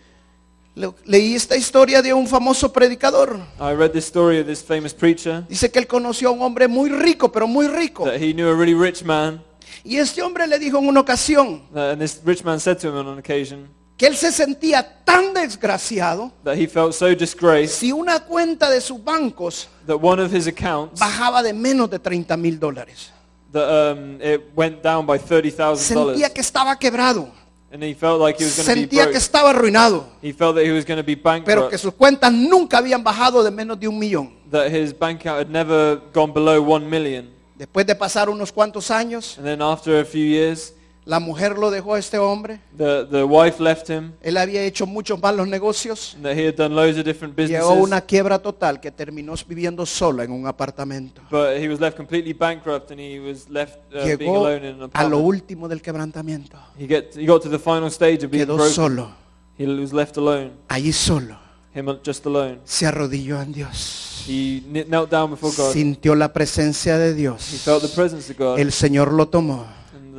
Le- 0.74 0.94
leí 1.04 1.34
esta 1.34 1.56
historia 1.56 2.00
de 2.00 2.14
un 2.14 2.26
famoso 2.26 2.72
predicador. 2.72 3.38
I 3.60 3.74
read 3.74 3.90
this 3.90 4.06
story 4.06 4.40
of 4.40 4.46
this 4.46 4.62
famous 4.62 4.94
preacher 4.94 5.44
Dice 5.48 5.70
que 5.70 5.78
él 5.80 5.86
conoció 5.86 6.28
a 6.28 6.32
un 6.32 6.40
hombre 6.40 6.68
muy 6.68 6.88
rico, 6.88 7.30
pero 7.30 7.46
muy 7.46 7.66
rico. 7.68 8.04
that 8.06 8.20
he 8.20 8.32
knew 8.32 8.48
a 8.48 8.54
really 8.54 8.74
rich 8.74 9.02
man. 9.04 9.42
Y 9.84 9.96
este 9.98 10.22
hombre 10.22 10.46
le 10.46 10.58
dijo 10.58 10.78
en 10.78 10.86
una 10.88 11.00
ocasión 11.00 11.62
uh, 11.74 11.78
And 11.92 12.00
this 12.00 12.20
rich 12.24 12.42
man 12.44 12.58
said 12.60 12.78
to 12.78 12.88
him 12.88 12.94
on 12.96 13.08
an 13.08 13.18
occasion 13.18 13.68
que 14.00 14.06
él 14.06 14.16
se 14.16 14.32
sentía 14.32 15.04
tan 15.04 15.34
desgraciado 15.34 16.32
that 16.42 16.56
he 16.56 16.66
felt 16.66 16.94
so 16.94 17.14
disgraced 17.14 17.74
si 17.78 17.92
una 17.92 18.18
cuenta 18.20 18.70
de 18.70 18.80
sus 18.80 18.98
bancos 19.04 19.68
that 19.86 19.98
one 20.00 20.18
of 20.22 20.32
his 20.32 20.46
accounts 20.46 20.98
bajaba 20.98 21.42
de 21.42 21.52
menos 21.52 21.90
de 21.90 21.98
30 21.98 22.34
mil 22.38 22.58
dólares. 22.58 23.12
that 23.52 23.92
um, 23.92 24.18
it 24.22 24.40
went 24.56 24.82
down 24.82 25.04
by 25.04 25.18
thirty 25.18 25.50
thousand 25.50 25.94
dollars, 25.94 26.16
Sentía 26.16 26.32
que 26.32 26.40
estaba 26.40 26.78
quebrado. 26.78 27.28
and 27.70 27.82
he 27.82 27.92
felt 27.92 28.18
like 28.22 28.38
he 28.38 28.44
was 28.46 28.56
going 28.56 28.64
to 28.64 28.72
be 28.74 28.80
Sentía 28.86 29.02
broke. 29.02 29.10
que 29.12 29.18
estaba 29.18 29.50
arruinado. 29.50 30.06
He 30.22 30.32
felt 30.32 30.56
that 30.56 30.64
he 30.64 30.72
was 30.72 30.86
going 30.86 30.96
to 30.98 31.04
be 31.04 31.14
Pero 31.14 31.22
bankrupt. 31.44 31.70
que 31.70 31.76
sus 31.76 31.92
cuentas 31.92 32.32
nunca 32.32 32.78
habían 32.78 33.04
bajado 33.04 33.44
de 33.44 33.50
menos 33.50 33.78
de 33.78 33.86
un 33.86 33.98
millón. 33.98 34.32
that 34.50 34.70
his 34.72 34.98
bank 34.98 35.20
account 35.20 35.40
had 35.40 35.50
never 35.50 36.00
gone 36.14 36.32
below 36.32 36.78
million. 36.80 37.28
Después 37.58 37.84
de 37.86 37.94
pasar 37.94 38.30
unos 38.30 38.50
cuantos 38.50 38.90
años, 38.90 39.36
And 39.36 39.44
then 39.44 39.60
after 39.60 40.00
a 40.00 40.04
few 40.06 40.24
years, 40.24 40.72
la 41.10 41.18
mujer 41.18 41.58
lo 41.58 41.70
dejó 41.72 41.94
a 41.94 41.98
este 41.98 42.18
hombre. 42.18 42.60
the, 42.76 43.04
the 43.10 43.24
wife 43.24 43.60
left 43.60 43.90
him, 43.90 44.12
Él 44.22 44.36
había 44.36 44.62
hecho 44.62 44.86
muchos 44.86 45.20
malos 45.20 45.48
negocios. 45.48 46.14
and 46.14 46.24
he 46.26 46.46
had 46.46 46.54
done 46.54 46.74
loads 46.74 46.96
of 46.98 47.04
different 47.04 47.36
Llegó 47.36 47.70
a 47.70 47.72
una 47.74 48.00
quiebra 48.02 48.38
total 48.38 48.78
que 48.80 48.92
terminó 48.92 49.34
viviendo 49.46 49.84
sola 49.84 50.22
en 50.24 50.30
un 50.30 50.46
apartamento. 50.46 51.20
but 51.30 51.56
he 51.58 51.68
was 51.68 51.80
left 51.80 51.96
completely 51.96 52.32
bankrupt, 52.32 52.90
and 52.92 53.00
he 53.00 53.18
was 53.18 53.48
left 53.50 53.76
uh, 53.92 54.04
being 54.04 54.18
Llegó 54.18 54.46
alone 54.46 54.68
in 54.68 54.82
an 54.82 54.90
a 54.92 55.08
lo 55.08 55.18
último 55.18 55.68
del 55.68 55.82
quebrantamiento. 55.82 56.56
He, 56.78 56.86
get, 56.86 57.14
he 57.16 57.26
got 57.26 57.42
to 57.42 57.48
the 57.50 57.58
final 57.58 57.90
stage 57.90 58.24
of 58.24 58.30
being 58.30 58.44
Quedó 58.46 58.54
broken. 58.56 58.72
solo, 58.72 59.10
He 59.58 59.66
was 59.66 59.92
left 59.92 60.16
alone, 60.16 60.52
allí 60.68 60.92
solo. 60.92 61.36
him 61.74 61.86
just 62.04 62.24
alone. 62.24 62.60
Se 62.64 62.86
arrodilló 62.86 63.40
en 63.42 63.52
Dios. 63.52 64.24
He 64.28 64.62
kn- 64.72 64.86
knelt 64.86 65.10
down 65.10 65.30
before 65.30 65.52
God. 65.56 65.72
Sintió 65.72 66.14
la 66.14 66.32
presencia 66.32 66.98
de 66.98 67.10
He 67.10 67.14
Dios. 67.14 67.42
felt 67.64 67.82
the 67.82 67.88
presence 67.88 68.30
of 68.32 68.38
God, 68.38 68.58
El 68.60 68.70
Señor 68.70 69.12
lo 69.12 69.26
tomó 69.28 69.66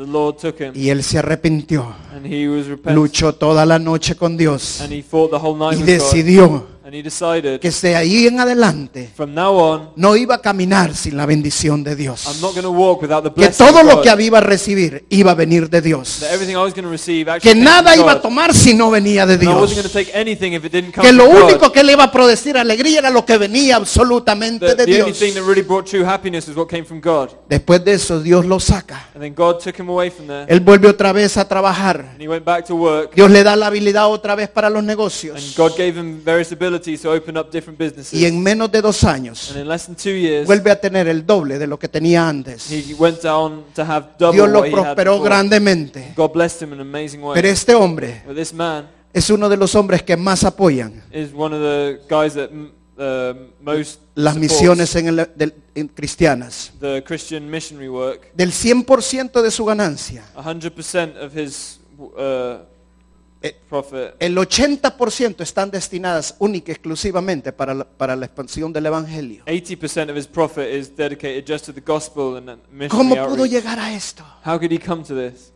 the 0.01 0.11
Lord 0.11 0.37
took 0.37 0.59
him, 0.59 0.71
y 0.75 0.89
él 0.89 1.03
se 1.03 1.19
arrepintió. 1.19 1.93
and 2.13 2.25
he 2.25 2.47
was 2.47 2.67
repentant, 2.67 2.95
Luchó 2.95 3.33
toda 3.35 3.65
la 3.65 3.77
noche 3.77 4.15
con 4.15 4.35
Dios. 4.37 4.81
And 4.81 4.91
he 4.91 5.03
fought 5.03 5.31
the 5.31 5.37
whole 5.37 5.57
night 5.57 5.79
y 5.79 5.83
with 5.83 5.99
God, 5.99 6.11
decidió 6.11 6.67
and 6.91 6.95
And 6.95 6.95
he 6.95 7.03
decided, 7.03 7.59
que 7.61 7.71
de 7.71 7.95
ahí 7.95 8.27
en 8.27 8.39
adelante 8.39 9.09
from 9.15 9.33
now 9.33 9.57
on, 9.57 9.89
no 9.95 10.15
iba 10.17 10.35
a 10.35 10.41
caminar 10.41 10.93
sin 10.93 11.15
la 11.15 11.25
bendición 11.25 11.83
de 11.83 11.95
Dios. 11.95 12.25
I'm 12.27 12.41
not 12.41 12.51
going 12.51 12.63
to 12.63 12.69
walk 12.71 13.01
without 13.01 13.23
the 13.23 13.29
Que 13.29 13.41
blessing 13.41 13.65
todo 13.65 13.79
of 13.79 13.85
lo 13.85 14.01
que 14.01 14.23
iba 14.23 14.39
a 14.39 14.41
recibir 14.41 15.05
iba 15.09 15.31
a 15.31 15.35
venir 15.35 15.69
de 15.69 15.81
Dios. 15.81 16.19
that 16.19 16.33
everything 16.33 16.55
I 16.55 16.63
was 16.63 16.73
going 16.73 16.83
to 16.83 16.91
receive 16.91 17.29
actually 17.29 17.53
Que 17.53 17.59
nada 17.63 17.95
iba 17.95 18.11
a 18.11 18.21
tomar 18.21 18.53
si 18.53 18.73
no 18.73 18.91
venía 18.91 19.25
de 19.25 19.37
Dios. 19.37 19.73
to 19.81 19.89
take 19.89 20.11
anything 20.13 20.51
if 20.53 20.65
it 20.65 20.71
didn't 20.71 20.93
come 20.93 21.07
Que 21.07 21.13
lo 21.13 21.29
único 21.29 21.71
que 21.71 21.81
le 21.83 21.93
iba 21.93 22.03
a 22.03 22.11
producir 22.11 22.57
alegría 22.57 22.99
era 22.99 23.09
lo 23.09 23.25
que 23.25 23.37
venía 23.37 23.77
absolutamente 23.77 24.65
The, 24.65 24.75
de 24.75 24.85
the 24.85 24.91
Dios. 24.91 25.19
really. 25.19 25.65
Después 27.49 27.85
de 27.85 27.93
eso 27.93 28.19
Dios 28.21 28.45
lo 28.45 28.59
saca. 28.59 29.09
And 29.13 29.23
then 29.23 29.33
God 29.33 29.59
took 29.59 29.79
him 29.79 29.89
away 29.89 30.09
from 30.09 30.27
there. 30.27 30.45
Él 30.49 30.59
vuelve 30.59 30.89
otra 30.89 31.13
vez 31.13 31.37
a 31.37 31.47
trabajar. 31.47 32.01
And 32.13 32.21
he 32.21 32.27
went 32.27 32.43
back 32.43 32.65
to 32.65 32.75
work. 32.75 33.13
Dios 33.15 33.31
le 33.31 33.43
da 33.43 33.55
la 33.55 33.67
habilidad 33.67 34.07
otra 34.09 34.35
vez 34.35 34.49
para 34.49 34.69
los 34.69 34.83
negocios. 34.83 35.53
To 36.81 37.11
open 37.11 37.37
up 37.37 37.51
different 37.51 37.77
businesses. 37.79 38.13
Y 38.13 38.25
en 38.25 38.41
menos 38.41 38.71
de 38.71 38.81
dos 38.81 39.03
años 39.03 39.51
And 39.51 39.61
in 39.61 39.67
less 39.67 39.85
than 39.85 39.95
two 39.95 40.09
years, 40.11 40.45
vuelve 40.47 40.71
a 40.71 40.79
tener 40.79 41.07
el 41.07 41.25
doble 41.25 41.59
de 41.59 41.67
lo 41.67 41.77
que 41.77 41.87
tenía 41.87 42.27
antes. 42.27 42.69
he 42.71 42.93
went 42.95 43.21
down 43.21 43.63
to 43.75 43.83
have 43.83 44.09
double 44.17 44.33
Dios 44.37 44.49
lo 44.49 44.59
what 44.59 44.67
he 44.67 44.71
had 44.75 44.83
prosperó 44.95 45.13
before. 45.13 45.29
grandemente. 45.29 46.13
God 46.15 46.31
blessed 46.33 46.61
him 46.63 46.73
in 46.73 46.81
an 46.81 46.87
amazing 46.87 47.21
way. 47.21 47.35
Pero 47.35 47.47
este 47.47 47.73
hombre 47.75 48.23
But 48.25 48.35
this 48.35 48.53
man 48.53 48.87
es 49.13 49.29
uno 49.29 49.47
de 49.49 49.57
los 49.57 49.75
hombres 49.75 50.03
que 50.03 50.15
más 50.17 50.43
apoyan 50.43 51.03
is 51.13 51.29
one 51.35 51.55
of 51.55 51.61
the 51.61 51.99
guys 52.09 52.33
that 52.33 52.49
uh, 52.51 53.37
most 53.61 53.99
las 54.15 54.35
misiones 54.37 54.95
en 54.95 55.07
el- 55.07 55.29
del- 55.35 55.53
en 55.75 55.87
cristianas. 55.87 56.71
the 56.79 57.03
Christian 57.05 57.49
missionary 57.49 57.89
work. 57.89 58.33
Del 58.33 58.51
100% 58.51 59.41
de 59.41 59.51
su 59.51 59.65
ganancia, 59.65 60.23
100% 60.35 61.17
of 61.23 61.35
his 61.37 61.79
uh, 61.97 62.05
profit, 62.09 62.67
el 63.41 64.37
80% 64.37 65.41
están 65.41 65.71
destinadas 65.71 66.35
única 66.39 66.71
y 66.71 66.73
exclusivamente 66.73 67.51
para 67.51 67.73
la, 67.73 67.83
para 67.85 68.15
la 68.15 68.25
expansión 68.25 68.71
del 68.71 68.85
Evangelio. 68.85 69.43
80% 69.45 70.11
of 70.11 70.17
his 70.17 70.27
profit 70.27 70.67
is 70.67 70.95
dedicated 70.95 71.45
just 71.47 71.65
to 71.65 71.73
the 71.73 71.81
gospel 71.81 72.37
and 72.37 72.61
missionary 72.71 72.89
¿Cómo 72.89 73.27
pudo 73.27 73.45
llegar 73.45 73.79
a 73.79 73.93
esto? 73.95 74.23
How 74.45 74.59
could 74.59 74.71
he 74.71 74.79
come 74.79 75.03
to 75.03 75.15
this? 75.15 75.51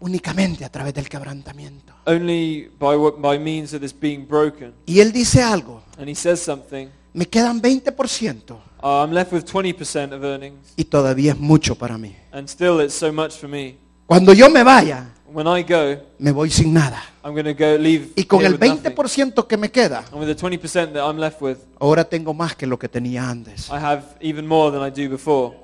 Únicamente 0.00 0.64
a 0.64 0.70
través 0.70 0.94
del 0.94 1.08
quebrantamiento. 1.08 1.92
Only 2.06 2.70
by, 2.78 2.96
by 3.18 3.38
means 3.38 3.74
of 3.74 3.80
this 3.80 3.94
being 3.98 4.26
broken. 4.26 4.74
Y 4.86 5.00
él 5.00 5.12
dice 5.12 5.42
algo, 5.42 5.82
And 5.98 6.08
he 6.08 6.14
says 6.14 6.40
something, 6.40 6.88
me 7.12 7.26
quedan 7.26 7.60
20% 7.60 8.50
uh, 8.50 8.56
I'm 8.82 9.12
left 9.12 9.32
with 9.32 9.44
20% 9.44 10.12
of 10.14 10.24
earnings, 10.24 10.72
y 10.76 10.84
todavía 10.84 11.32
es 11.32 11.38
mucho 11.38 11.74
para 11.76 11.98
mí. 11.98 12.16
and 12.32 12.48
still 12.48 12.80
it's 12.80 12.94
so 12.94 13.12
much 13.12 13.32
for 13.38 13.48
me. 13.48 13.76
Cuando 14.06 14.32
yo 14.32 14.50
me 14.50 14.64
vaya, 14.64 15.14
When 15.32 15.46
I 15.46 15.62
go, 15.62 15.96
me 16.18 16.32
voy 16.32 16.50
sin 16.50 16.72
nada. 16.74 17.00
I'm 17.24 17.34
going 17.34 17.44
to 17.44 17.54
go 17.54 17.76
leave 17.78 18.08
Y 18.16 18.24
con 18.24 18.44
el 18.44 18.52
with 18.54 18.60
nothing. 18.60 18.94
20% 18.94 19.46
que 19.46 19.56
me 19.56 19.70
queda, 19.70 20.04
And 20.10 20.20
with 20.20 20.26
the 20.26 20.34
20% 20.36 20.92
that 20.92 21.08
I'm 21.08 21.18
left 21.18 21.40
with, 21.40 21.58
ahora 21.78 22.04
tengo 22.04 22.34
más 22.34 22.56
que 22.56 22.66
lo 22.66 22.78
que 22.78 22.88
tenía 22.88 23.28
antes. 23.28 23.68
I 23.68 23.74
have 23.78 24.02
even 24.20 24.46
more 24.46 24.76
than 24.76 24.84
I 24.84 24.90
do 24.90 25.08
before. 25.08 25.56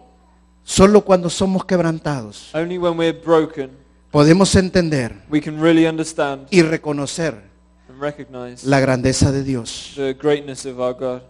Solo 0.62 1.00
cuando 1.04 1.30
somos 1.30 1.64
quebrantados 1.64 2.52
Only 2.54 2.76
when 2.78 2.96
we're 2.98 3.12
broken, 3.12 3.70
podemos 4.10 4.54
entender 4.56 5.14
we 5.28 5.40
can 5.40 5.60
really 5.60 5.86
understand 5.86 6.46
y 6.50 6.62
reconocer 6.62 7.34
and 7.88 8.00
recognize 8.00 8.64
la 8.66 8.78
grandeza 8.80 9.32
de 9.32 9.42
Dios. 9.42 9.92
the 9.96 10.14
greatness 10.14 10.64
of 10.66 10.78
our 10.78 10.94
God. 10.94 11.22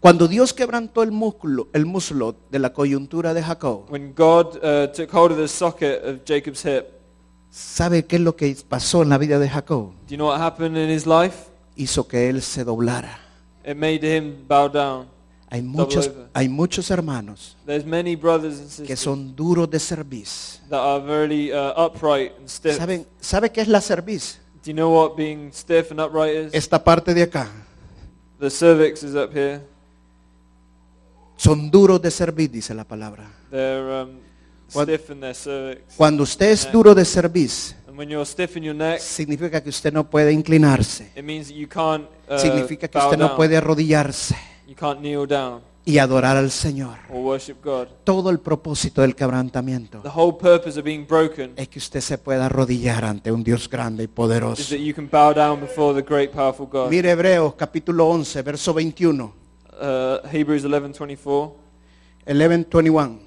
Cuando 0.00 0.28
Dios 0.28 0.52
quebrantó 0.52 1.02
el 1.02 1.10
muslo, 1.10 1.68
el 1.72 1.84
muslo 1.86 2.36
de 2.50 2.58
la 2.58 2.72
coyuntura 2.72 3.32
de 3.34 3.42
Jacob, 3.42 3.90
When 3.90 4.12
God 4.14 4.56
uh, 4.62 4.86
took 4.92 5.10
hold 5.12 5.32
of 5.32 5.38
the 5.38 5.48
socket 5.48 6.04
of 6.04 6.24
Jacob's 6.24 6.62
hip, 6.64 6.97
¿sabe 7.50 8.04
qué 8.06 8.16
es 8.16 8.22
lo 8.22 8.36
que 8.36 8.56
pasó 8.68 9.02
en 9.02 9.08
la 9.08 9.18
vida 9.18 9.38
de 9.38 9.48
Jacob? 9.48 9.92
do 10.06 10.10
you 10.10 10.16
know 10.16 10.28
what 10.28 10.40
happened 10.40 10.76
in 10.76 10.90
his 10.90 11.06
life? 11.06 11.48
Hizo 11.76 12.06
que 12.08 12.28
él 12.28 12.42
se 12.42 12.64
doblara. 12.64 13.18
It 13.64 13.76
made 13.76 14.00
him 14.02 14.46
bow 14.46 14.68
down. 14.68 15.06
Hay 15.50 15.62
muchos, 15.62 16.10
hay 16.34 16.48
muchos 16.48 16.90
hermanos 16.90 17.56
many 17.86 18.18
and 18.22 18.86
que 18.86 18.96
son 18.96 19.34
duros 19.34 19.70
de 19.70 19.78
servicio. 19.78 20.60
uh. 20.70 21.90
¿Saben, 22.76 23.06
¿Sabe 23.18 23.50
qué 23.50 23.62
es 23.62 23.68
la 23.68 23.80
servicio? 23.80 24.40
You 24.64 24.74
know 24.74 24.92
what 24.92 25.16
being 25.16 25.50
stiff 25.50 25.90
and 25.90 26.00
upright 26.00 26.48
is? 26.48 26.54
Esta 26.54 26.82
parte 26.82 27.14
de 27.14 27.22
acá. 27.22 27.48
The 28.38 28.50
cervix 28.50 29.02
is 29.02 29.14
up 29.14 29.34
here. 29.34 29.62
Son 31.36 31.70
duros 31.70 32.02
de 32.02 32.10
servir, 32.10 32.50
dice 32.50 32.74
la 32.74 32.84
palabra. 32.84 33.30
Um, 33.50 34.18
Cervix. 35.34 35.96
Cuando 35.96 36.22
usted 36.22 36.50
es 36.50 36.70
duro 36.70 36.94
de 36.94 37.04
neck, 38.74 39.00
significa 39.00 39.62
que 39.62 39.70
usted 39.70 39.92
no 39.92 40.08
puede 40.08 40.32
inclinarse. 40.32 41.10
it 41.16 41.24
means 41.24 41.48
that 41.48 41.56
you 41.56 41.66
can't 41.68 42.06
uh, 42.28 42.38
Significa 42.38 42.86
que 42.88 42.98
usted 42.98 43.18
no 43.18 43.26
down. 43.28 43.36
puede 43.36 43.56
arrodillarse 43.56 44.36
You 44.66 44.74
can't 44.76 45.00
kneel 45.00 45.26
down 45.26 45.62
y 45.84 45.98
adorar 45.98 46.36
al 46.36 46.50
Señor. 46.50 46.98
or 47.08 47.20
worship 47.24 47.56
God. 47.64 47.88
Todo 48.04 48.28
el 48.30 48.40
propósito 48.40 49.00
del 49.00 49.16
quebrantamiento 49.16 50.02
The 50.02 50.10
whole 50.14 50.36
purpose 50.38 50.78
of 50.78 50.84
being 50.84 51.06
broken 51.08 51.54
es 51.56 51.68
que 51.68 51.78
usted 51.78 52.00
se 52.00 52.18
pueda 52.18 52.46
arrodillar 52.46 53.04
ante 53.06 53.32
un 53.32 53.42
Dios 53.42 53.68
grande 53.68 54.02
y 54.02 54.06
is 54.06 54.12
poderoso. 54.12 54.62
that 54.68 54.78
you 54.84 54.94
can 54.94 55.08
bow 55.10 55.34
down 55.34 55.60
before 55.60 55.98
the 56.00 56.06
great, 56.06 56.30
powerful 56.30 56.68
God. 56.70 56.90
Mire 56.90 57.10
Hebreos 57.10 57.54
capítulo 57.54 58.06
11, 58.10 58.42
verso 58.42 58.74
21. 58.74 59.32
Uh, 59.80 60.28
Hebrews 60.30 60.64
11:24, 60.64 61.52
11:21. 62.26 63.18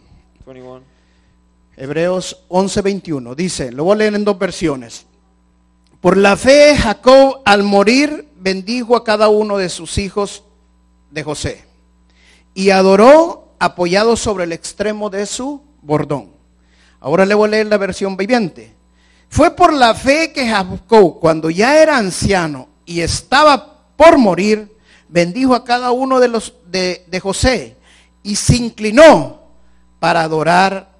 21. 0.45 0.90
Hebreos 1.77 2.43
11:21 2.49 3.35
dice, 3.35 3.71
lo 3.71 3.85
voy 3.85 3.93
a 3.93 3.97
leer 3.97 4.15
en 4.15 4.25
dos 4.25 4.37
versiones. 4.37 5.05
Por 5.99 6.17
la 6.17 6.35
fe 6.35 6.75
Jacob 6.75 7.41
al 7.45 7.63
morir 7.63 8.27
bendijo 8.37 8.95
a 8.95 9.03
cada 9.03 9.29
uno 9.29 9.57
de 9.57 9.69
sus 9.69 9.97
hijos 9.97 10.43
de 11.11 11.23
José 11.23 11.63
y 12.53 12.71
adoró 12.71 13.53
apoyado 13.59 14.15
sobre 14.15 14.45
el 14.45 14.51
extremo 14.51 15.09
de 15.09 15.25
su 15.25 15.61
bordón. 15.81 16.31
Ahora 16.99 17.25
le 17.25 17.35
voy 17.35 17.47
a 17.47 17.51
leer 17.51 17.67
la 17.67 17.77
versión 17.77 18.17
viviente. 18.17 18.73
Fue 19.29 19.55
por 19.55 19.71
la 19.71 19.93
fe 19.95 20.33
que 20.33 20.47
Jacob, 20.47 21.19
cuando 21.19 21.49
ya 21.49 21.81
era 21.81 21.97
anciano 21.97 22.67
y 22.85 23.01
estaba 23.01 23.79
por 23.95 24.17
morir, 24.17 24.75
bendijo 25.07 25.55
a 25.55 25.63
cada 25.63 25.91
uno 25.91 26.19
de 26.19 26.27
los 26.27 26.53
de, 26.67 27.05
de 27.07 27.19
José 27.19 27.77
y 28.23 28.35
se 28.35 28.55
inclinó 28.57 29.41
para 29.99 30.21
adorar 30.21 30.90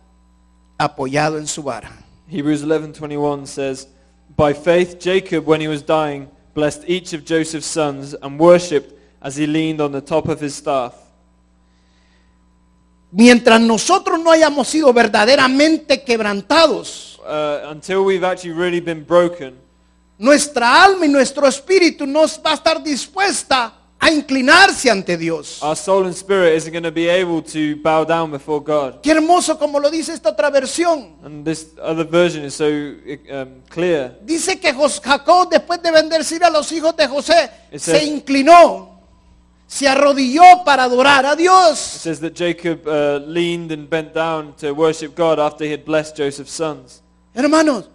apoyado 0.82 1.38
en 1.38 1.48
su 1.48 1.62
vara. 1.62 1.92
Hebrews 2.28 2.64
11:21 2.64 3.46
says, 3.46 3.88
"By 4.36 4.54
faith 4.54 4.98
Jacob 5.00 5.48
when 5.48 5.62
he 5.62 5.68
was 5.68 5.86
dying 5.86 6.28
blessed 6.56 6.84
each 6.88 7.14
of 7.14 7.24
Joseph's 7.24 7.68
sons 7.68 8.16
and 8.22 8.40
worshipped 8.40 8.94
as 9.22 9.36
he 9.36 9.46
leaned 9.46 9.80
on 9.80 9.92
the 9.92 10.02
top 10.02 10.28
of 10.28 10.42
his 10.42 10.56
staff." 10.56 10.94
Mientras 13.12 13.60
nosotros 13.60 14.20
no 14.20 14.32
hayamos 14.32 14.68
sido 14.68 14.92
verdaderamente 14.94 16.04
quebrantados, 16.04 17.10
Uh, 17.24 17.70
until 17.70 18.04
we've 18.04 18.24
actually 18.24 18.52
really 18.52 18.80
been 18.80 19.06
broken, 19.06 19.54
nuestra 20.18 20.84
alma 20.84 21.06
y 21.06 21.10
nuestro 21.10 21.48
espíritu 21.48 22.08
no 22.08 22.22
va 22.44 22.52
a 22.52 22.54
estar 22.56 22.82
dispuesta 22.82 23.72
a 24.04 24.10
inclinarse 24.10 24.90
ante 24.90 25.16
Dios. 25.16 25.62
our 25.62 25.76
soul 25.76 26.06
and 26.06 26.16
spirit 26.16 26.56
isn't 26.56 26.72
going 26.74 26.82
to 26.84 26.92
be 26.92 27.08
able 27.08 27.40
to 27.44 27.76
bow 27.84 28.04
down 28.04 28.32
before 28.32 28.60
God. 28.60 29.00
Qué 29.04 29.12
hermoso 29.12 29.60
como 29.60 29.80
lo 29.80 29.92
dice 29.92 30.12
esta 30.14 30.30
otra 30.30 30.50
versión. 30.50 31.16
And 31.24 31.46
this 31.46 31.68
other 31.80 32.04
version 32.04 32.44
is 32.44 32.56
so 32.56 32.66
um, 32.66 33.62
clear. 33.70 34.18
Dice 34.24 34.60
que 34.60 34.74
Jacob 34.74 35.50
después 35.52 35.82
de 35.84 35.92
bendecir 35.92 36.44
a 36.44 36.50
los 36.50 36.72
hijos 36.72 36.96
de 36.98 37.08
José 37.08 37.52
It 37.72 37.80
se 37.80 38.04
inclinó, 38.04 39.00
se 39.68 39.88
arrodilló 39.88 40.64
para 40.66 40.86
adorar 40.86 41.26
a 41.28 41.34
It 41.34 41.38
Dios. 41.38 41.78
says 41.78 42.20
that 42.22 42.34
Jacob 42.34 42.88
uh, 42.88 43.20
leaned 43.28 43.72
and 43.72 43.88
bent 43.88 44.16
down 44.16 44.54
to 44.56 44.74
worship 44.74 45.16
God 45.16 45.40
after 45.40 45.64
he 45.64 45.72
had 45.72 45.86
blessed 45.86 46.18
Joseph's 46.18 46.52
sons. 46.54 47.04
Hermanos, 47.36 47.86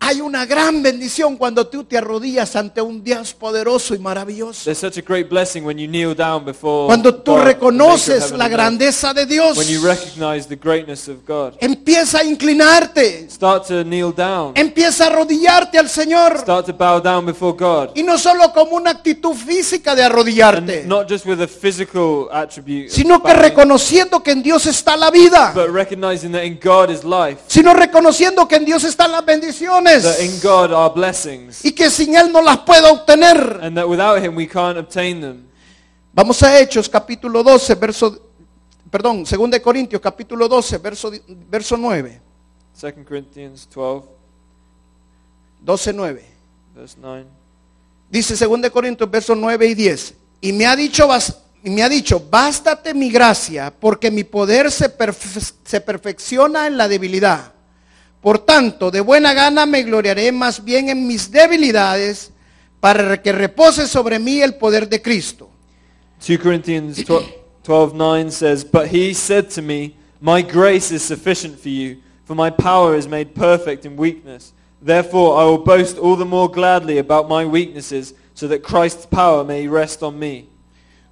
hay 0.00 0.20
una 0.20 0.46
gran 0.46 0.80
bendición 0.82 1.36
cuando 1.36 1.66
tú 1.66 1.82
te 1.84 1.98
arrodillas 1.98 2.54
ante 2.56 2.80
un 2.80 3.02
Dios 3.02 3.34
poderoso 3.34 3.94
y 3.94 3.98
maravilloso. 3.98 4.62
There's 4.64 4.78
such 4.78 4.96
a 4.96 5.02
great 5.02 5.28
blessing 5.28 5.64
when 5.64 5.76
you 5.76 5.88
kneel 5.88 6.14
down 6.14 6.44
before 6.44 6.86
Cuando 6.86 7.14
tú 7.16 7.32
God, 7.32 7.44
reconoces 7.44 8.30
la 8.30 8.48
grandeza 8.48 9.12
de 9.12 9.26
Dios, 9.26 9.58
When 9.58 9.68
you 9.68 9.84
recognize 9.84 10.46
the 10.46 10.56
greatness 10.56 11.08
of 11.08 11.16
God. 11.26 11.54
empieza 11.60 12.20
a 12.20 12.24
inclinarte, 12.24 13.28
Start 13.28 13.66
to 13.66 13.82
kneel 13.82 14.12
down. 14.14 14.52
empieza 14.54 15.04
a 15.04 15.06
arrodillarte 15.08 15.78
al 15.78 15.88
Señor. 15.88 16.38
Start 16.42 16.66
to 16.66 16.72
bow 16.72 17.00
down 17.00 17.26
before 17.26 17.56
God. 17.58 17.90
Y 17.96 18.02
no 18.04 18.18
solo 18.18 18.52
como 18.52 18.76
una 18.76 18.90
actitud 18.90 19.34
física 19.34 19.96
de 19.96 20.04
arrodillarte, 20.04 20.80
And 20.82 20.88
not 20.88 21.08
just 21.10 21.26
with 21.26 21.40
a 21.42 21.48
physical 21.48 22.28
attribute, 22.32 22.86
of 22.86 22.92
sino 22.92 23.20
que 23.22 23.34
reconociendo 23.34 24.22
que 24.22 24.30
en 24.30 24.42
Dios 24.44 24.64
está 24.66 24.96
la 24.96 25.10
vida, 25.10 25.52
but 25.54 25.68
recognizing 25.74 26.30
that 26.32 26.44
in 26.44 26.58
God 26.62 26.88
is 26.88 27.02
life, 27.04 27.42
sino 27.48 27.74
reconociendo 27.74 28.46
que 28.46 28.56
en 28.56 28.64
Dios 28.64 28.84
están 28.84 29.10
las 29.10 29.24
bendiciones 29.24 29.87
that 30.02 30.20
in 30.20 30.38
God 30.42 30.72
are 30.72 30.92
blessings, 30.94 31.64
y 31.64 31.72
que 31.72 31.90
sin 31.90 32.14
Él 32.16 32.30
no 32.32 32.40
las 32.42 32.58
puedo 32.58 32.92
obtener. 32.92 33.60
and 33.62 33.76
that 33.76 33.86
without 33.88 34.22
Him 34.22 34.34
we 34.36 34.46
can't 34.46 34.78
obtain 34.78 35.20
them. 35.20 35.44
Vamos 36.12 36.42
a 36.42 36.58
Hechos 36.58 36.88
capítulo 36.88 37.42
12, 37.42 37.74
verso, 37.76 38.18
perdón, 38.90 39.24
2 39.24 39.50
de 39.50 39.62
Corintios 39.62 40.00
capítulo 40.02 40.48
12, 40.48 40.78
verso, 40.78 41.12
verso 41.48 41.76
9, 41.76 42.20
2 42.80 42.92
Corinthians 43.06 43.68
12, 43.72 44.06
12, 45.60 45.92
9. 45.92 46.24
verse 46.74 46.96
9. 47.00 47.24
Dice 48.10 48.36
2 48.46 48.62
de 48.62 48.70
Corintios, 48.70 49.10
verso 49.10 49.34
9 49.34 49.66
y 49.66 49.74
10. 49.74 50.14
y 50.40 50.52
me 50.52 50.66
ha 50.66 50.74
dicho, 50.76 51.06
bas- 51.08 51.36
y 51.62 51.70
me 51.70 51.82
ha 51.82 51.88
dicho, 51.88 52.20
bástate 52.30 52.94
mi 52.94 53.10
gracia, 53.10 53.72
porque 53.78 54.10
mi 54.10 54.22
poder 54.24 54.70
se, 54.70 54.96
perfe- 54.96 55.52
se 55.64 55.80
perfecciona 55.80 56.66
en 56.66 56.76
la 56.76 56.86
debilidad. 56.88 57.52
Por 58.20 58.38
tanto, 58.38 58.90
de 58.90 59.00
buena 59.00 59.32
gana 59.32 59.64
me 59.66 59.82
gloriaré 59.82 60.32
más 60.32 60.62
bien 60.64 60.88
en 60.88 61.06
mis 61.06 61.30
debilidades, 61.30 62.32
para 62.80 63.20
que 63.20 63.32
repose 63.32 63.86
sobre 63.86 64.18
mí 64.18 64.40
el 64.40 64.54
poder 64.54 64.88
de 64.88 65.00
Cristo. 65.02 65.50
2 66.26 66.38
Corinthians 66.38 67.04
12, 67.62 67.94
9 67.94 68.30
says, 68.30 68.64
But 68.64 68.88
he 68.88 69.12
said 69.14 69.50
to 69.50 69.62
me, 69.62 69.94
My 70.20 70.42
grace 70.42 70.90
is 70.92 71.02
sufficient 71.02 71.58
for 71.58 71.68
you, 71.68 71.98
for 72.24 72.34
my 72.34 72.50
power 72.50 72.96
is 72.96 73.06
made 73.06 73.34
perfect 73.34 73.84
in 73.84 73.96
weakness. 73.96 74.52
Therefore 74.80 75.40
I 75.40 75.44
will 75.44 75.64
boast 75.64 75.98
all 75.98 76.16
the 76.16 76.24
more 76.24 76.48
gladly 76.48 76.98
about 76.98 77.28
my 77.28 77.44
weaknesses, 77.44 78.14
so 78.34 78.46
that 78.48 78.62
Christ's 78.62 79.06
power 79.06 79.44
may 79.44 79.66
rest 79.66 80.02
on 80.02 80.18
me. 80.18 80.48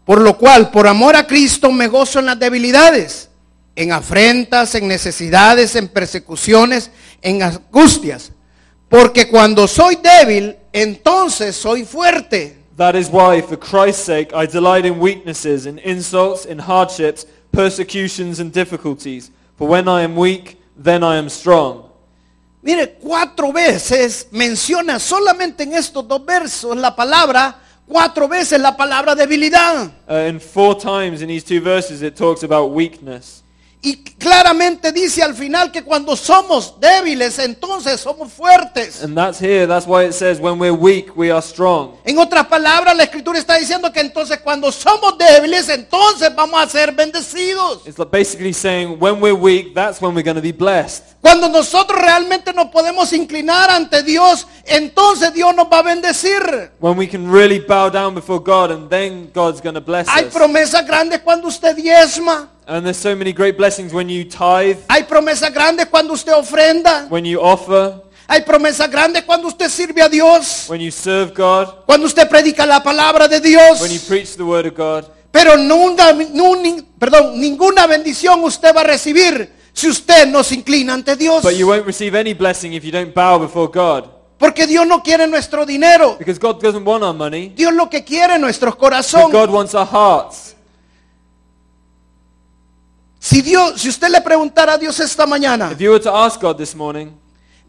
Por 0.04 0.20
lo 0.20 0.34
cual, 0.34 0.70
por 0.70 0.86
amor 0.86 1.16
a 1.16 1.26
Cristo, 1.26 1.72
me 1.72 1.88
gozo 1.88 2.20
en 2.20 2.26
las 2.26 2.38
debilidades, 2.38 3.28
en 3.76 3.92
afrentas, 3.92 4.74
en 4.74 4.88
necesidades, 4.88 5.76
en 5.76 5.88
persecuciones, 5.88 6.90
en 7.22 7.42
angustias. 7.42 8.32
Porque 8.88 9.28
cuando 9.28 9.68
soy 9.68 9.96
débil, 9.96 10.56
entonces 10.72 11.54
soy 11.54 11.84
fuerte. 11.84 12.56
That 12.76 12.94
is 12.94 13.08
why, 13.08 13.40
for 13.40 13.58
Christ's 13.58 14.04
sake, 14.04 14.34
I 14.34 14.46
delight 14.46 14.84
in 14.84 14.98
weaknesses, 14.98 15.66
in 15.66 15.78
insults, 15.78 16.44
in 16.44 16.58
hardships, 16.58 17.26
persecutions, 17.50 18.38
and 18.38 18.52
difficulties. 18.52 19.30
For 19.56 19.66
when 19.66 19.88
I 19.88 20.02
am 20.02 20.14
weak, 20.14 20.58
then 20.76 21.02
I 21.02 21.16
am 21.16 21.28
strong. 21.28 21.84
Mire, 22.62 22.98
cuatro 23.00 23.52
veces 23.52 24.28
menciona 24.30 24.98
solamente 24.98 25.62
en 25.62 25.74
estos 25.74 26.06
dos 26.06 26.24
versos 26.24 26.76
la 26.76 26.94
palabra, 26.94 27.56
cuatro 27.86 28.28
veces 28.28 28.60
la 28.60 28.76
palabra 28.76 29.14
debilidad. 29.14 29.90
Uh, 30.08 30.28
in 30.28 30.40
four 30.40 30.76
times 30.76 31.22
in 31.22 31.28
these 31.28 31.44
two 31.44 31.60
verses, 31.60 32.02
it 32.02 32.14
talks 32.16 32.42
about 32.42 32.72
weakness. 32.72 33.42
Y 33.86 34.02
claramente 34.18 34.90
dice 34.90 35.22
al 35.22 35.32
final 35.32 35.70
que 35.70 35.84
cuando 35.84 36.16
somos 36.16 36.74
débiles, 36.80 37.38
entonces 37.38 38.00
somos 38.00 38.32
fuertes. 38.32 39.00
And 39.04 39.16
that's 39.16 39.40
here. 39.40 39.64
That's 39.64 39.86
why 39.86 40.06
it 40.06 40.12
says, 40.12 40.40
when 40.40 40.58
we're 40.58 40.74
weak, 40.74 41.16
we 41.16 41.30
are 41.30 41.40
strong. 41.40 41.92
En 42.04 42.18
otras 42.18 42.48
palabras, 42.48 42.96
la 42.96 43.04
escritura 43.04 43.38
está 43.38 43.54
diciendo 43.54 43.92
que 43.92 44.00
entonces 44.00 44.40
cuando 44.40 44.72
somos 44.72 45.16
débiles, 45.16 45.68
entonces 45.68 46.34
vamos 46.34 46.60
a 46.60 46.68
ser 46.68 46.90
bendecidos. 46.96 47.86
It's 47.86 47.96
basically 48.10 48.52
saying, 48.52 48.98
when 48.98 49.20
we're 49.20 49.32
weak, 49.32 49.72
that's 49.72 50.02
when 50.02 50.16
we're 50.16 50.24
going 50.24 50.34
to 50.34 50.42
be 50.42 50.50
blessed. 50.50 51.04
Cuando 51.20 51.48
nosotros 51.48 51.96
realmente 52.00 52.52
nos 52.52 52.72
podemos 52.72 53.12
inclinar 53.12 53.70
ante 53.70 54.02
Dios, 54.02 54.48
entonces 54.64 55.32
Dios 55.32 55.54
nos 55.54 55.68
va 55.72 55.78
a 55.78 55.82
bendecir. 55.82 56.72
When 56.80 56.96
we 56.98 57.06
can 57.06 57.30
really 57.30 57.60
bow 57.60 57.88
down 57.88 58.16
before 58.16 58.40
God, 58.40 58.72
and 58.72 58.90
then 58.90 59.30
God's 59.32 59.60
going 59.60 59.76
to 59.76 59.80
bless 59.80 60.08
Hay 60.08 60.24
us. 60.24 60.34
promesas 60.34 60.84
grandes 60.84 61.20
cuando 61.20 61.46
usted 61.46 61.76
diezma. 61.76 62.50
And 62.68 62.84
there's 62.84 62.96
so 62.98 63.14
many 63.14 63.32
great 63.32 63.56
blessings 63.56 63.92
when 63.92 64.08
you 64.08 64.24
tithe, 64.24 64.78
Hay 64.88 65.04
promesas 65.04 65.52
grandes 65.52 65.86
cuando 65.86 66.14
usted 66.14 66.32
ofrenda. 66.34 67.06
when 67.08 67.24
you 67.24 67.40
offer, 67.40 68.02
Hay 68.28 68.40
promesas 68.42 68.90
grandes 68.90 69.22
cuando 69.24 69.46
usted 69.46 69.68
sirve 69.70 70.02
a 70.02 70.08
Dios. 70.08 70.68
when 70.68 70.80
you 70.80 70.90
serve 70.90 71.32
God, 71.32 71.84
Cuando 71.86 72.06
usted 72.06 72.28
predica 72.28 72.66
la 72.66 72.82
palabra 72.82 73.28
de 73.28 73.40
Dios. 73.40 73.80
when 73.80 73.92
you 73.92 74.00
preach 74.00 74.36
the 74.36 74.44
word 74.44 74.66
of 74.66 74.74
God. 74.74 75.04
Pero 75.30 75.56
nunca, 75.56 76.12
nu- 76.12 76.82
perdón, 76.98 77.38
ninguna 77.38 77.86
bendición 77.86 78.42
usted 78.42 78.74
va 78.74 78.80
a 78.80 78.84
recibir 78.84 79.48
si 79.72 79.86
usted 79.88 80.26
no 80.26 80.42
se 80.42 80.56
inclina 80.56 80.94
ante 80.94 81.14
Dios. 81.14 81.42
But 81.44 81.54
you 81.54 81.68
won't 81.68 81.86
receive 81.86 82.16
any 82.18 82.32
blessing 82.34 82.72
if 82.72 82.82
you 82.84 82.90
don't 82.90 83.14
bow 83.14 83.38
before 83.38 83.68
God. 83.68 84.08
Porque 84.38 84.66
Dios 84.66 84.86
no 84.88 85.02
quiere 85.02 85.28
nuestro 85.28 85.64
dinero. 85.64 86.16
Because 86.18 86.40
God 86.40 86.60
doesn't 86.60 86.84
want 86.84 87.04
our 87.04 87.14
money, 87.14 87.50
Dios 87.54 87.72
lo 87.72 87.88
que 87.88 88.02
quiere 88.02 88.34
es 88.34 88.40
nuestros 88.40 88.74
corazones. 88.74 89.30
God 89.30 89.50
wants 89.50 89.72
our 89.74 89.86
hearts. 89.86 90.55
Si 93.26 93.42
Dios, 93.42 93.80
si 93.80 93.88
usted 93.88 94.08
le 94.08 94.20
preguntara 94.20 94.74
a 94.74 94.78
Dios 94.78 95.00
esta 95.00 95.26
mañana, 95.26 95.72
If 95.72 95.80
you 95.80 95.90
were 95.90 96.00
to 96.00 96.14
ask 96.14 96.40
God 96.40 96.56
this 96.58 96.76
morning, 96.76 97.08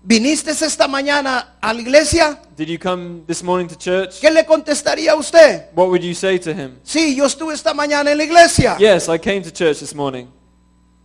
¿viniste 0.04 0.52
esta 0.52 0.88
mañana 0.88 1.56
a 1.60 1.74
la 1.74 1.82
iglesia? 1.82 2.40
did 2.56 2.68
you 2.70 2.78
come 2.78 3.24
this 3.26 3.42
morning 3.42 3.68
to 3.68 3.76
church? 3.76 4.20
¿Qué 4.22 4.30
le 4.30 4.46
contestaría 4.46 5.14
a 5.14 5.16
usted? 5.16 5.70
What 5.74 5.88
would 5.88 6.04
you 6.04 6.14
say 6.14 6.38
to 6.38 6.52
him? 6.54 6.78
Sí, 6.84 7.16
yo 7.16 7.26
estuve 7.26 7.56
esta 7.56 7.74
mañana 7.74 8.12
en 8.12 8.20
la 8.20 8.24
iglesia. 8.24 8.78
Yes, 8.78 9.10
I 9.10 9.18
came 9.18 9.42
to 9.42 9.50
church 9.50 9.80
this 9.80 9.96
morning. 9.96 10.28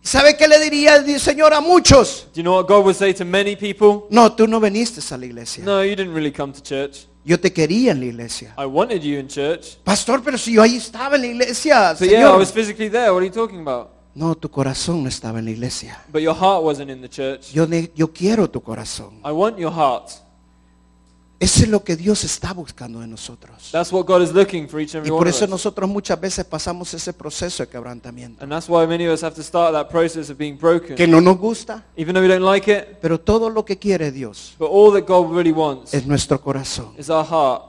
¿Sabe 0.03 0.37
qué 0.37 0.47
le 0.47 0.59
diría 0.59 0.97
el 0.97 1.19
Señor 1.19 1.51
a 1.51 1.59
muchos? 1.59 2.27
Do 2.35 2.37
you 2.39 2.43
know 2.43 2.57
what 2.57 2.67
God 2.67 2.83
would 2.85 2.95
say 2.95 3.11
to 3.15 3.25
many 3.25 3.55
people? 3.55 4.05
No, 4.11 4.33
tú 4.33 4.47
no 4.47 4.59
viniste 4.59 5.01
a 5.11 5.17
la 5.17 5.25
iglesia. 5.25 5.63
No, 5.65 5.81
you 5.83 5.95
didn't 5.95 6.13
really 6.13 6.31
come 6.31 6.53
to 6.53 6.61
church. 6.61 7.07
Yo 7.25 7.39
te 7.39 7.51
quería 7.51 7.89
en 7.93 8.01
la 8.01 8.05
iglesia. 8.05 8.53
I 8.55 8.67
wanted 8.67 9.01
you 9.01 9.17
in 9.17 9.27
church. 9.27 9.77
Pastor, 9.83 10.21
pero 10.23 10.37
si 10.37 10.53
yo 10.53 10.61
ahí 10.61 10.75
estaba 10.75 11.15
en 11.15 11.21
la 11.21 11.27
iglesia, 11.29 11.95
But 11.97 12.07
yeah, 12.07 12.19
I 12.19 12.21
Señor. 12.21 12.37
was 12.37 12.51
physically 12.51 12.89
there. 12.89 13.11
What 13.11 13.23
are 13.23 13.25
you 13.25 13.31
talking 13.31 13.59
about? 13.61 13.92
No, 14.15 14.35
tu 14.35 14.49
corazón 14.49 15.01
no 15.03 15.09
estaba 15.09 15.39
en 15.39 15.45
la 15.45 15.51
iglesia. 15.51 16.03
But 16.11 16.21
your 16.21 16.35
heart 16.35 16.63
wasn't 16.63 16.91
in 16.91 17.01
the 17.01 17.09
church. 17.09 17.51
Yo, 17.51 17.65
ne- 17.65 17.91
yo 17.95 18.11
quiero 18.13 18.47
tu 18.49 18.61
corazón. 18.61 19.15
I 19.25 19.31
want 19.31 19.57
your 19.57 19.73
heart. 19.73 20.09
Eso 21.39 21.63
es 21.63 21.67
lo 21.67 21.83
que 21.83 21.97
Dios 21.97 22.23
está 22.23 22.53
buscando 22.53 23.01
de 23.01 23.07
nosotros. 23.07 23.69
That's 23.71 23.91
what 23.91 24.05
God 24.05 24.21
is 24.21 24.31
looking 24.33 24.69
for 24.69 24.79
each 24.79 24.95
and 24.95 25.03
Y 25.03 25.07
every 25.07 25.09
por 25.09 25.21
one 25.23 25.29
of 25.29 25.35
eso 25.35 25.43
us. 25.45 25.49
nosotros 25.49 25.89
muchas 25.89 26.17
veces 26.21 26.45
pasamos 26.45 26.93
ese 26.93 27.11
proceso 27.11 27.63
de 27.63 27.69
quebrantamiento. 27.69 28.41
And 28.41 28.49
that's 28.51 28.69
why 28.69 28.85
many 28.87 29.05
of 29.07 29.13
us 29.13 29.23
have 29.23 29.35
to 29.35 29.43
start 29.43 29.73
that 29.73 29.89
process 29.89 30.29
of 30.29 30.37
being 30.37 30.57
broken. 30.57 30.95
Que 30.95 31.05
no 31.07 31.19
nos 31.19 31.37
gusta, 31.37 31.83
Even 31.97 32.13
though 32.13 32.21
we 32.25 32.31
don't 32.33 32.45
like 32.49 32.71
it, 32.71 32.99
pero 33.01 33.19
todo 33.19 33.49
lo 33.49 33.65
que 33.65 33.77
quiere 33.77 34.11
Dios 34.11 34.55
but 34.57 34.69
all 34.71 34.93
that 34.93 35.05
God 35.05 35.35
really 35.35 35.51
wants 35.51 35.93
es 35.93 36.05
nuestro 36.05 36.39
corazón. 36.39 36.93
is 36.97 37.09
our 37.09 37.25
heart. 37.25 37.63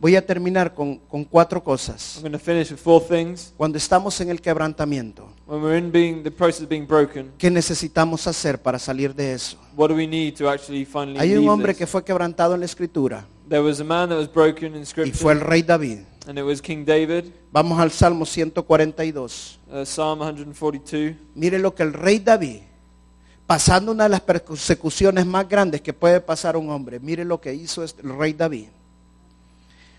Voy 0.00 0.14
a 0.14 0.24
terminar 0.24 0.74
con, 0.74 0.96
con 0.98 1.24
cuatro 1.24 1.58
I'm 1.58 1.64
cosas. 1.64 2.18
going 2.20 2.30
to 2.32 2.38
finish 2.38 2.70
with 2.70 2.78
four 2.78 3.02
things. 3.02 3.52
Cuando 3.56 3.78
estamos 3.78 4.20
en 4.20 4.30
el 4.30 4.40
quebrantamiento, 4.40 5.28
When 5.46 5.60
we're 5.62 5.76
in 5.78 5.90
being 5.90 6.22
the 6.22 6.30
process 6.30 6.62
of 6.62 6.68
being 6.68 6.86
broken, 6.86 7.32
¿qué 7.36 7.50
necesitamos 7.50 8.26
hacer 8.28 8.60
para 8.62 8.78
salir 8.78 9.12
de 9.14 9.32
eso? 9.32 9.56
what 9.76 9.88
do 9.88 9.96
we 9.96 10.06
need 10.06 10.34
to 10.36 10.48
actually 10.48 10.84
finally 10.84 11.18
Hay 11.18 11.36
un 11.36 11.48
hombre 11.48 11.72
this? 11.72 11.78
que 11.78 11.86
fue 11.86 12.04
quebrantado 12.04 12.54
en 12.54 12.60
la 12.60 12.66
escritura 12.66 13.26
There 13.48 13.62
was 13.62 13.80
a 13.80 13.84
man 13.84 14.08
that 14.10 14.18
was 14.18 14.32
broken 14.32 14.76
in 14.76 14.82
y 14.82 14.84
fue 14.84 15.02
el 15.04 15.08
scripture, 15.10 15.34
rey 15.44 15.62
David. 15.62 15.98
and 16.28 16.38
it 16.38 16.44
was 16.44 16.60
King 16.62 16.84
David, 16.84 17.32
Vamos 17.50 17.80
al 17.80 17.90
Salmo 17.90 18.24
142. 18.24 19.58
uh, 19.72 19.84
Psalm 19.84 20.20
142. 20.20 21.16
Mire 21.34 21.58
lo 21.58 21.74
que 21.74 21.82
el 21.82 21.92
rey 21.92 22.18
David, 22.20 22.58
pasando 23.46 23.90
una 23.92 24.04
de 24.04 24.10
las 24.10 24.20
persecuciones 24.20 25.24
más 25.26 25.48
grandes 25.48 25.80
que 25.80 25.92
puede 25.92 26.20
pasar 26.20 26.56
un 26.56 26.68
hombre, 26.70 27.00
mire 27.00 27.24
lo 27.24 27.40
que 27.40 27.52
hizo 27.54 27.82
este- 27.82 28.02
el 28.02 28.16
rey 28.16 28.32
David. 28.34 28.66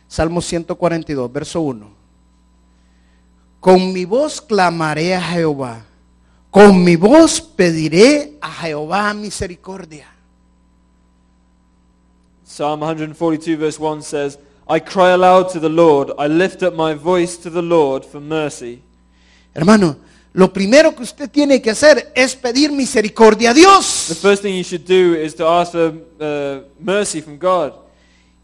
Salmo 0.09 0.41
142, 0.41 1.31
verso 1.31 1.61
1. 1.61 1.87
Con 3.59 3.93
mi 3.93 4.05
voz 4.05 4.41
clamaré 4.41 5.13
a 5.15 5.21
Jehová, 5.21 5.85
con 6.49 6.83
mi 6.83 6.95
voz 6.95 7.39
pediré 7.39 8.37
a 8.41 8.51
Jehová 8.51 9.13
misericordia. 9.13 10.07
Psalm 12.43 12.81
142 12.81 13.55
verse 13.57 13.77
1 13.79 14.01
says, 14.01 14.39
I 14.67 14.79
cry 14.79 15.11
aloud 15.11 15.51
to 15.53 15.59
the 15.59 15.69
Lord, 15.69 16.11
I 16.17 16.27
lift 16.27 16.63
up 16.63 16.73
my 16.73 16.95
voice 16.95 17.37
to 17.43 17.49
the 17.51 17.61
Lord 17.61 18.03
for 18.03 18.19
mercy. 18.19 18.81
Hermano, 19.53 19.97
lo 20.33 20.51
primero 20.51 20.95
que 20.95 21.03
usted 21.03 21.29
tiene 21.29 21.61
que 21.61 21.69
hacer 21.71 22.11
es 22.15 22.35
pedir 22.35 22.71
misericordia 22.71 23.51
a 23.51 23.53
The 23.53 23.59
Dios. 23.59 24.19
first 24.21 24.41
thing 24.41 24.55
you 24.55 24.63
should 24.63 24.85
do 24.85 25.15
is 25.15 25.35
to 25.35 25.45
ask 25.47 25.71
for 25.73 25.93
uh, 26.19 26.63
mercy 26.79 27.21
from 27.21 27.37
God. 27.37 27.73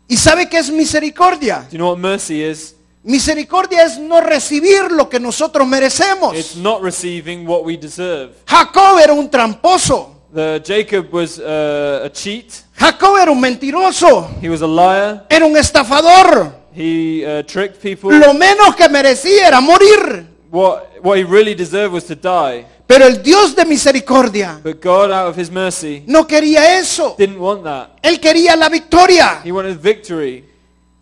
¿Y 0.08 0.18
sabe 0.18 0.48
qué 0.48 0.60
es 0.60 0.70
misericordia? 0.70 1.66
Do 1.70 1.72
you 1.72 1.78
know 1.78 1.90
what 1.92 1.98
mercy 1.98 2.44
is? 2.44 2.76
Misericordia 3.04 3.84
es 3.84 4.00
no 4.00 4.20
recibir 4.20 4.92
lo 4.92 5.08
que 5.08 5.20
nosotros 5.20 5.68
merecemos. 5.68 6.36
It's 6.36 6.56
not 6.56 6.82
receiving 6.82 7.48
what 7.48 7.64
we 7.64 7.78
deserve. 7.78 8.34
Jacob 8.48 9.00
era 9.00 9.14
un 9.14 9.30
tramposo. 9.30 10.12
The, 10.34 10.62
Jacob 10.66 11.14
was 11.14 11.40
uh, 11.40 12.02
a 12.04 12.10
cheat. 12.10 12.52
Jacob 12.78 13.18
era 13.22 13.32
un 13.32 13.40
mentiroso. 13.40 14.28
He 14.42 14.50
was 14.50 14.62
a 14.62 14.68
liar. 14.68 15.26
Era 15.30 15.46
un 15.46 15.56
estafador. 15.56 16.52
He 16.76 17.24
uh, 17.24 17.44
tricked 17.44 17.80
people. 17.82 18.12
Lo 18.12 18.34
menos 18.34 18.76
que 18.76 18.90
merecía 18.90 19.48
era 19.48 19.62
morir. 19.62 20.26
What, 20.52 21.04
what 21.04 21.18
he 21.18 21.24
really 21.24 21.54
deserved 21.54 21.94
was 21.94 22.06
to 22.06 22.16
die. 22.16 22.66
Pero 22.88 23.06
el 23.08 23.24
Dios 23.24 23.56
de 23.56 23.66
misericordia 23.66 24.60
But 24.64 24.82
God, 24.84 25.12
out 25.12 25.30
of 25.30 25.38
his 25.40 25.50
mercy, 25.52 26.04
no 26.08 26.26
quería 26.28 26.78
eso. 26.80 27.16
didn't 27.18 27.40
want 27.40 27.64
that. 27.64 27.90
Él 28.02 28.20
quería 28.20 28.56
la 28.56 28.70
victoria. 28.70 29.42
He 29.44 29.52
wanted 29.52 29.80
victory. 29.82 30.46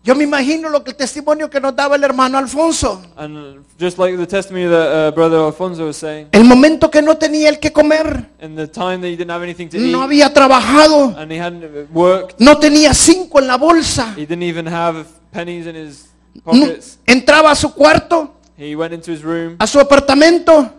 Yo 0.02 0.14
me 0.14 0.24
imagino 0.24 0.68
lo 0.68 0.84
que 0.84 0.90
el 0.90 0.96
testimonio 0.98 1.48
que 1.48 1.58
nos 1.60 1.74
daba 1.74 1.96
el 1.96 2.04
hermano 2.04 2.36
Alfonso. 2.36 3.02
And 3.16 3.64
just 3.80 3.98
like 3.98 4.16
the 4.18 4.26
testimony 4.26 4.66
that 4.66 5.08
uh, 5.08 5.14
Brother 5.14 5.38
Alfonso 5.38 5.86
was 5.86 5.96
saying, 5.96 6.28
El 6.32 6.44
momento 6.44 6.90
que 6.90 7.00
no 7.00 7.16
tenía 7.16 7.48
el 7.48 7.58
que 7.58 7.72
comer, 7.72 8.28
in 8.42 8.54
the 8.54 8.66
time 8.66 8.98
that 9.00 9.06
he 9.08 9.16
didn't 9.16 9.30
have 9.30 9.42
anything 9.42 9.66
to 9.70 9.78
no 9.78 9.98
eat, 10.00 10.04
había 10.04 10.32
trabajado, 10.34 11.14
and 11.16 11.32
he 11.32 11.38
hadn't 11.40 11.64
uh, 11.64 11.86
worked, 11.92 12.38
no 12.38 12.58
tenía 12.58 12.92
cinco 12.92 13.38
en 13.38 13.46
la 13.46 13.56
bolsa. 13.56 14.12
he 14.14 14.26
didn't 14.26 14.42
even 14.42 14.66
have 14.66 15.06
pennies 15.32 15.66
in 15.66 15.74
his 15.74 16.08
No- 16.34 16.42
pockets. 16.52 16.98
entraba 17.06 17.52
a 17.52 17.54
su 17.54 17.72
cuarto, 17.72 18.30
He 18.58 18.76
went 18.76 18.92
into 18.92 19.10
his 19.10 19.22
room, 19.22 19.56
a 19.58 19.66
su 19.66 19.80
apartamento, 19.80 20.70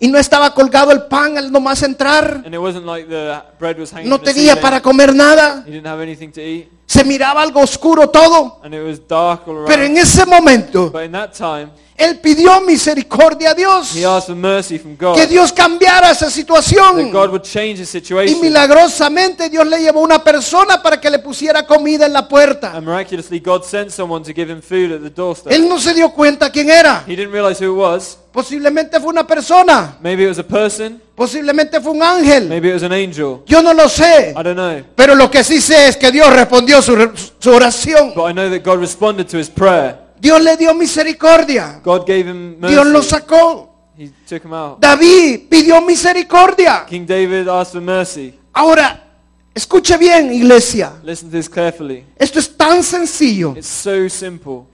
y 0.00 0.08
no 0.08 0.18
estaba 0.18 0.52
colgado 0.54 0.90
el 0.92 1.04
pan 1.04 1.38
al 1.38 1.50
nomás 1.52 1.82
entrar. 1.82 2.42
and 2.44 2.54
it 2.54 2.58
wasn't 2.60 2.84
like 2.86 3.08
the 3.08 3.42
bread 3.58 3.78
was 3.78 3.92
hanging 3.92 4.08
No 4.08 4.20
tenía 4.20 4.60
para 4.60 4.80
comer 4.80 5.14
nada. 5.14 5.64
Se 6.92 7.04
miraba 7.04 7.40
algo 7.40 7.60
oscuro 7.60 8.10
todo. 8.10 8.60
Pero 8.60 9.82
en 9.82 9.96
ese 9.96 10.26
momento, 10.26 10.92
él 11.96 12.18
pidió 12.18 12.60
misericordia 12.60 13.52
a 13.52 13.54
Dios. 13.54 13.96
he 13.96 14.04
asked 14.04 14.26
for 14.26 14.36
mercy 14.36 14.78
from 14.78 14.94
God. 14.98 15.14
Que 15.14 15.26
Dios 15.26 15.54
cambiara 15.54 16.10
esa 16.10 16.30
situación. 16.30 17.10
Y 18.26 18.34
milagrosamente 18.34 19.48
Dios 19.48 19.66
le 19.66 19.80
llevó 19.80 20.00
una 20.00 20.22
persona 20.22 20.82
para 20.82 21.00
que 21.00 21.08
le 21.08 21.18
pusiera 21.20 21.66
comida 21.66 22.04
en 22.04 22.12
la 22.12 22.28
puerta. 22.28 22.72
And 22.74 22.86
miraculously, 22.86 23.40
God 23.40 23.62
sent 23.62 23.90
someone 23.90 24.22
to 24.22 24.34
give 24.34 24.52
him 24.52 24.60
food 24.60 24.92
at 24.92 25.00
the 25.00 25.08
doorstep. 25.08 25.50
Él 25.50 25.66
no 25.66 25.80
se 25.80 25.94
dio 25.94 26.12
cuenta 26.12 26.52
quién 26.52 26.68
era. 26.68 27.04
He 27.06 27.16
didn't 27.16 27.32
realize 27.32 27.64
who 27.64 27.72
it 27.72 27.78
was. 27.78 28.18
Posiblemente 28.30 29.00
fue 29.00 29.08
una 29.08 29.26
persona. 29.26 29.96
Posiblemente 31.14 31.80
fue 31.80 31.92
un 31.92 32.02
ángel. 32.02 32.48
Maybe 32.48 32.68
it 32.68 32.74
was 32.74 32.82
an 32.82 32.92
angel. 32.92 33.42
Yo 33.46 33.62
no 33.62 33.74
lo 33.74 33.88
sé. 33.88 34.30
I 34.30 34.42
don't 34.42 34.54
know. 34.54 34.82
Pero 34.96 35.14
lo 35.14 35.30
que 35.30 35.44
sí 35.44 35.60
sé 35.60 35.88
es 35.88 35.96
que 35.96 36.10
Dios 36.10 36.32
respondió 36.32 36.80
su, 36.80 36.96
su 37.38 37.50
oración. 37.50 38.12
But 38.14 38.30
I 38.30 38.32
know 38.32 38.50
that 38.50 38.62
God 38.64 38.80
responded 38.80 39.26
to 39.28 39.38
his 39.38 39.50
prayer. 39.50 39.98
Dios 40.18 40.40
le 40.40 40.56
dio 40.56 40.72
misericordia. 40.74 41.80
God 41.84 42.06
gave 42.06 42.30
him 42.30 42.60
Dios 42.60 42.86
lo 42.86 42.98
mercy. 43.00 43.10
sacó. 43.10 43.68
He 43.98 44.10
took 44.26 44.44
him 44.44 44.54
out. 44.54 44.80
David 44.80 45.48
pidió 45.50 45.80
misericordia. 45.82 46.86
King 46.88 47.04
David 47.04 47.48
asked 47.48 47.72
for 47.72 47.82
mercy. 47.82 48.38
Ahora, 48.54 49.02
escuche 49.54 49.98
bien, 49.98 50.32
iglesia. 50.32 50.92
Listen 51.02 51.28
to 51.28 51.36
this 51.36 51.48
carefully. 51.48 52.04
Esto 52.16 52.38
es 52.38 52.56
tan 52.56 52.82
sencillo. 52.82 53.54
It's 53.56 53.66
so 53.68 54.08
simple. 54.08 54.66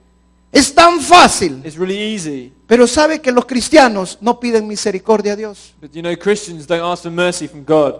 Es 0.51 0.73
tan 0.73 0.99
fácil. 0.99 1.61
It's 1.63 1.77
really 1.77 1.97
easy. 2.15 2.51
Pero 2.67 2.87
sabe 2.87 3.19
que 3.21 3.31
los 3.31 3.45
cristianos 3.45 4.17
no 4.21 4.39
piden 4.39 4.67
misericordia 4.67 5.33
a 5.33 5.35
Dios. 5.35 5.73
But 5.79 5.91
you 5.93 6.01
know, 6.01 6.15
Christians 6.17 6.65
don't 6.65 6.81
ask 6.81 7.03
for 7.03 7.11
mercy 7.11 7.47
from 7.47 7.63
God. 7.63 7.95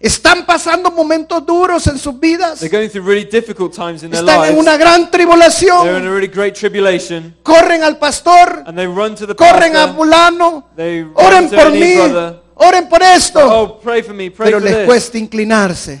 Están 0.00 0.44
pasando 0.46 0.90
momentos 0.90 1.44
duros 1.46 1.86
en 1.86 1.96
sus 1.96 2.18
vidas. 2.18 2.58
They're 2.58 2.68
going 2.76 2.88
through 2.88 3.06
really 3.06 3.24
difficult 3.24 3.72
times 3.72 4.02
in 4.02 4.10
their 4.10 4.20
Están 4.24 4.36
en 4.44 4.48
lives. 4.56 4.58
una 4.60 4.76
gran 4.76 5.08
They're 5.10 5.22
in 5.22 5.28
a 5.28 5.30
tribulación. 5.36 6.02
really 6.12 6.26
great 6.26 6.54
tribulation. 6.56 7.36
Corren 7.44 7.82
al 7.84 7.98
pastor. 7.98 8.64
And 8.66 8.76
they 8.76 8.86
run 8.86 9.14
to 9.14 9.26
the 9.26 9.34
Corren 9.36 9.76
a 9.76 9.86
pastor. 9.86 9.94
fulano. 9.96 10.64
They 10.76 11.02
run 11.04 11.12
Oren 11.14 11.50
to 11.50 11.56
por 11.56 11.70
mí. 11.70 11.94
brother. 11.94 12.42
Oren 12.56 12.88
por 12.88 13.02
esto. 13.02 13.40
Oh, 13.40 13.78
pray 13.80 14.02
for 14.02 14.12
me, 14.14 14.30
pray 14.30 14.48
Pero 14.50 14.58
for 14.60 14.64
les 14.68 14.76
this. 14.78 14.86
cuesta 14.86 15.18
inclinarse 15.18 16.00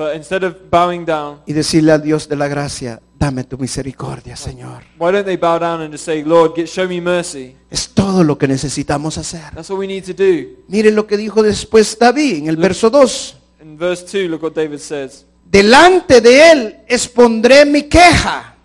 But 0.00 0.16
instead 0.16 0.44
of 0.44 0.56
bowing 0.70 1.04
down, 1.04 1.42
y 1.44 1.52
decirle 1.52 1.92
al 1.92 2.00
Dios 2.00 2.26
de 2.26 2.34
la 2.34 2.48
gracia, 2.48 3.02
dame 3.18 3.44
tu 3.44 3.58
misericordia, 3.58 4.34
Señor. 4.34 4.82
why 4.98 5.12
don't 5.12 5.26
they 5.26 5.36
bow 5.36 5.58
down 5.58 5.82
and 5.82 5.92
just 5.92 6.06
say, 6.06 6.24
Lord, 6.24 6.54
get, 6.56 6.68
show 6.68 6.88
me 6.88 7.02
mercy? 7.02 7.54
Es 7.70 7.90
todo 7.90 8.24
lo 8.24 8.38
que 8.38 8.48
necesitamos 8.48 9.18
hacer. 9.18 9.52
That's 9.54 9.70
all 9.70 9.76
we 9.76 9.86
need 9.86 10.04
to 10.04 10.14
do. 10.14 10.62
Miren 10.68 10.94
lo 10.94 11.06
que 11.06 11.18
dijo 11.18 11.42
después 11.42 11.98
David 11.98 12.38
en 12.38 12.46
el 12.46 12.56
verso 12.56 12.88
2. 12.88 13.36
In 13.60 13.76
verse 13.76 14.06
2, 14.06 14.30
look 14.30 14.42
what 14.42 14.52
David 14.52 14.78
says. 14.78 15.26
Delante 15.44 16.22
de 16.22 16.50
él 16.50 16.76
expondré 16.88 17.66
mi 17.66 17.82
queja. 17.82 18.56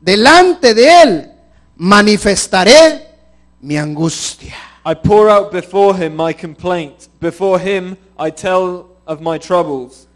Delante 0.00 0.74
de 0.74 1.02
él 1.02 1.32
manifestaré 1.76 3.06
mi 3.60 3.76
angustia. 3.76 4.56
I 4.84 4.96
pour 4.96 5.30
out 5.30 5.52
before 5.52 5.96
him 5.96 6.16
my 6.16 6.34
complaint. 6.34 7.06
Before 7.20 7.60
him 7.60 7.96
I 8.18 8.32
tell 8.32 8.86
of 9.06 9.20
my 9.20 9.38
troubles. 9.38 10.07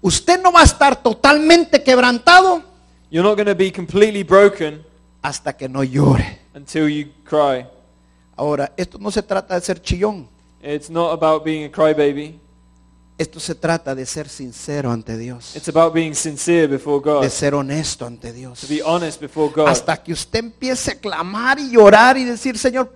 Usted 0.00 0.40
no 0.40 0.52
va 0.52 0.60
a 0.60 0.64
estar 0.64 1.02
totalmente 1.02 1.82
quebrantado 1.82 2.62
You're 3.10 3.26
not 3.26 3.36
going 3.36 3.46
to 3.46 3.54
be 3.54 3.72
completely 3.72 4.22
broken 4.24 4.84
hasta 5.22 5.56
que 5.56 5.68
no 5.68 5.82
llore. 5.82 6.40
until 6.54 6.88
you 6.88 7.10
cry. 7.24 7.66
Ahora, 8.36 8.72
esto 8.76 8.98
no 8.98 9.10
se 9.10 9.22
trata 9.22 9.54
de 9.54 9.60
ser 9.60 9.80
chillón. 9.80 10.28
It's 10.62 10.90
not 10.90 11.12
about 11.12 11.44
being 11.44 11.64
a 11.64 11.70
crybaby. 11.70 12.38
Esto 13.18 13.40
se 13.40 13.54
trata 13.54 13.94
de 13.94 14.04
ser 14.04 14.28
sincero 14.28 14.90
ante 14.90 15.16
Dios. 15.16 15.56
It's 15.56 15.68
about 15.68 15.94
being 15.94 16.14
sincere 16.14 16.66
before 16.66 17.00
God. 17.02 17.22
De 17.22 17.30
ser 17.30 17.54
honesto 17.54 18.04
ante 18.04 18.32
Dios. 18.32 18.60
To 18.60 18.66
be 18.66 18.82
honest 18.84 19.20
before 19.20 19.50
God. 19.54 19.68
Hasta 19.68 19.96
que 20.02 20.12
usted 20.12 20.40
empiece 20.40 20.90
a 20.92 20.98
clamar 20.98 21.58
y 21.58 21.70
llorar 21.70 22.18
y 22.18 22.24
decir, 22.24 22.58
Señor, 22.58 22.92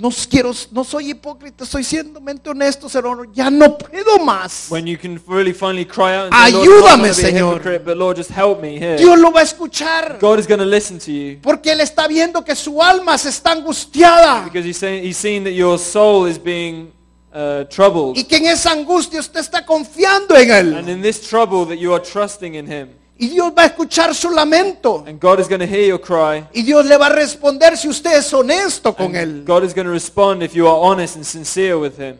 no 0.00 0.10
quiero, 0.28 0.52
no 0.72 0.82
soy 0.84 1.10
hipócrita, 1.10 1.64
estoy 1.64 1.84
siendo 1.84 2.20
mente 2.20 2.48
honesto, 2.50 2.88
Señor, 2.88 3.30
ya 3.32 3.50
no 3.50 3.76
puedo 3.76 4.18
más. 4.24 4.66
When 4.70 4.86
you 4.86 4.96
can 4.98 5.20
really 5.28 5.52
finally 5.52 5.84
cry 5.84 6.14
out 6.16 6.32
and 6.32 6.34
say, 6.34 6.52
Lord, 6.52 6.68
Ayúdame, 6.68 7.08
a 7.10 7.14
Señor. 7.14 7.84
but 7.84 7.96
Lord, 7.96 8.16
just 8.16 8.30
help 8.30 8.60
me 8.60 8.78
here. 8.78 8.96
Dios 8.96 9.18
lo 9.18 9.30
va 9.30 9.40
a 9.40 9.44
escuchar. 9.44 10.18
God 10.20 10.38
is 10.38 10.46
going 10.46 10.60
to 10.60 10.66
listen 10.66 10.98
to 10.98 11.12
you 11.12 11.38
Porque 11.42 11.70
Él 11.72 11.80
está 11.80 12.08
viendo 12.08 12.42
que 12.44 12.54
su 12.56 12.80
alma 12.82 13.18
se 13.18 13.28
está 13.28 13.52
angustiada. 13.52 14.44
because 14.44 14.64
he's, 14.64 14.78
saying, 14.78 15.04
he's 15.04 15.16
seeing 15.16 15.44
that 15.44 15.52
your 15.52 15.78
soul 15.78 16.26
is 16.26 16.38
being 16.38 16.92
uh, 17.32 17.64
troubled. 17.64 18.16
Y 18.16 18.24
que 18.24 18.36
en 18.38 18.46
esa 18.46 18.72
angustia 18.72 19.20
usted 19.20 19.40
está 19.40 19.64
confiando 19.64 20.36
en 20.36 20.50
And 20.50 20.88
Él. 20.88 20.88
in 20.88 21.02
this 21.02 21.20
trouble 21.28 21.66
that 21.66 21.78
you 21.78 21.92
are 21.92 22.02
trusting 22.02 22.54
in 22.54 22.66
him. 22.66 22.88
Y 23.22 23.28
Dios 23.28 23.52
va 23.56 23.64
a 23.64 23.66
escuchar 23.66 24.14
su 24.14 24.30
lamento. 24.30 25.04
And 25.06 25.20
God 25.20 25.40
is 25.40 25.46
going 25.46 25.60
to 25.60 25.66
hear 25.66 25.86
your 25.86 26.00
cry. 26.00 26.42
Y 26.54 26.62
Dios 26.62 26.86
le 26.86 26.96
va 26.96 27.06
a 27.06 27.10
responder 27.10 27.76
si 27.76 27.86
usted 27.86 28.16
es 28.16 28.32
honesto 28.32 28.96
con 28.96 29.14
And 29.14 29.16
Él. 29.16 29.44
God 29.46 29.62
is 29.62 29.74
going 29.74 29.84
to 29.84 29.92
respond 29.92 30.42
if 30.42 30.54
you 30.54 30.66
are 30.66 30.78
honest 30.80 31.16
and 31.16 31.24
sincere 31.26 31.74
with 31.74 31.98
him. 31.98 32.16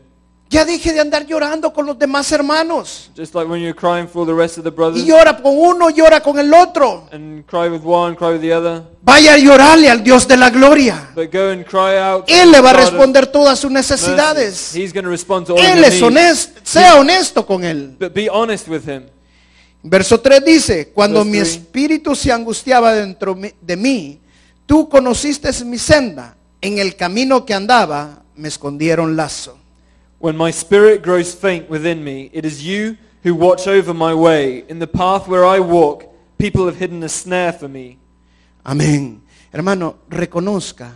Ya 0.51 0.67
dije 0.67 0.93
de 0.93 1.01
andar 1.01 1.25
llorando 1.25 1.73
con 1.73 1.87
los 1.87 1.99
demás 1.99 2.31
hermanos. 2.33 3.11
Just 3.17 3.35
like 3.35 3.49
when 3.49 3.63
you're 3.63 3.75
crying 3.75 4.07
for 4.07 4.27
the 4.27 4.35
rest 4.35 4.59
of 4.59 4.65
the 4.65 4.71
brothers 4.71 5.03
Y 5.03 5.07
llora 5.07 5.41
con 5.41 5.57
uno, 5.57 5.89
llora 5.89 6.21
con 6.21 6.39
el 6.39 6.53
otro. 6.53 7.09
and 7.13 7.47
cry 7.47 7.71
with 7.71 7.83
one, 7.83 8.15
cry 8.15 8.33
with 8.33 8.43
the 8.43 8.53
other. 8.53 8.83
Vaya 9.01 9.35
a 9.35 9.39
llorarle 9.39 9.89
al 9.89 10.03
Dios 10.03 10.29
de 10.29 10.37
la 10.37 10.51
gloria. 10.51 11.13
But 11.15 11.33
go 11.33 11.49
and 11.51 11.65
cry 11.65 11.97
out. 11.97 12.25
Él 12.29 12.51
le 12.51 12.61
va 12.61 12.71
a 12.71 12.75
responder 12.75 13.27
todas 13.29 13.59
sus 13.59 13.71
necesidades. 13.71 14.75
He's 14.75 14.93
going 14.93 15.05
to 15.05 15.11
respond 15.11 15.47
to 15.47 15.55
all 15.55 15.61
Él 15.61 15.79
your 15.79 15.87
es 15.87 16.03
honesto, 16.03 16.61
sea 16.63 16.97
honesto 16.97 17.47
con 17.47 17.65
Él. 17.65 17.97
But 17.99 18.13
be 18.13 18.29
honest 18.29 18.69
with 18.69 18.87
him. 18.87 19.05
Verso 19.83 20.21
3 20.21 20.45
dice, 20.45 20.89
cuando 20.89 21.25
mi 21.25 21.39
espíritu 21.39 22.15
se 22.15 22.31
angustiaba 22.31 22.93
dentro 22.93 23.37
de 23.61 23.77
mí, 23.77 24.21
tú 24.67 24.89
conociste 24.89 25.49
mi 25.65 25.79
senda, 25.79 26.37
en 26.61 26.79
el 26.79 26.97
camino 26.97 27.47
que 27.47 27.55
andaba 27.55 28.23
me 28.37 28.49
escondieron 28.49 29.17
lazo. 29.17 29.59
When 30.19 30.37
my 30.37 30.51
spirit 30.51 31.03
grows 31.03 31.35
faint 31.35 31.71
within 31.71 32.05
me, 32.05 32.31
it 32.35 32.45
is 32.45 32.63
you 32.63 32.99
who 33.25 33.35
watch 33.35 33.67
over 33.67 33.95
my 33.95 34.13
way. 34.13 34.65
In 34.69 34.79
the 34.79 34.87
path 34.87 35.27
where 35.27 35.47
I 35.47 35.61
walk, 35.61 36.05
people 36.37 36.67
have 36.67 36.77
hidden 36.77 37.03
a 37.03 37.09
snare 37.09 37.53
for 37.53 37.69
me. 37.69 37.97
Amén. 38.63 39.23
Hermano, 39.51 39.97
reconozca 40.11 40.93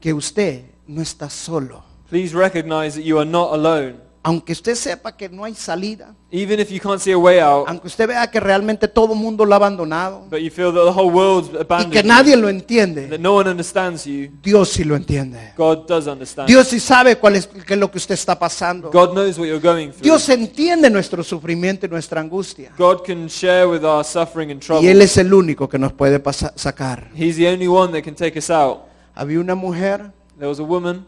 que 0.00 0.12
usted 0.12 0.62
no 0.86 1.02
está 1.02 1.28
solo. 1.28 1.82
Please 2.08 2.32
recognize 2.34 2.94
that 2.94 3.02
you 3.02 3.18
are 3.18 3.28
not 3.28 3.52
alone. 3.52 4.00
Aunque 4.22 4.52
usted 4.52 4.74
sepa 4.74 5.16
que 5.16 5.28
no 5.28 5.44
hay 5.44 5.54
salida, 5.54 6.14
Even 6.30 6.60
if 6.60 6.70
you 6.70 6.78
can't 6.78 7.00
see 7.00 7.10
a 7.10 7.18
way 7.18 7.38
out, 7.40 7.66
aunque 7.66 7.88
usted 7.88 8.06
vea 8.06 8.30
que 8.30 8.38
realmente 8.38 8.86
todo 8.86 9.14
el 9.14 9.18
mundo 9.18 9.44
lo 9.44 9.54
ha 9.54 9.56
abandonado 9.56 10.26
but 10.30 10.38
you 10.38 10.50
feel 10.50 10.72
that 10.72 10.84
the 10.84 10.90
whole 10.90 11.10
world's 11.10 11.48
y 11.48 11.52
que 11.52 11.58
abandoned 11.60 12.04
nadie 12.04 12.36
lo 12.36 12.48
entiende, 12.48 13.08
that 13.08 13.18
no 13.18 13.34
one 13.34 13.50
understands 13.50 14.04
you, 14.04 14.28
Dios 14.42 14.68
sí 14.68 14.84
lo 14.84 14.94
entiende. 14.94 15.52
God 15.56 15.86
does 15.86 16.06
understand. 16.06 16.46
Dios 16.46 16.68
sí 16.68 16.78
sabe 16.78 17.16
cuál 17.16 17.36
es, 17.36 17.46
qué 17.46 17.74
es 17.74 17.80
lo 17.80 17.90
que 17.90 17.98
usted 17.98 18.14
está 18.14 18.38
pasando. 18.38 18.90
God 18.90 19.12
knows 19.12 19.38
what 19.38 19.46
you're 19.46 19.58
going 19.58 19.88
through. 19.88 20.02
Dios 20.02 20.28
entiende 20.28 20.90
nuestro 20.90 21.24
sufrimiento 21.24 21.86
y 21.86 21.88
nuestra 21.88 22.20
angustia. 22.20 22.72
God 22.78 23.02
can 23.04 23.28
share 23.28 23.66
with 23.66 23.84
our 23.84 24.04
suffering 24.04 24.50
and 24.50 24.60
trouble. 24.60 24.86
Y 24.86 24.90
Él 24.90 25.00
es 25.02 25.16
el 25.16 25.32
único 25.32 25.68
que 25.68 25.78
nos 25.78 25.92
puede 25.92 26.22
sacar. 26.56 27.10
He's 27.16 27.36
the 27.36 27.48
only 27.48 27.68
one 27.68 27.92
that 27.92 28.02
can 28.02 28.14
take 28.14 28.38
us 28.38 28.50
out. 28.50 28.80
Había 29.14 29.40
una 29.40 29.54
mujer 29.54 30.12
There 30.40 30.48
was 30.48 30.58
a 30.58 30.62
woman, 30.62 31.04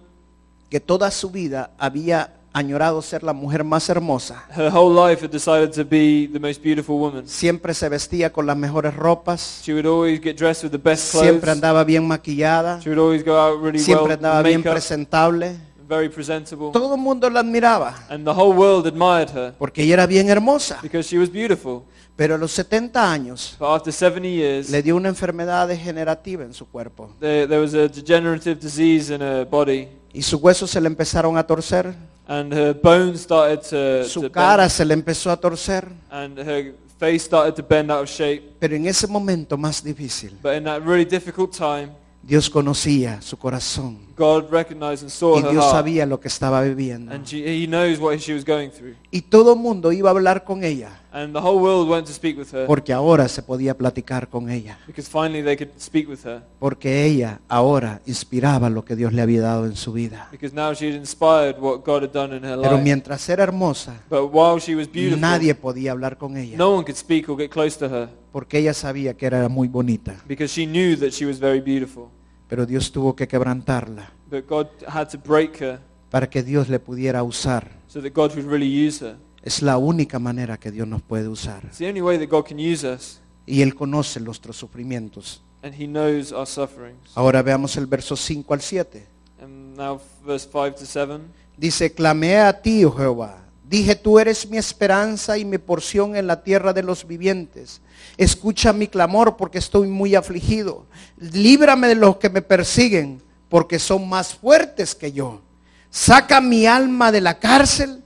que 0.69 0.79
toda 0.79 1.11
su 1.11 1.31
vida 1.31 1.71
había 1.79 2.35
añorado 2.53 3.01
ser 3.03 3.23
la 3.23 3.33
mujer 3.33 3.65
más 3.65 3.89
hermosa. 3.89 4.45
her 4.55 4.71
whole 4.73 4.95
life 4.95 5.25
had 5.25 5.31
decided 5.31 5.71
to 5.73 5.85
be 5.85 6.29
the 6.33 6.39
most 6.39 6.63
beautiful 6.63 6.97
woman. 6.99 7.27
Siempre 7.27 7.75
se 7.75 7.89
vestía 7.89 8.33
con 8.33 8.47
las 8.47 8.57
mejores 8.57 8.95
ropas. 8.95 9.61
She 9.65 9.73
would 9.73 9.87
always 9.87 10.21
get 10.21 10.37
dressed 10.39 10.65
with 10.65 10.71
the 10.73 10.79
best 10.79 11.13
clothes. 11.13 11.27
Siempre 11.29 11.51
andaba 11.51 11.85
bien 11.85 12.07
maquillada. 12.07 12.81
She 12.83 12.91
would 12.91 12.99
always 13.01 13.25
go 13.25 13.37
out 13.39 13.63
really 13.63 13.79
Siempre 13.79 14.05
well, 14.09 14.17
andaba 14.17 14.43
bien 14.43 14.63
presentable. 14.63 15.57
very 15.89 16.09
presentable. 16.09 16.71
Todo 16.73 16.95
el 16.95 17.01
mundo 17.01 17.29
la 17.29 17.41
admiraba 17.41 17.95
And 18.09 18.25
the 18.25 18.31
whole 18.33 18.57
world 18.57 18.87
admired 18.87 19.29
her 19.35 19.53
porque 19.59 19.83
ella 19.83 19.95
era 19.95 20.07
bien 20.07 20.29
hermosa. 20.29 20.79
because 20.83 21.09
she 21.09 21.19
was 21.19 21.31
beautiful. 21.31 21.83
Pero 22.15 22.35
a 22.35 22.39
los 22.39 22.53
70 22.53 23.11
años 23.11 23.57
But 23.59 23.69
after 23.69 23.91
70 23.93 24.29
years, 24.29 24.71
le 24.71 24.83
dio 24.83 24.97
una 24.97 25.09
enfermedad 25.09 25.67
degenerativa 25.69 26.45
en 26.45 26.53
su 26.53 26.67
cuerpo. 26.67 27.11
there, 27.21 27.47
there 27.47 27.61
was 27.61 27.73
a 27.75 27.89
degenerative 27.89 28.61
disease 28.61 29.13
in 29.15 29.23
her 29.23 29.47
body. 29.47 29.89
Y 30.13 30.21
sus 30.23 30.41
huesos 30.41 30.71
se 30.71 30.79
le 30.81 30.89
empezaron 30.89 31.39
a 31.39 31.47
torcer. 31.47 31.95
And 32.33 32.51
her 32.55 32.72
bones 32.72 33.20
started 33.20 33.61
to, 33.68 34.03
to 34.05 34.09
Su 34.09 34.20
bend, 34.22 34.33
cara 34.33 34.68
se 34.70 34.85
le 34.87 34.95
empezó 34.95 35.30
a 35.30 35.37
torcer. 35.37 35.87
and 36.11 36.39
her 36.39 36.74
face 36.99 37.24
started 37.24 37.55
to 37.55 37.62
bend 37.62 37.91
out 37.91 38.05
of 38.05 38.09
shape. 38.09 38.55
Pero 38.59 38.74
en 38.74 38.87
ese 38.87 39.07
momento 39.07 39.59
más 39.59 39.85
difícil, 39.85 40.39
But 40.43 40.55
in 40.55 40.64
that 40.64 40.80
really 40.83 41.05
difficult 41.05 41.55
time, 41.55 41.91
Dios 42.22 42.49
conocía 42.49 43.20
su 43.20 43.37
corazón. 43.37 44.12
God 44.23 44.51
recognized 44.53 45.03
and 45.03 45.11
saw 45.11 45.37
Y 45.39 45.43
her 45.43 45.51
Dios 45.51 45.64
heart. 45.64 45.77
sabía 45.77 46.07
lo 46.07 46.20
que 46.20 46.29
estaba 46.29 46.62
viviendo. 46.62 47.12
And 47.12 47.25
she, 47.27 47.43
he 47.45 47.66
knows 47.66 47.99
what 47.99 48.18
she 48.18 48.33
was 48.33 48.45
going 48.45 48.70
through. 48.70 48.95
Y 49.11 49.23
todo 49.23 49.55
el 49.55 49.59
mundo 49.59 49.91
iba 49.93 50.11
a 50.11 50.12
hablar 50.12 50.45
con 50.45 50.62
ella. 50.62 51.01
And 51.11 51.35
the 51.35 51.41
whole 51.41 51.59
world 51.61 51.91
went 51.91 52.07
to 52.07 52.12
speak 52.12 52.39
with 52.39 52.55
her 52.55 52.66
porque 52.66 52.93
ahora 52.93 53.29
se 53.29 53.43
podía 53.43 53.77
platicar 53.77 54.29
con 54.31 54.49
ella, 54.49 54.79
because 54.87 55.11
finally 55.11 55.43
they 55.43 55.59
could 55.59 55.70
speak 55.79 56.09
with 56.09 56.20
her 56.25 56.41
porque 56.59 57.05
ella 57.05 57.39
ahora 57.49 58.01
inspiraba 58.07 58.70
lo 58.70 58.83
que 58.83 58.97
Dios 58.97 59.12
le 59.12 59.20
había 59.20 59.43
dado 59.43 59.66
en 59.66 59.77
su 59.77 59.93
vida. 59.93 60.29
because 60.31 60.55
now 60.55 60.73
she 60.73 60.87
had 60.89 60.95
inspired 60.97 61.57
what 61.61 61.83
God 61.85 62.03
had 62.05 62.12
done 62.12 62.35
in 62.35 62.43
her 62.43 62.57
Pero 62.62 62.77
life. 62.77 62.83
mientras 62.83 63.29
era 63.29 63.43
hermosa, 63.43 64.01
But 64.09 64.31
while 64.33 64.59
she 64.59 64.75
was 64.75 64.91
beautiful, 64.91 65.20
nadie 65.20 65.55
podía 65.55 65.93
hablar 65.93 66.16
con 66.16 66.35
ella, 66.39 66.57
no 66.57 66.70
one 66.77 66.85
could 66.85 66.97
speak 66.97 67.29
or 67.29 67.37
get 67.37 67.51
close 67.51 67.79
to 67.79 67.85
her 67.95 68.09
porque 68.33 68.57
ella 68.61 68.73
sabía 68.73 69.12
que 69.14 69.27
era 69.27 69.47
muy 69.51 69.68
bonita. 69.68 70.14
because 70.27 70.51
she 70.51 70.64
knew 70.66 70.97
that 70.97 71.11
she 71.11 71.27
was 71.27 71.39
very 71.39 71.61
beautiful. 71.61 72.09
Pero 72.53 72.67
Dios 72.67 72.93
tuvo 72.93 73.17
que 73.17 73.27
quebrantarla 73.27 74.13
But 74.31 74.47
God 74.47 74.67
had 74.87 75.09
to 75.09 75.19
break 75.19 75.59
her 75.63 75.81
para 76.11 76.29
que 76.29 76.43
Dios 76.43 76.69
le 76.69 76.79
pudiera 76.79 77.23
usar. 77.23 77.71
so 77.89 78.03
that 78.03 78.13
God 78.13 78.35
would 78.37 78.45
really 78.45 78.87
use 78.87 79.03
her. 79.03 79.17
Es 79.43 79.63
la 79.63 79.79
única 79.79 80.19
manera 80.19 80.59
que 80.59 80.71
Dios 80.71 80.87
nos 80.87 81.01
puede 81.01 81.29
usar. 81.29 81.65
It's 81.65 81.79
the 81.79 81.89
only 81.89 82.03
way 82.03 82.19
that 82.19 82.29
God 82.29 82.45
can 82.45 82.59
use 82.59 82.87
us, 82.87 83.21
Y 83.47 83.63
Él 83.63 83.75
conoce 83.75 84.21
nuestros 84.21 84.59
sufrimientos. 84.59 85.41
and 85.63 85.75
He 85.75 85.87
knows 85.87 86.31
our 86.31 86.47
sufferings. 86.47 86.99
Ahora 87.15 87.41
veamos 87.41 87.75
el 87.79 87.87
verso 87.87 88.17
5 88.17 88.53
al 88.53 88.61
7. 88.61 89.07
And 89.41 89.75
now, 89.75 89.99
verse 90.23 90.47
5 90.47 90.75
to 90.75 90.85
7. 90.85 91.21
Dice, 91.57 91.95
clamé 91.95 92.37
a 92.37 92.61
ti, 92.61 92.85
oh 92.85 92.91
Jehová. 92.91 93.41
Dije, 93.73 93.95
tú 93.97 94.18
eres 94.18 94.47
mi 94.51 94.59
esperanza 94.59 95.39
y 95.39 95.47
mi 95.47 95.57
porción 95.57 96.14
en 96.14 96.27
la 96.27 96.43
tierra 96.43 96.75
de 96.75 96.83
los 96.83 97.07
vivientes. 97.07 97.81
Escucha 98.18 98.75
mi 98.75 98.87
clamor 98.87 99.39
porque 99.39 99.57
estoy 99.57 99.89
muy 99.89 100.14
afligido. 100.14 100.85
Líbrame 101.16 101.89
de 101.89 101.95
los 101.95 102.18
que 102.18 102.29
me 102.29 102.43
persiguen 102.43 103.23
porque 103.49 103.79
son 103.79 104.07
más 104.11 104.35
fuertes 104.35 104.95
que 104.95 105.11
yo. 105.12 105.41
Saca 105.89 106.43
mi 106.43 106.66
alma 106.66 107.11
de 107.11 107.23
la 107.23 107.39
cárcel 107.39 108.03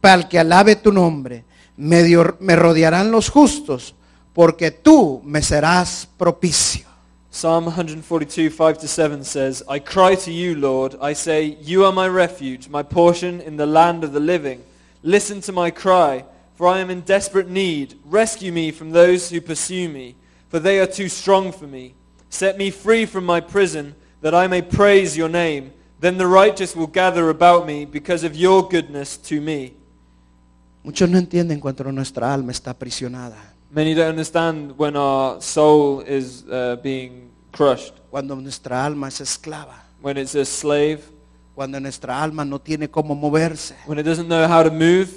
para 0.00 0.28
que 0.28 0.38
alabe 0.38 0.76
tu 0.76 0.92
nombre. 0.92 1.44
Me, 1.76 2.04
dio- 2.04 2.36
me 2.38 2.54
rodearán 2.54 3.10
los 3.10 3.28
justos 3.28 3.96
porque 4.32 4.70
tú 4.70 5.20
me 5.24 5.42
serás 5.42 6.08
propicio. 6.16 6.86
Psalm 7.28 7.72
142, 7.74 8.52
5 8.56 8.74
to 8.78 8.86
7 8.86 9.24
says, 9.24 9.64
I 9.68 9.80
cry 9.80 10.14
to 10.16 10.30
you, 10.30 10.54
Lord. 10.54 10.96
I 11.02 11.12
say, 11.16 11.58
You 11.60 11.84
are 11.86 11.92
my 11.92 12.06
refuge, 12.08 12.68
my 12.70 12.84
portion 12.84 13.40
in 13.44 13.56
the 13.56 13.66
land 13.66 14.04
of 14.04 14.12
the 14.12 14.20
living. 14.20 14.60
Listen 15.02 15.40
to 15.42 15.52
my 15.52 15.70
cry, 15.70 16.24
for 16.54 16.66
I 16.66 16.80
am 16.80 16.90
in 16.90 17.02
desperate 17.02 17.48
need. 17.48 17.98
Rescue 18.04 18.52
me 18.52 18.70
from 18.72 18.90
those 18.90 19.30
who 19.30 19.40
pursue 19.40 19.88
me, 19.88 20.16
for 20.48 20.58
they 20.58 20.80
are 20.80 20.86
too 20.86 21.08
strong 21.08 21.52
for 21.52 21.66
me. 21.66 21.94
Set 22.30 22.58
me 22.58 22.70
free 22.70 23.06
from 23.06 23.24
my 23.24 23.40
prison, 23.40 23.94
that 24.20 24.34
I 24.34 24.46
may 24.48 24.62
praise 24.62 25.16
your 25.16 25.28
name. 25.28 25.72
Then 26.00 26.16
the 26.18 26.26
righteous 26.26 26.74
will 26.76 26.86
gather 26.88 27.30
about 27.30 27.66
me 27.66 27.84
because 27.84 28.24
of 28.24 28.36
your 28.36 28.68
goodness 28.68 29.16
to 29.28 29.40
me. 29.40 29.74
Muchos 30.84 31.08
no 31.08 31.18
entienden 31.18 31.60
cuando 31.60 31.90
nuestra 31.92 32.32
alma 32.32 32.52
está 32.52 32.70
aprisionada. 32.70 33.36
Many 33.70 33.94
don't 33.94 34.08
understand 34.08 34.76
when 34.78 34.96
our 34.96 35.40
soul 35.42 36.00
is 36.00 36.44
uh, 36.50 36.76
being 36.82 37.30
crushed, 37.52 37.94
Cuando 38.10 38.34
nuestra 38.36 38.84
alma 38.84 39.08
es 39.08 39.20
esclava. 39.20 39.74
when 40.00 40.16
it's 40.16 40.34
a 40.34 40.44
slave, 40.44 41.00
Cuando 41.58 41.80
nuestra 41.80 42.22
alma 42.22 42.44
no 42.44 42.60
tiene 42.60 42.88
cómo 42.88 43.16
moverse. 43.16 43.74
when 43.84 43.98
it 43.98 44.06
doesn't 44.06 44.28
know 44.28 44.46
how 44.48 44.62
to 44.62 44.70
move. 44.70 45.08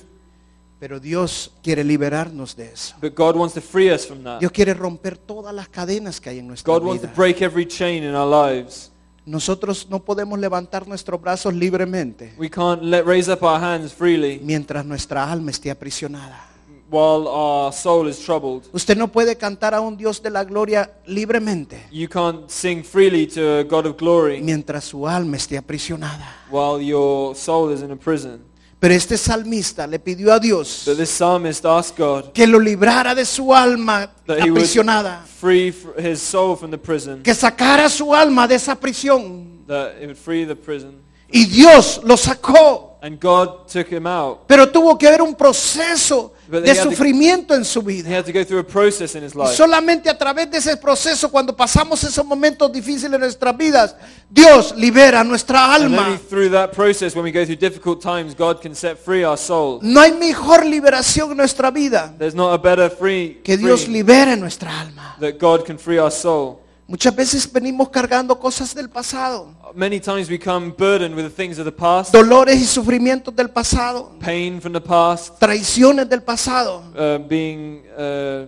Pero 0.79 0.99
Dios 0.99 1.51
quiere 1.61 1.83
liberarnos 1.83 2.55
de 2.55 2.71
eso. 2.73 2.95
But 2.99 3.13
God 3.15 3.35
wants 3.35 3.53
to 3.53 3.61
free 3.61 3.93
us 3.93 4.07
from 4.07 4.23
that. 4.23 4.39
Dios 4.39 4.51
quiere 4.51 4.73
romper 4.73 5.15
todas 5.15 5.53
las 5.53 5.69
cadenas 5.69 6.19
que 6.19 6.31
hay 6.31 6.39
en 6.39 6.47
nuestra 6.47 6.73
God 6.73 6.83
wants 6.83 7.03
to 7.03 7.09
break 7.15 7.43
every 7.43 7.67
chain 7.67 8.03
in 8.03 8.15
our 8.15 8.27
lives. 8.27 8.91
Nosotros 9.23 9.85
no 9.87 9.99
podemos 10.03 10.39
levantar 10.39 10.87
nuestros 10.87 11.21
brazos 11.21 11.53
libremente 11.53 12.33
We 12.39 12.49
can't 12.49 12.81
let, 12.81 13.05
raise 13.05 13.31
up 13.31 13.43
our 13.43 13.61
hands 13.61 13.93
freely 13.93 14.41
mientras 14.43 14.83
nuestra 14.83 15.31
alma 15.31 15.51
esté 15.51 15.69
aprisionada. 15.69 16.50
While 16.91 17.25
our 17.27 17.71
soul 17.71 18.07
is 18.09 18.19
troubled. 18.19 18.63
Usted 18.73 18.97
no 18.97 19.07
puede 19.07 19.37
cantar 19.37 19.73
a 19.73 19.79
un 19.79 19.95
Dios 19.95 20.21
de 20.21 20.29
la 20.29 20.43
gloria 20.43 20.91
libremente 21.05 21.85
You 21.89 22.09
can't 22.09 22.49
sing 22.51 22.83
freely 22.83 23.25
to 23.27 23.59
a 23.59 23.63
God 23.63 23.85
of 23.85 23.95
glory 23.97 24.41
mientras 24.41 24.83
su 24.83 25.07
alma 25.07 25.37
esté 25.37 25.57
aprisionada. 25.57 26.35
while 26.51 26.81
your 26.83 27.33
soul 27.35 27.71
is 27.73 27.81
in 27.81 27.91
a 27.91 27.95
prison. 27.95 28.41
Pero 28.79 28.93
este 28.95 29.15
salmista 29.17 29.85
le 29.85 29.99
pidió 29.99 30.33
a 30.33 30.39
Dios 30.39 30.83
But 30.87 30.97
this 30.97 31.11
psalmist 31.11 31.63
asked 31.65 31.95
God 31.97 32.33
que 32.33 32.45
lo 32.47 32.59
librara 32.59 33.13
de 33.15 33.25
su 33.25 33.53
alma 33.53 34.09
that 34.25 34.39
he 34.39 34.49
would 34.49 34.57
aprisionada, 34.63 35.21
free 35.39 35.67
f- 35.69 35.95
his 35.97 36.19
soul 36.19 36.55
from 36.57 36.71
the 36.71 36.77
prison, 36.79 37.21
que 37.23 37.33
sacara 37.35 37.87
su 37.89 38.13
alma 38.13 38.47
de 38.47 38.55
esa 38.55 38.75
prisión. 38.75 39.65
that 39.67 39.93
it 40.01 40.07
would 40.07 40.17
free 40.17 40.45
the 40.45 40.55
prison. 40.55 40.95
Y 41.31 41.45
Dios 41.45 42.01
lo 42.03 42.17
sacó. 42.17 42.90
And 43.03 43.19
God 43.19 43.65
took 43.67 43.87
him 43.91 44.05
out. 44.05 44.41
Pero 44.45 44.69
tuvo 44.69 44.95
que 44.95 45.07
haber 45.07 45.23
un 45.23 45.33
proceso 45.33 46.33
But 46.47 46.63
de 46.63 46.71
he 46.71 46.75
to- 46.75 46.83
sufrimiento 46.83 47.55
en 47.55 47.65
su 47.65 47.79
He 47.81 47.85
vida. 48.03 48.15
had 48.15 48.25
to 48.25 48.31
go 48.31 48.45
through 48.45 48.59
a 48.59 48.63
process 48.63 49.15
in 49.15 49.23
his 49.23 49.33
life. 49.33 49.55
solamente 49.55 50.07
a 50.07 50.15
través 50.15 50.51
de 50.51 50.59
ese 50.59 50.77
proceso, 50.77 51.31
cuando 51.31 51.55
pasamos 51.55 52.03
esos 52.03 52.23
momentos 52.23 52.71
difíciles 52.71 53.13
en 53.15 53.21
nuestras 53.21 53.57
vidas, 53.57 53.95
Dios 54.29 54.75
libera 54.77 55.23
nuestra 55.23 55.73
alma. 55.73 56.19
through 56.29 56.51
that 56.51 56.73
process, 56.73 57.15
when 57.15 57.23
we 57.23 57.31
go 57.31 57.43
through 57.43 57.57
difficult 57.57 58.01
times, 58.03 58.35
God 58.37 58.61
can 58.61 58.75
set 58.75 58.99
free 59.03 59.23
our 59.25 59.37
soul. 59.37 59.79
No 59.81 59.99
hay 60.01 60.11
mejor 60.11 60.63
liberación 60.63 61.31
en 61.31 61.37
nuestra 61.37 61.71
vida 61.71 62.13
There's 62.19 62.35
not 62.35 62.53
a 62.53 62.57
better 62.59 62.87
free, 62.91 63.41
que 63.43 63.57
Dios 63.57 63.87
libere 63.87 64.37
nuestra 64.37 64.79
alma. 64.79 65.15
that 65.19 65.39
God 65.39 65.65
can 65.65 65.79
free 65.79 65.97
our 65.97 66.11
soul. 66.11 66.60
Muchas 66.91 67.15
veces 67.15 67.49
venimos 67.49 67.87
cargando 67.87 68.37
cosas 68.37 68.75
del 68.75 68.89
pasado, 68.89 69.55
Many 69.73 70.01
times 70.01 70.29
we 70.29 70.37
come 70.37 70.73
burdened 70.77 71.15
with 71.15 71.23
the 71.23 71.29
things 71.29 71.57
of 71.57 71.63
the 71.63 71.71
past, 71.71 72.11
dolores 72.11 72.57
y 72.59 72.65
sufrimientos 72.65 73.33
del 73.33 73.49
pasado, 73.49 74.11
pain 74.19 74.59
from 74.59 74.73
the 74.73 74.81
past, 74.81 75.39
traiciones 75.39 76.09
del 76.09 76.21
pasado, 76.21 76.83
uh, 76.93 77.17
being 77.29 77.81
uh, 77.97 78.45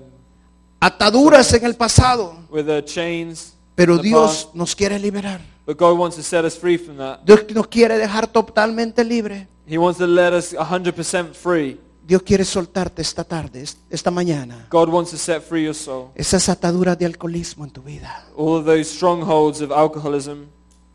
ataduras 0.82 1.54
en 1.54 1.64
el 1.64 1.76
pasado. 1.78 2.36
with 2.52 2.68
uh, 2.68 2.82
chains. 2.84 3.54
Pero 3.76 3.96
the 3.96 4.04
Dios 4.04 4.44
past. 4.44 4.56
nos 4.56 4.76
quiere 4.76 5.00
liberar. 5.00 5.40
But 5.66 5.78
God 5.78 5.98
wants 5.98 6.18
to 6.18 6.22
set 6.22 6.44
us 6.44 6.58
free 6.58 6.78
from 6.78 6.98
that. 6.98 7.22
Dios 7.24 7.46
nos 7.56 7.68
quiere 7.68 7.98
dejar 7.98 8.28
totalmente 8.28 9.06
libre. 9.06 9.48
He 9.66 9.78
wants 9.78 10.00
to 10.00 10.06
let 10.06 10.34
us 10.34 10.54
100% 10.54 11.34
free. 11.34 11.80
Dios 12.06 12.22
quiere 12.24 12.44
soltarte 12.44 13.02
esta 13.02 13.24
tarde, 13.24 13.62
es- 13.62 13.78
esta 13.90 14.12
mañana, 14.12 14.68
God 14.70 14.90
wants 14.90 15.12
to 15.12 15.18
set 15.18 15.42
free 15.42 15.64
your 15.64 15.74
soul. 15.76 16.08
esas 16.16 16.50
ataduras 16.50 16.98
de 17.00 17.06
alcoholismo 17.06 17.64
en 17.64 17.72
tu 17.72 17.82
vida. 17.82 18.26
All 18.38 18.60
of 18.60 18.66
those 18.66 18.84
strongholds 18.84 19.62
of 19.62 19.72
alcoholism, 19.72 20.46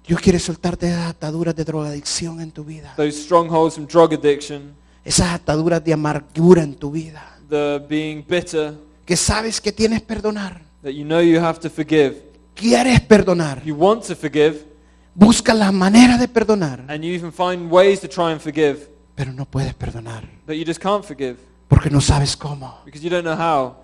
Dios 0.06 0.20
quiere 0.20 0.38
soltarte 0.38 0.88
esas 0.88 1.08
ataduras 1.10 1.54
de 1.56 1.64
drogadicción 1.64 2.40
en 2.40 2.50
tu 2.50 2.62
vida. 2.64 2.92
those 2.96 3.12
strongholds 3.22 3.74
from 3.76 3.86
drug 3.86 4.12
addiction, 4.14 4.74
Esas 5.04 5.28
ataduras 5.32 5.82
de 5.82 5.92
amargura 5.94 6.62
en 6.62 6.74
tu 6.74 6.90
vida. 6.90 7.38
the 7.48 7.78
being 7.88 8.22
bitter, 8.28 8.74
Que 9.06 9.16
sabes 9.16 9.58
que 9.60 9.72
tienes 9.72 10.02
perdonar. 10.02 10.60
that 10.82 10.90
you 10.92 11.04
know 11.04 11.20
you 11.22 11.40
have 11.40 11.58
to 11.58 11.70
forgive. 11.70 12.22
Quieres 12.54 13.00
perdonar. 13.00 13.62
You 13.64 13.74
want 13.74 14.04
to 14.06 14.14
forgive, 14.14 14.66
Busca 15.14 15.54
la 15.54 15.72
manera 15.72 16.18
de 16.18 16.28
perdonar. 16.28 16.84
and 16.88 17.02
you 17.02 17.14
even 17.14 17.32
find 17.32 17.70
ways 17.72 18.00
to 18.00 18.08
try 18.08 18.30
and 18.32 18.40
forgive, 18.40 18.88
Pero 19.18 19.32
no 19.32 19.46
puedes 19.46 19.74
perdonar. 19.74 20.22
but 20.46 20.54
you 20.54 20.64
just 20.64 20.80
can't 20.80 21.04
forgive 21.04 21.38
Porque 21.66 21.90
no 21.90 22.00
sabes 22.00 22.36
cómo. 22.36 22.78
because 22.84 23.02
you 23.02 23.10
don't 23.10 23.24
know 23.24 23.36
how. 23.36 23.74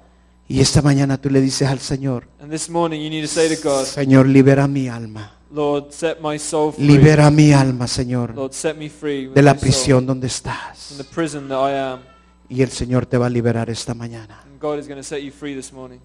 Y 0.46 0.60
esta 0.60 0.80
mañana 0.80 1.18
tú 1.20 1.28
le 1.28 1.40
dices 1.40 1.66
al 1.68 1.80
Señor, 1.80 2.28
And 2.40 2.52
this 2.52 2.70
morning 2.70 3.00
you 3.00 3.10
need 3.10 3.22
to 3.22 3.26
say 3.28 3.48
to 3.52 3.60
God, 3.68 3.84
Señor, 3.84 4.26
libera 4.28 4.68
mi 4.68 4.88
alma. 4.88 5.32
Lord, 5.50 5.90
set 5.90 6.20
my 6.20 6.38
soul 6.38 6.72
free. 6.72 6.86
Libera 6.86 7.30
mi 7.32 7.52
alma, 7.52 7.88
Señor, 7.88 8.32
Lord, 8.34 8.52
set 8.52 8.76
me 8.76 8.88
free 8.88 9.26
with 9.26 9.34
de 9.34 9.42
la 9.42 9.54
my 9.54 9.58
soul 9.58 9.68
prisión 9.68 10.06
donde 10.06 10.28
from 10.28 10.52
estás. 10.52 10.94
the 10.96 11.04
prison 11.04 11.48
that 11.48 11.58
I 11.58 11.74
am. 11.74 12.00
Y 12.48 12.62
el 12.62 12.70
Señor 12.70 13.06
te 13.06 13.18
va 13.18 13.26
a 13.26 13.30
liberar 13.30 13.68
esta 13.70 13.92
mañana. 13.92 14.40
And 14.44 14.60
God 14.60 14.78
is 14.78 14.86
going 14.86 14.98
to 15.00 15.02
set 15.02 15.20
you 15.22 15.32
free 15.32 15.54
this 15.56 15.72
morning. 15.72 15.98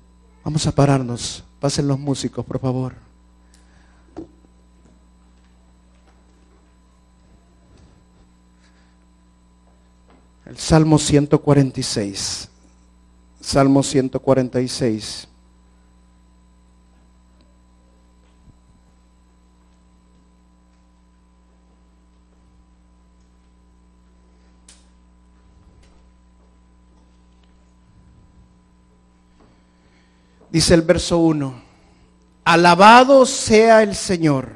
Vamos 0.43 0.65
a 0.65 0.71
pararnos. 0.73 1.43
Pasen 1.59 1.88
los 1.88 1.99
músicos, 1.99 2.43
por 2.45 2.59
favor. 2.59 2.95
El 10.50 10.58
Salmo 10.58 10.97
146. 10.97 12.50
Salmo 13.39 13.84
146. 13.84 15.28
Dice 30.52 30.74
el 30.74 30.82
verso 30.82 31.20
1, 31.20 31.62
alabado 32.43 33.28
sea 33.28 33.84
el 33.84 33.95
Señor, 33.95 34.54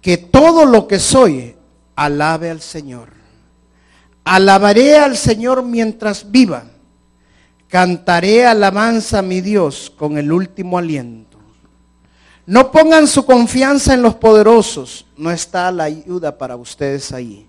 que 0.00 0.16
todo 0.16 0.64
lo 0.64 0.86
que 0.86 1.00
soy, 1.00 1.56
alabe 1.96 2.50
al 2.50 2.60
Señor. 2.60 3.19
Alabaré 4.32 4.96
al 4.96 5.16
Señor 5.16 5.64
mientras 5.64 6.30
viva, 6.30 6.62
cantaré 7.66 8.46
alabanza 8.46 9.18
a 9.18 9.22
mi 9.22 9.40
Dios 9.40 9.92
con 9.96 10.18
el 10.18 10.30
último 10.30 10.78
aliento. 10.78 11.36
No 12.46 12.70
pongan 12.70 13.08
su 13.08 13.26
confianza 13.26 13.92
en 13.92 14.02
los 14.02 14.14
poderosos, 14.14 15.04
no 15.16 15.32
está 15.32 15.72
la 15.72 15.82
ayuda 15.82 16.38
para 16.38 16.54
ustedes 16.54 17.10
ahí. 17.10 17.44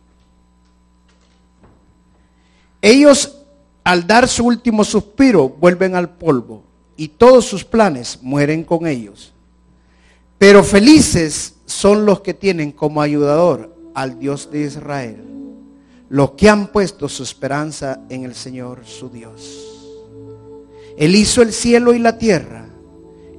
Ellos 2.82 3.38
al 3.84 4.08
dar 4.08 4.28
su 4.28 4.44
último 4.44 4.84
suspiro, 4.84 5.50
vuelven 5.50 5.94
al 5.94 6.10
polvo 6.10 6.64
y 6.98 7.10
todos 7.10 7.46
sus 7.46 7.64
planes 7.64 8.18
mueren 8.24 8.64
con 8.64 8.88
ellos. 8.88 9.34
Pero 10.40 10.64
felices 10.64 11.58
son 11.68 12.08
los 12.08 12.22
que 12.22 12.34
tienen 12.34 12.72
como 12.72 13.04
ayudador 13.04 13.72
al 13.94 14.18
Dios 14.18 14.50
de 14.50 14.62
Israel, 14.64 15.32
los 16.12 16.32
que 16.32 16.50
han 16.50 16.68
puesto 16.68 17.08
su 17.08 17.24
esperanza 17.24 18.02
en 18.10 18.26
el 18.26 18.36
Señor 18.36 18.82
su 18.86 19.10
Dios. 19.10 20.02
Él 20.98 21.16
hizo 21.16 21.42
el 21.42 21.54
cielo 21.54 21.94
y 21.94 22.00
la 22.00 22.18
tierra, 22.18 22.66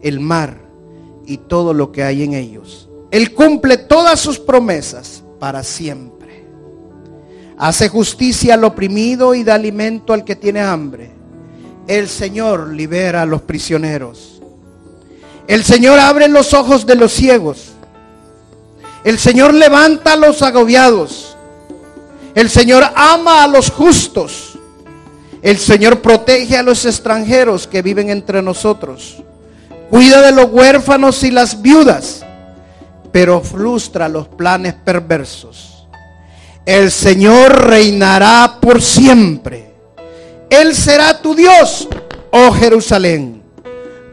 el 0.01 0.21
mar 0.21 0.57
y 1.27 1.37
todo 1.37 1.75
lo 1.75 1.93
que 1.93 2.03
hay 2.03 2.23
en 2.23 2.33
ellos. 2.33 2.89
Él 3.11 3.35
cumple 3.35 3.77
todas 3.77 4.19
sus 4.19 4.39
promesas 4.39 5.23
para 5.39 5.63
siempre. 5.63 6.47
Hace 7.59 7.91
justicia 7.91 8.55
al 8.55 8.65
oprimido 8.65 9.35
y 9.35 9.45
da 9.45 9.55
alimento 9.55 10.15
al 10.15 10.25
que 10.25 10.35
tiene 10.35 10.63
hambre. 10.63 11.11
El 11.87 12.09
Señor 12.09 12.69
libera 12.73 13.21
a 13.21 13.27
los 13.27 13.43
prisioneros. 13.43 14.41
El 15.47 15.63
Señor 15.63 15.99
abre 15.99 16.27
los 16.27 16.55
ojos 16.55 16.87
de 16.87 16.95
los 16.95 17.13
ciegos. 17.13 17.73
El 19.05 19.19
Señor 19.19 19.53
levanta 19.53 20.15
a 20.15 20.17
los 20.17 20.41
agobiados. 20.41 21.32
El 22.35 22.49
Señor 22.49 22.85
ama 22.95 23.45
a 23.45 23.47
los 23.47 23.71
justos. 23.71 24.59
El 25.43 25.59
Señor 25.59 26.01
protege 26.01 26.57
a 26.57 26.63
los 26.63 26.85
extranjeros 26.85 27.67
que 27.67 27.83
viven 27.83 28.11
entre 28.11 28.41
nosotros. 28.43 29.23
Cuida 29.91 30.23
de 30.23 30.33
los 30.33 30.51
huérfanos 30.51 31.23
y 31.25 31.31
las 31.31 31.61
viudas, 31.61 32.25
pero 33.11 33.41
frustra 33.41 34.09
los 34.09 34.29
planes 34.29 34.75
perversos. 34.75 35.87
El 36.65 36.91
Señor 36.91 37.67
reinará 37.67 38.59
por 38.61 38.81
siempre. 38.81 39.75
Él 40.49 40.75
será 40.75 41.21
tu 41.21 41.35
Dios, 41.35 41.89
oh 42.31 42.53
Jerusalén, 42.53 43.43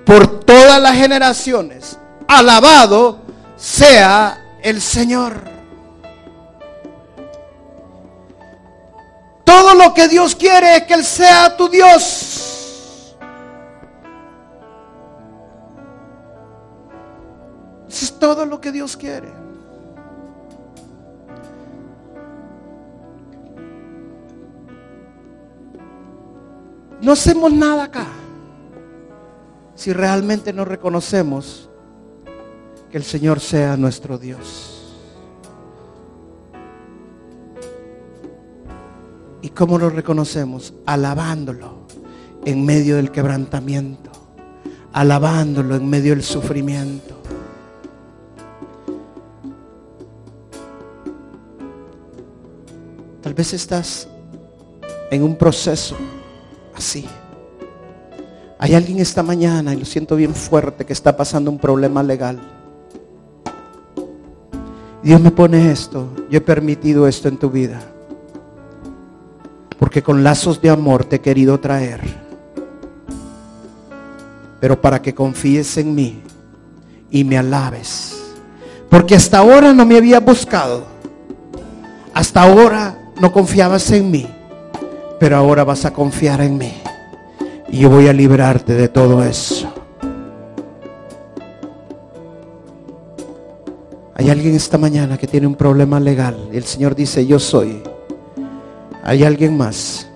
por 0.05 0.41
todas 0.41 0.81
las 0.81 0.95
generaciones. 0.95 1.97
Alabado 2.27 3.19
sea 3.55 4.57
el 4.63 4.81
Señor. 4.81 5.58
Todo 9.49 9.73
lo 9.73 9.95
que 9.95 10.07
Dios 10.07 10.35
quiere 10.35 10.75
es 10.77 10.83
que 10.83 10.93
Él 10.93 11.03
sea 11.03 11.57
tu 11.57 11.67
Dios. 11.67 13.15
Eso 17.87 18.05
es 18.05 18.19
todo 18.19 18.45
lo 18.45 18.61
que 18.61 18.71
Dios 18.71 18.95
quiere. 18.95 19.29
No 27.01 27.13
hacemos 27.13 27.51
nada 27.51 27.85
acá 27.85 28.05
si 29.73 29.93
realmente 29.93 30.53
no 30.53 30.63
reconocemos 30.63 31.71
que 32.91 32.97
el 32.97 33.03
Señor 33.03 33.39
sea 33.39 33.75
nuestro 33.77 34.19
Dios. 34.19 34.78
¿Y 39.41 39.49
cómo 39.49 39.77
lo 39.77 39.89
reconocemos? 39.89 40.73
Alabándolo 40.85 41.79
en 42.45 42.65
medio 42.65 42.97
del 42.97 43.11
quebrantamiento, 43.11 44.11
alabándolo 44.91 45.75
en 45.75 45.89
medio 45.89 46.13
del 46.13 46.23
sufrimiento. 46.23 47.15
Tal 53.21 53.33
vez 53.33 53.53
estás 53.53 54.07
en 55.11 55.23
un 55.23 55.35
proceso 55.35 55.95
así. 56.75 57.05
Hay 58.57 58.75
alguien 58.75 58.99
esta 58.99 59.23
mañana, 59.23 59.73
y 59.73 59.77
lo 59.77 59.85
siento 59.85 60.17
bien 60.17 60.35
fuerte, 60.35 60.85
que 60.85 60.91
está 60.91 61.15
pasando 61.15 61.49
un 61.49 61.59
problema 61.59 62.03
legal. 62.03 62.39
Dios 65.01 65.21
me 65.21 65.31
pone 65.31 65.71
esto, 65.71 66.09
yo 66.29 66.39
he 66.39 66.41
permitido 66.41 67.07
esto 67.07 67.29
en 67.29 67.37
tu 67.37 67.49
vida 67.49 67.79
porque 69.79 70.03
con 70.03 70.23
lazos 70.23 70.61
de 70.61 70.69
amor 70.69 71.05
te 71.05 71.15
he 71.15 71.21
querido 71.21 71.57
traer. 71.57 72.01
Pero 74.59 74.79
para 74.81 75.01
que 75.01 75.15
confíes 75.15 75.77
en 75.77 75.95
mí 75.95 76.21
y 77.09 77.23
me 77.23 77.37
alabes. 77.37 78.21
Porque 78.89 79.15
hasta 79.15 79.37
ahora 79.37 79.73
no 79.73 79.85
me 79.85 79.95
había 79.95 80.19
buscado. 80.19 80.83
Hasta 82.13 82.43
ahora 82.43 82.99
no 83.21 83.31
confiabas 83.31 83.89
en 83.91 84.11
mí. 84.11 84.27
Pero 85.17 85.37
ahora 85.37 85.63
vas 85.63 85.85
a 85.85 85.93
confiar 85.93 86.41
en 86.41 86.57
mí. 86.57 86.73
Y 87.69 87.79
yo 87.79 87.89
voy 87.89 88.09
a 88.09 88.13
librarte 88.13 88.73
de 88.73 88.89
todo 88.89 89.23
eso. 89.23 89.73
Hay 94.15 94.29
alguien 94.29 94.55
esta 94.55 94.77
mañana 94.77 95.17
que 95.17 95.27
tiene 95.27 95.47
un 95.47 95.55
problema 95.55 95.97
legal 95.97 96.49
el 96.51 96.65
Señor 96.65 96.93
dice, 96.93 97.25
yo 97.25 97.39
soy 97.39 97.81
hay 99.09 99.23
alguien 99.23 99.57
más. 99.57 100.07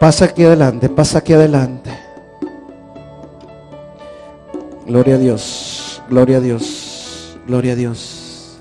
Pasa 0.00 0.24
aquí 0.24 0.42
adelante, 0.42 0.88
pasa 0.88 1.18
aquí 1.18 1.34
adelante. 1.34 1.96
Gloria 4.84 5.14
a 5.14 5.18
Dios, 5.18 6.02
gloria 6.10 6.38
a 6.38 6.40
Dios, 6.40 7.38
gloria 7.46 7.74
a 7.74 7.76
Dios. 7.76 8.58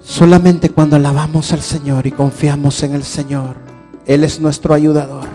Solamente 0.00 0.70
cuando 0.70 0.96
alabamos 0.96 1.52
al 1.52 1.60
Señor 1.60 2.06
y 2.06 2.12
confiamos 2.12 2.82
en 2.82 2.94
el 2.94 3.02
Señor, 3.02 3.56
Él 4.06 4.24
es 4.24 4.40
nuestro 4.40 4.72
ayudador. 4.72 5.28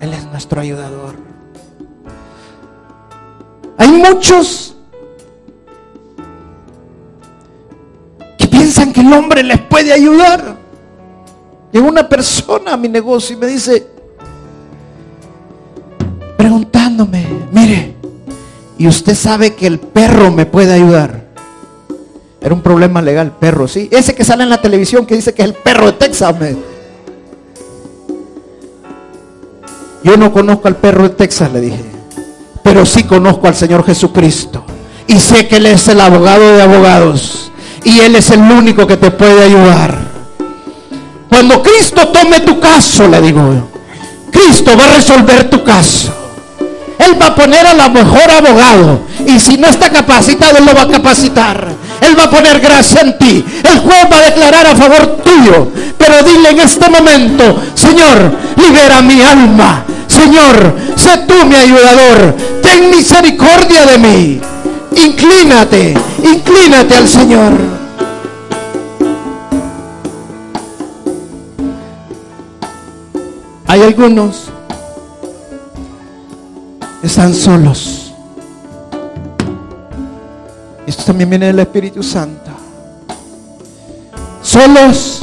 Él 0.00 0.14
es 0.14 0.24
nuestro 0.24 0.62
ayudador. 0.62 1.16
Hay 3.76 3.90
muchos 3.90 4.75
que 8.84 9.00
el 9.00 9.12
hombre 9.12 9.42
les 9.42 9.60
puede 9.60 9.92
ayudar. 9.92 10.56
Llegó 11.72 11.88
una 11.88 12.08
persona 12.08 12.74
a 12.74 12.76
mi 12.76 12.88
negocio 12.88 13.36
y 13.36 13.38
me 13.38 13.46
dice, 13.46 13.86
preguntándome, 16.36 17.26
mire, 17.52 17.94
y 18.78 18.86
usted 18.86 19.14
sabe 19.14 19.54
que 19.54 19.66
el 19.66 19.78
perro 19.78 20.30
me 20.30 20.46
puede 20.46 20.74
ayudar. 20.74 21.24
Era 22.40 22.54
un 22.54 22.60
problema 22.60 23.00
legal, 23.00 23.32
perro, 23.40 23.66
sí. 23.66 23.88
Ese 23.90 24.14
que 24.14 24.24
sale 24.24 24.44
en 24.44 24.50
la 24.50 24.60
televisión 24.60 25.06
que 25.06 25.16
dice 25.16 25.32
que 25.32 25.42
es 25.42 25.48
el 25.48 25.54
perro 25.54 25.86
de 25.86 25.92
Texas. 25.92 26.34
Yo 30.04 30.16
no 30.16 30.32
conozco 30.32 30.68
al 30.68 30.76
perro 30.76 31.04
de 31.04 31.10
Texas, 31.10 31.50
le 31.52 31.60
dije, 31.60 31.84
pero 32.62 32.84
sí 32.86 33.04
conozco 33.04 33.48
al 33.48 33.54
Señor 33.56 33.84
Jesucristo. 33.84 34.64
Y 35.08 35.18
sé 35.18 35.48
que 35.48 35.56
Él 35.56 35.66
es 35.66 35.88
el 35.88 36.00
abogado 36.00 36.56
de 36.56 36.62
abogados 36.62 37.50
y 37.86 38.00
Él 38.00 38.16
es 38.16 38.30
el 38.30 38.40
único 38.40 38.84
que 38.84 38.96
te 38.96 39.12
puede 39.12 39.44
ayudar. 39.44 39.96
Cuando 41.28 41.62
Cristo 41.62 42.08
tome 42.08 42.40
tu 42.40 42.58
caso, 42.58 43.06
le 43.06 43.20
digo, 43.20 43.70
Cristo 44.32 44.76
va 44.76 44.86
a 44.86 44.96
resolver 44.96 45.48
tu 45.48 45.62
caso. 45.62 46.12
Él 46.98 47.16
va 47.20 47.26
a 47.26 47.34
poner 47.36 47.64
a 47.64 47.74
la 47.74 47.88
mejor 47.88 48.28
abogado. 48.28 49.00
Y 49.24 49.38
si 49.38 49.56
no 49.56 49.68
está 49.68 49.88
capacitado, 49.90 50.58
Él 50.58 50.64
lo 50.64 50.74
va 50.74 50.82
a 50.82 50.88
capacitar. 50.88 51.68
Él 52.00 52.18
va 52.18 52.24
a 52.24 52.30
poner 52.30 52.58
gracia 52.58 53.02
en 53.02 53.18
ti. 53.18 53.44
El 53.62 53.78
juez 53.78 54.06
va 54.12 54.18
a 54.18 54.24
declarar 54.24 54.66
a 54.66 54.74
favor 54.74 55.18
tuyo. 55.22 55.70
Pero 55.96 56.24
dile 56.24 56.50
en 56.50 56.58
este 56.58 56.90
momento, 56.90 57.62
Señor, 57.74 58.32
libera 58.56 59.00
mi 59.00 59.22
alma. 59.22 59.84
Señor, 60.08 60.74
sé 60.96 61.18
tú 61.28 61.46
mi 61.46 61.54
ayudador. 61.54 62.34
Ten 62.62 62.90
misericordia 62.90 63.86
de 63.86 63.98
mí. 63.98 64.40
Inclínate, 64.96 65.94
inclínate 66.24 66.96
al 66.96 67.06
Señor. 67.06 67.75
Hay 73.68 73.82
algunos 73.82 74.44
que 77.00 77.06
están 77.06 77.34
solos. 77.34 78.12
Esto 80.86 81.02
también 81.04 81.30
viene 81.30 81.46
del 81.46 81.58
Espíritu 81.58 82.02
Santo. 82.02 82.50
Solos. 84.42 85.22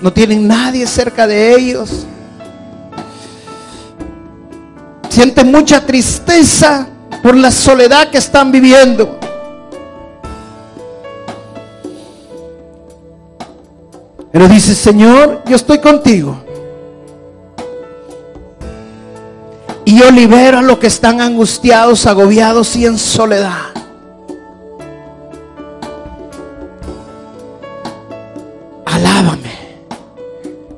No 0.00 0.12
tienen 0.12 0.46
nadie 0.46 0.86
cerca 0.86 1.26
de 1.26 1.56
ellos. 1.56 2.06
Sienten 5.08 5.50
mucha 5.50 5.84
tristeza 5.84 6.86
por 7.20 7.36
la 7.36 7.50
soledad 7.50 8.10
que 8.10 8.18
están 8.18 8.52
viviendo. 8.52 9.18
Pero 14.30 14.46
dice, 14.46 14.72
Señor, 14.76 15.42
yo 15.46 15.56
estoy 15.56 15.80
contigo. 15.80 16.44
Yo 19.98 20.10
libero 20.10 20.58
a 20.58 20.62
los 20.62 20.78
que 20.78 20.86
están 20.86 21.20
angustiados, 21.20 22.06
agobiados 22.06 22.76
y 22.76 22.86
en 22.86 22.98
soledad. 22.98 23.68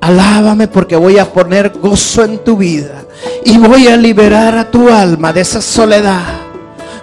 Alábame 0.00 0.66
porque 0.66 0.96
voy 0.96 1.18
a 1.18 1.30
poner 1.32 1.70
gozo 1.78 2.24
en 2.24 2.38
tu 2.42 2.56
vida 2.56 3.04
y 3.44 3.58
voy 3.58 3.86
a 3.86 3.96
liberar 3.96 4.56
a 4.56 4.68
tu 4.68 4.88
alma 4.88 5.32
de 5.32 5.42
esa 5.42 5.62
soledad. 5.62 6.24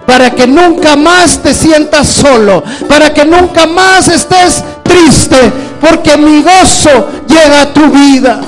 Para 0.05 0.31
que 0.31 0.45
nunca 0.45 0.95
más 0.95 1.41
te 1.41 1.53
sientas 1.53 2.07
solo, 2.07 2.63
para 2.89 3.13
que 3.13 3.23
nunca 3.23 3.65
más 3.67 4.09
estés 4.09 4.63
triste, 4.83 5.37
porque 5.79 6.17
mi 6.17 6.41
gozo 6.41 7.07
llega 7.27 7.61
a 7.61 7.73
tu 7.73 7.89
vida. 7.91 8.41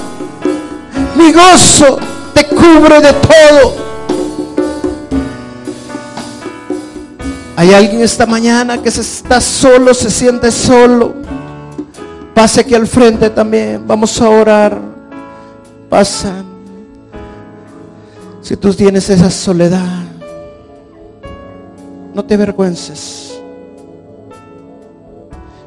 Mi 1.15 1.31
gozo 1.31 1.99
cubre 2.43 3.01
de 3.01 3.13
todo. 3.13 3.89
Hay 7.55 7.73
alguien 7.73 8.01
esta 8.01 8.25
mañana 8.25 8.81
que 8.81 8.89
se 8.89 9.01
está 9.01 9.41
solo, 9.41 9.93
se 9.93 10.09
siente 10.09 10.49
solo. 10.49 11.13
Pase 12.33 12.61
aquí 12.61 12.73
al 12.73 12.87
frente 12.87 13.29
también. 13.29 13.85
Vamos 13.85 14.21
a 14.21 14.29
orar. 14.29 14.79
Pasa. 15.89 16.43
Si 18.41 18.55
tú 18.55 18.73
tienes 18.73 19.09
esa 19.09 19.29
soledad, 19.29 20.03
no 22.13 22.23
te 22.23 22.35
avergüences. 22.35 23.41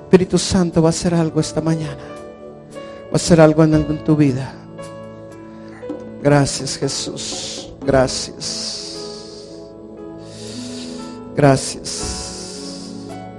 Espíritu 0.05 0.39
Santo 0.39 0.81
va 0.81 0.89
a 0.89 0.91
hacer 0.91 1.15
algo 1.15 1.41
esta 1.41 1.61
mañana. 1.61 2.03
Va 3.07 3.13
a 3.13 3.17
hacer 3.17 3.39
algo 3.39 3.65
en 3.65 4.03
tu 4.03 4.17
vida. 4.17 4.62
Gracias 6.23 6.79
Jesús. 6.79 7.73
Gracias. 7.85 8.83
Gracias. 11.35 12.21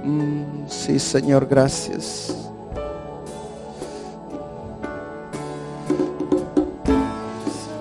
Mm, 0.04 0.68
sí, 0.68 0.98
Señor, 0.98 1.46
gracias. 1.46 2.43